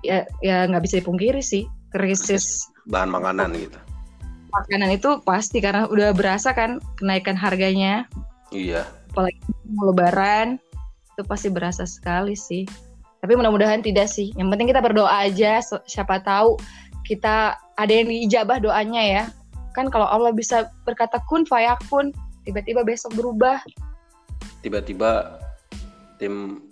Ya 0.07 0.23
ya 0.39 0.71
nggak 0.71 0.87
bisa 0.87 1.03
dipungkiri 1.03 1.43
sih 1.43 1.67
krisis 1.91 2.67
bahan 2.91 3.11
makanan 3.11 3.55
gitu. 3.55 3.79
makanan 4.53 4.93
itu 4.93 5.23
pasti 5.25 5.65
karena 5.65 5.89
udah 5.89 6.13
berasa 6.13 6.53
kan 6.53 6.83
kenaikan 6.99 7.39
harganya. 7.39 8.05
Iya. 8.53 8.85
Apalagi 9.15 9.41
mau 9.73 9.89
lebaran 9.89 10.61
itu 11.15 11.23
pasti 11.25 11.49
berasa 11.49 11.89
sekali 11.89 12.37
sih 12.37 12.69
tapi 13.23 13.39
mudah-mudahan 13.39 13.87
tidak 13.87 14.11
sih. 14.11 14.35
Yang 14.35 14.49
penting 14.51 14.69
kita 14.75 14.83
berdoa 14.83 15.31
aja. 15.31 15.63
Siapa 15.87 16.19
tahu 16.27 16.59
kita 17.07 17.55
ada 17.79 17.93
yang 17.95 18.11
diijabah 18.11 18.59
doanya 18.59 19.03
ya. 19.03 19.25
Kan 19.79 19.89
kalau 19.95 20.11
Allah 20.11 20.35
bisa 20.35 20.67
berkata 20.83 21.23
kun 21.31 21.47
fayakun, 21.47 22.11
tiba-tiba 22.43 22.83
besok 22.83 23.15
berubah. 23.15 23.63
Tiba-tiba 24.67 25.39
tim 26.19 26.67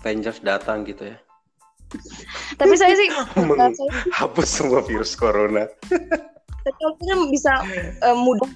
Avengers 0.00 0.38
datang 0.40 0.86
gitu 0.86 1.10
ya. 1.10 1.18
Tapi 2.54 2.74
saya 2.78 2.94
sih 2.94 3.10
hapus 4.22 4.46
semua 4.46 4.86
virus 4.86 5.18
corona. 5.18 5.66
Tapi 6.62 7.12
bisa 7.34 7.58
uh, 8.06 8.14
mudah 8.14 8.46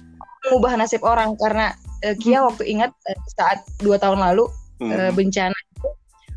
mengubah 0.47 0.79
nasib 0.79 1.03
orang 1.03 1.35
karena 1.43 1.75
uh, 2.07 2.15
Kia 2.23 2.39
waktu 2.39 2.63
ingat 2.71 2.95
uh, 2.95 3.19
saat 3.35 3.67
dua 3.83 3.99
tahun 3.99 4.23
lalu 4.23 4.47
hmm. 4.79 4.89
uh, 4.95 5.11
bencana 5.11 5.59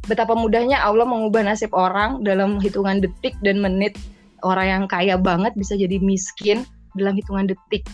betapa 0.09 0.32
mudahnya 0.32 0.80
Allah 0.80 1.05
mengubah 1.05 1.44
nasib 1.44 1.70
orang 1.76 2.24
dalam 2.24 2.59
hitungan 2.59 3.05
detik 3.05 3.36
dan 3.44 3.60
menit. 3.60 3.94
Orang 4.40 4.66
yang 4.66 4.85
kaya 4.86 5.18
banget 5.18 5.52
bisa 5.59 5.74
jadi 5.74 5.98
miskin 6.01 6.64
dalam 6.97 7.14
hitungan 7.14 7.47
detik. 7.47 7.85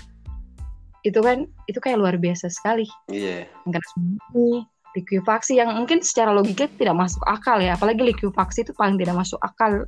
Itu 1.03 1.21
kan 1.21 1.51
itu 1.67 1.79
kayak 1.83 1.99
luar 2.01 2.17
biasa 2.17 2.49
sekali. 2.49 2.87
Iya. 3.11 3.45
Yeah. 3.45 4.65
likuifaksi 4.95 5.59
yang 5.59 5.75
mungkin 5.75 6.07
secara 6.07 6.31
logika 6.31 6.71
tidak 6.79 6.95
masuk 6.95 7.19
akal 7.27 7.59
ya, 7.59 7.75
apalagi 7.75 8.15
likuifaksi 8.15 8.63
itu 8.63 8.71
paling 8.79 8.95
tidak 8.95 9.19
masuk 9.19 9.43
akal. 9.43 9.83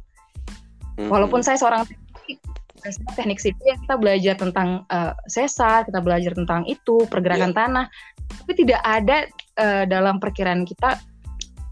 Mm-hmm. 0.99 1.07
Walaupun 1.07 1.47
saya 1.47 1.63
seorang 1.63 1.87
teknik, 1.87 2.43
teknik 3.15 3.39
sipil 3.39 3.79
kita 3.87 3.95
belajar 3.95 4.35
tentang 4.35 4.83
uh, 4.91 5.15
sesar, 5.31 5.87
kita 5.87 6.03
belajar 6.03 6.35
tentang 6.35 6.67
itu 6.67 7.07
pergerakan 7.07 7.55
yeah. 7.55 7.59
tanah, 7.63 7.87
tapi 8.43 8.53
tidak 8.59 8.83
ada 8.83 9.17
uh, 9.63 9.85
dalam 9.87 10.19
perkiraan 10.19 10.67
kita 10.67 10.99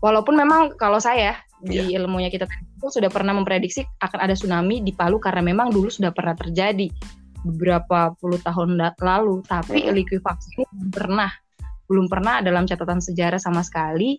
Walaupun 0.04 0.36
memang 0.36 0.76
kalau 0.76 1.00
saya 1.00 1.40
di 1.64 1.80
yeah. 1.80 1.96
ilmunya 1.96 2.28
kita 2.28 2.44
itu 2.44 2.92
sudah 2.92 3.08
pernah 3.08 3.32
memprediksi 3.32 3.88
akan 4.04 4.20
ada 4.20 4.36
tsunami 4.36 4.84
di 4.84 4.92
Palu 4.92 5.16
karena 5.16 5.40
memang 5.40 5.72
dulu 5.72 5.88
sudah 5.88 6.12
pernah 6.12 6.36
terjadi 6.36 6.92
beberapa 7.40 8.12
puluh 8.20 8.36
tahun 8.44 8.76
lalu, 8.76 9.40
tapi 9.48 9.80
mm 9.80 9.88
-hmm. 9.88 9.96
likuifaksi 9.96 10.48
ini 10.60 10.64
belum 10.68 10.90
pernah 10.92 11.30
belum 11.88 12.06
pernah 12.08 12.44
dalam 12.44 12.68
catatan 12.68 13.00
sejarah 13.00 13.40
sama 13.40 13.64
sekali 13.64 14.16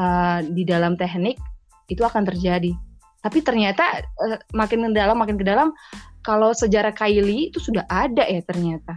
uh, 0.00 0.40
di 0.44 0.64
dalam 0.64 0.96
teknik 0.96 1.40
itu 1.88 2.04
akan 2.04 2.28
terjadi. 2.28 2.76
Tapi 3.20 3.38
ternyata 3.40 4.04
uh, 4.20 4.40
makin 4.52 4.88
ke 4.88 4.96
dalam 4.96 5.16
makin 5.16 5.36
ke 5.40 5.44
dalam 5.44 5.72
kalau 6.20 6.52
sejarah 6.52 6.92
Kaili 6.92 7.48
itu 7.48 7.60
sudah 7.60 7.84
ada 7.88 8.28
ya 8.28 8.44
ternyata. 8.44 8.96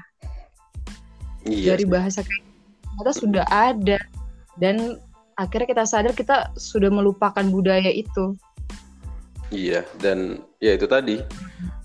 Iya, 1.47 1.75
Dari 1.75 1.87
bahasa 1.87 2.19
Kaili 2.23 2.51
ternyata 2.83 3.11
sudah 3.15 3.45
ada 3.47 3.99
dan 4.59 4.99
akhirnya 5.35 5.67
kita 5.69 5.83
sadar 5.85 6.13
kita 6.13 6.51
sudah 6.55 6.89
melupakan 6.89 7.43
budaya 7.47 7.89
itu. 7.89 8.37
Iya, 9.53 9.85
dan 10.01 10.41
ya 10.57 10.73
itu 10.73 10.89
tadi. 10.89 11.21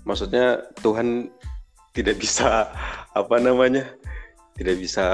Maksudnya 0.03 0.65
Tuhan 0.81 1.29
tidak 1.93 2.17
bisa 2.17 2.69
apa 3.13 3.37
namanya? 3.37 3.85
Tidak 4.57 4.75
bisa 4.75 5.05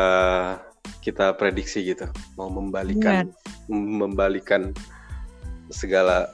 kita 1.06 1.38
prediksi 1.38 1.86
gitu 1.86 2.10
mau 2.34 2.49
membalikan 2.49 3.30
membalikan 3.70 4.74
segala 5.70 6.30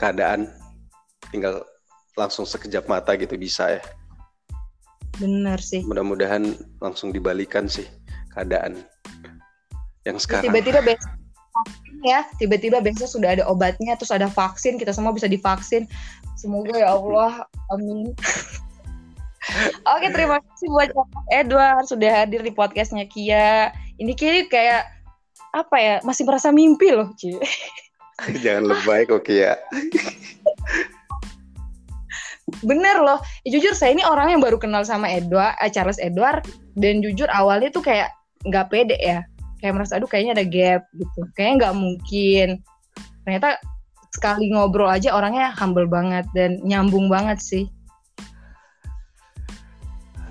keadaan 0.00 0.48
tinggal 1.28 1.64
langsung 2.16 2.48
sekejap 2.48 2.88
mata 2.88 3.16
gitu 3.16 3.36
bisa 3.36 3.80
ya 3.80 3.82
benar 5.20 5.60
sih 5.60 5.84
mudah-mudahan 5.84 6.56
langsung 6.80 7.12
dibalikan 7.12 7.68
sih 7.68 7.84
keadaan 8.32 8.80
yang 10.08 10.16
sekarang 10.16 10.48
tiba-tiba 10.48 10.80
besok 10.80 11.10
ya 12.00 12.24
tiba-tiba 12.40 12.78
besok 12.80 13.08
sudah 13.08 13.36
ada 13.36 13.44
obatnya 13.44 13.92
terus 13.98 14.14
ada 14.14 14.30
vaksin 14.30 14.80
kita 14.80 14.96
semua 14.96 15.12
bisa 15.12 15.28
divaksin 15.28 15.84
semoga 16.40 16.72
ya 16.72 16.96
Allah 16.96 17.44
amin 17.74 18.14
Oke, 19.96 20.12
terima 20.12 20.38
kasih 20.38 20.68
buat 20.68 20.90
Edward 21.32 21.88
sudah 21.88 22.22
hadir 22.22 22.44
di 22.44 22.52
podcastnya 22.52 23.08
Kia. 23.08 23.72
Ini 23.96 24.12
Kia 24.14 24.46
kayak 24.46 24.84
apa 25.56 25.76
ya? 25.80 25.96
Masih 26.04 26.28
merasa 26.28 26.52
mimpi 26.52 26.92
loh, 26.92 27.10
Ci. 27.16 27.34
Jangan 28.44 28.68
lebay 28.68 29.08
kok 29.08 29.24
Kia. 29.24 29.56
Bener 32.68 33.00
loh, 33.00 33.22
ya, 33.46 33.56
jujur 33.56 33.72
saya 33.78 33.94
ini 33.94 34.02
orang 34.02 34.34
yang 34.34 34.42
baru 34.42 34.58
kenal 34.58 34.82
sama 34.82 35.06
Edward, 35.08 35.54
eh, 35.62 35.70
Charles 35.70 36.02
Edward, 36.02 36.42
dan 36.74 36.98
jujur 37.00 37.30
awalnya 37.30 37.70
tuh 37.70 37.80
kayak 37.80 38.10
nggak 38.42 38.68
pede 38.74 38.98
ya, 38.98 39.22
kayak 39.60 39.76
merasa 39.76 40.00
aduh 40.00 40.08
kayaknya 40.08 40.40
ada 40.40 40.46
gap 40.48 40.82
gitu, 40.96 41.20
kayaknya 41.36 41.54
nggak 41.60 41.76
mungkin. 41.76 42.48
Ternyata 43.22 43.60
sekali 44.10 44.50
ngobrol 44.50 44.90
aja 44.90 45.14
orangnya 45.14 45.54
humble 45.54 45.86
banget 45.86 46.26
dan 46.34 46.58
nyambung 46.66 47.06
banget 47.06 47.38
sih. 47.38 47.64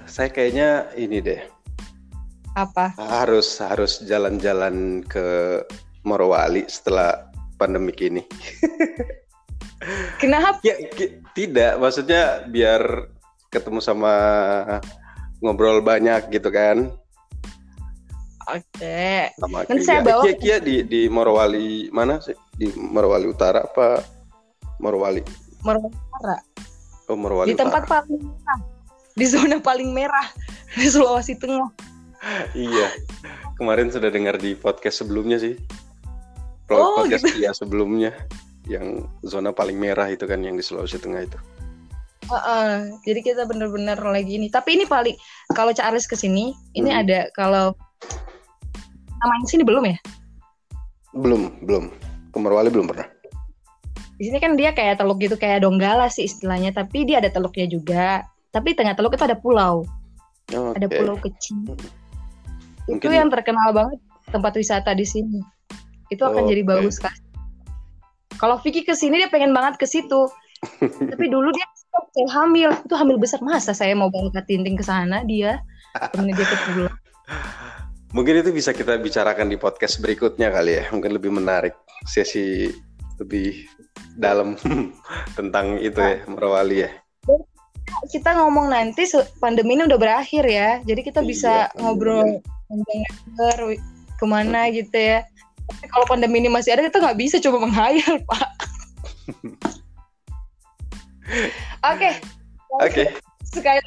Saya 0.09 0.27
kayaknya 0.33 0.89
ini 0.99 1.21
deh. 1.23 1.41
Apa? 2.57 2.97
Harus 2.97 3.61
harus 3.63 4.03
jalan-jalan 4.03 5.05
ke 5.05 5.61
Morowali 6.03 6.65
setelah 6.67 7.29
pandemik 7.55 8.01
ini. 8.03 8.25
Kenapa? 10.19 10.59
Ya, 10.59 10.75
tidak, 11.31 11.79
maksudnya 11.79 12.43
biar 12.51 13.07
ketemu 13.47 13.79
sama 13.79 14.13
ngobrol 15.39 15.79
banyak 15.79 16.27
gitu 16.35 16.51
kan. 16.51 16.91
Oke. 18.49 19.29
Okay. 19.29 19.29
Nanti 19.45 19.83
saya 19.85 20.01
bawa. 20.01 20.25
Kia, 20.25 20.35
Kia 20.37 20.57
di 20.57 20.81
di 20.81 21.05
Morowali 21.05 21.93
mana 21.93 22.17
sih? 22.17 22.33
Di 22.57 22.73
Morowali 22.73 23.29
Utara 23.29 23.61
apa 23.61 24.01
Morowali? 24.81 25.21
Morowali 25.61 25.93
Utara. 25.93 26.37
Oh, 27.09 27.17
Morowali 27.17 27.53
Di 27.53 27.57
tempat 27.57 27.85
Utara. 27.85 28.01
paling 28.01 28.21
merah. 28.25 28.59
Di 29.13 29.25
zona 29.29 29.57
paling 29.61 29.89
merah 29.93 30.27
di 30.73 30.87
Sulawesi 30.89 31.37
Tengah. 31.37 31.69
iya. 32.57 32.87
Kemarin 33.61 33.93
sudah 33.93 34.09
dengar 34.09 34.39
di 34.41 34.57
podcast 34.57 35.05
sebelumnya 35.05 35.37
sih. 35.37 35.53
Oh, 36.73 37.05
podcast 37.05 37.25
gitu. 37.29 37.45
Kia 37.45 37.51
sebelumnya 37.53 38.13
yang 38.69 39.09
zona 39.25 39.53
paling 39.53 39.77
merah 39.77 40.09
itu 40.09 40.25
kan 40.25 40.41
yang 40.41 40.57
di 40.57 40.63
Sulawesi 40.65 40.97
Tengah 40.97 41.21
itu. 41.21 41.37
Uh, 42.29 42.37
uh, 42.37 42.73
jadi 43.05 43.25
kita 43.25 43.49
benar-benar 43.49 43.97
lagi 44.01 44.37
ini. 44.37 44.53
Tapi 44.53 44.77
ini 44.77 44.85
paling 44.85 45.17
kalau 45.57 45.73
Charles 45.73 46.05
ke 46.05 46.13
sini, 46.13 46.53
ini 46.77 46.93
hmm. 46.93 47.01
ada 47.01 47.19
kalau 47.33 47.73
namanya 49.21 49.45
sini 49.47 49.63
belum 49.67 49.83
ya? 49.85 49.97
Belum, 51.15 51.41
belum. 51.65 51.91
Ke 52.29 52.37
Merwali 52.37 52.69
belum 52.69 52.87
pernah. 52.89 53.07
Di 54.19 54.27
sini 54.27 54.37
kan 54.43 54.59
dia 54.59 54.75
kayak 54.75 54.99
teluk 54.99 55.19
gitu, 55.23 55.39
kayak 55.39 55.63
donggala 55.63 56.11
sih 56.11 56.27
istilahnya. 56.27 56.75
Tapi 56.75 57.07
dia 57.07 57.23
ada 57.23 57.31
teluknya 57.31 57.65
juga. 57.67 58.27
Tapi 58.51 58.75
tengah 58.75 58.93
teluk 58.93 59.15
itu 59.15 59.25
ada 59.25 59.37
pulau. 59.39 59.87
Okay. 60.49 60.81
Ada 60.81 60.87
pulau 60.89 61.15
kecil. 61.17 61.77
Mungkin... 62.89 62.99
Itu 62.99 63.09
yang 63.13 63.29
terkenal 63.29 63.71
banget 63.71 63.99
tempat 64.29 64.53
wisata 64.57 64.91
di 64.93 65.05
sini. 65.05 65.39
Itu 66.09 66.25
akan 66.25 66.45
okay. 66.45 66.51
jadi 66.57 66.63
bagus 66.65 66.97
kan 66.97 67.13
kalau 68.39 68.55
Vicky 68.63 68.87
ke 68.87 68.95
sini 68.95 69.19
dia 69.19 69.29
pengen 69.29 69.51
banget 69.51 69.75
ke 69.75 69.85
situ. 69.85 70.31
Tapi 71.11 71.25
dulu 71.27 71.51
dia 71.51 71.67
saya 72.15 72.41
hamil, 72.41 72.71
itu 72.71 72.95
hamil 72.95 73.19
besar 73.19 73.43
masa 73.43 73.75
saya 73.75 73.93
mau 73.93 74.07
bawa 74.07 74.31
ke 74.31 74.41
Tinting 74.47 74.79
ke 74.79 74.83
sana 74.83 75.21
dia 75.27 75.59
temen 76.15 76.31
dia 76.31 76.47
ke 76.47 76.57
pulau. 76.71 76.89
Mungkin 78.09 78.41
itu 78.41 78.49
bisa 78.49 78.73
kita 78.73 78.97
bicarakan 78.97 79.53
di 79.53 79.57
podcast 79.57 80.01
berikutnya 80.01 80.49
kali 80.49 80.81
ya. 80.81 80.83
Mungkin 80.89 81.13
lebih 81.13 81.29
menarik 81.29 81.77
sesi 82.09 82.73
lebih 83.21 83.69
dalam 84.17 84.57
tentang 85.37 85.77
itu 85.77 85.99
ya 85.99 86.25
Merawali 86.25 86.87
ya. 86.87 86.91
Kita 88.09 88.37
ngomong 88.37 88.69
nanti 88.73 89.05
pandemi 89.37 89.77
ini 89.77 89.85
udah 89.85 89.99
berakhir 89.99 90.45
ya. 90.45 90.81
Jadi 90.85 91.01
kita 91.05 91.21
bisa 91.21 91.69
iya, 91.69 91.77
ngobrol 91.81 92.41
tentang 92.69 92.99
ke 94.19 94.25
mana 94.27 94.67
gitu 94.69 94.93
ya 94.93 95.23
kalau 95.87 96.05
pandemi 96.09 96.43
ini 96.43 96.49
masih 96.51 96.75
ada 96.75 96.83
kita 96.83 96.99
nggak 96.99 97.19
bisa 97.19 97.37
coba 97.39 97.63
menghayal 97.63 98.19
pak 98.29 98.49
oke 101.93 102.11
oke 102.83 103.03
sekali 103.47 103.79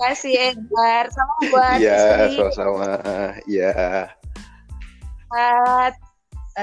kasih 0.00 0.34
Edgar 0.52 1.04
sama 1.12 1.34
buat 1.52 1.78
iya 1.78 2.00
sama-sama 2.32 2.88
iya 3.44 4.08
uh, 5.34 5.88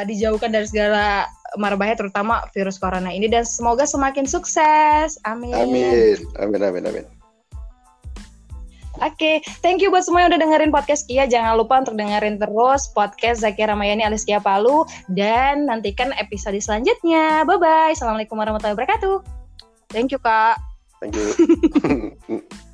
dijauhkan 0.06 0.52
dari 0.52 0.68
segala 0.68 1.30
marbahaya 1.56 1.96
terutama 1.96 2.44
virus 2.52 2.82
corona 2.82 3.14
ini 3.14 3.30
dan 3.30 3.48
semoga 3.48 3.88
semakin 3.88 4.28
sukses 4.28 5.16
amin 5.24 5.54
amin 5.54 6.18
amin 6.42 6.62
amin 6.62 6.86
amin 6.90 7.08
Oke, 8.98 9.14
okay. 9.14 9.36
thank 9.62 9.78
you 9.78 9.94
buat 9.94 10.10
semua 10.10 10.26
yang 10.26 10.34
udah 10.34 10.42
dengerin 10.42 10.74
podcast 10.74 11.06
Kia. 11.06 11.30
Jangan 11.30 11.54
lupa 11.54 11.86
untuk 11.86 11.94
dengerin 11.94 12.42
terus 12.42 12.90
podcast 12.98 13.46
Zakia 13.46 13.70
Ramayani 13.70 14.02
alias 14.02 14.26
Kia 14.26 14.42
Palu. 14.42 14.90
Dan 15.06 15.70
nantikan 15.70 16.10
episode 16.18 16.58
selanjutnya. 16.58 17.46
Bye-bye. 17.46 17.94
Assalamualaikum 17.94 18.42
warahmatullahi 18.42 18.74
wabarakatuh. 18.74 19.22
Thank 19.94 20.18
you, 20.18 20.20
Kak. 20.20 20.58
Thank 20.98 21.14
you. 21.14 22.66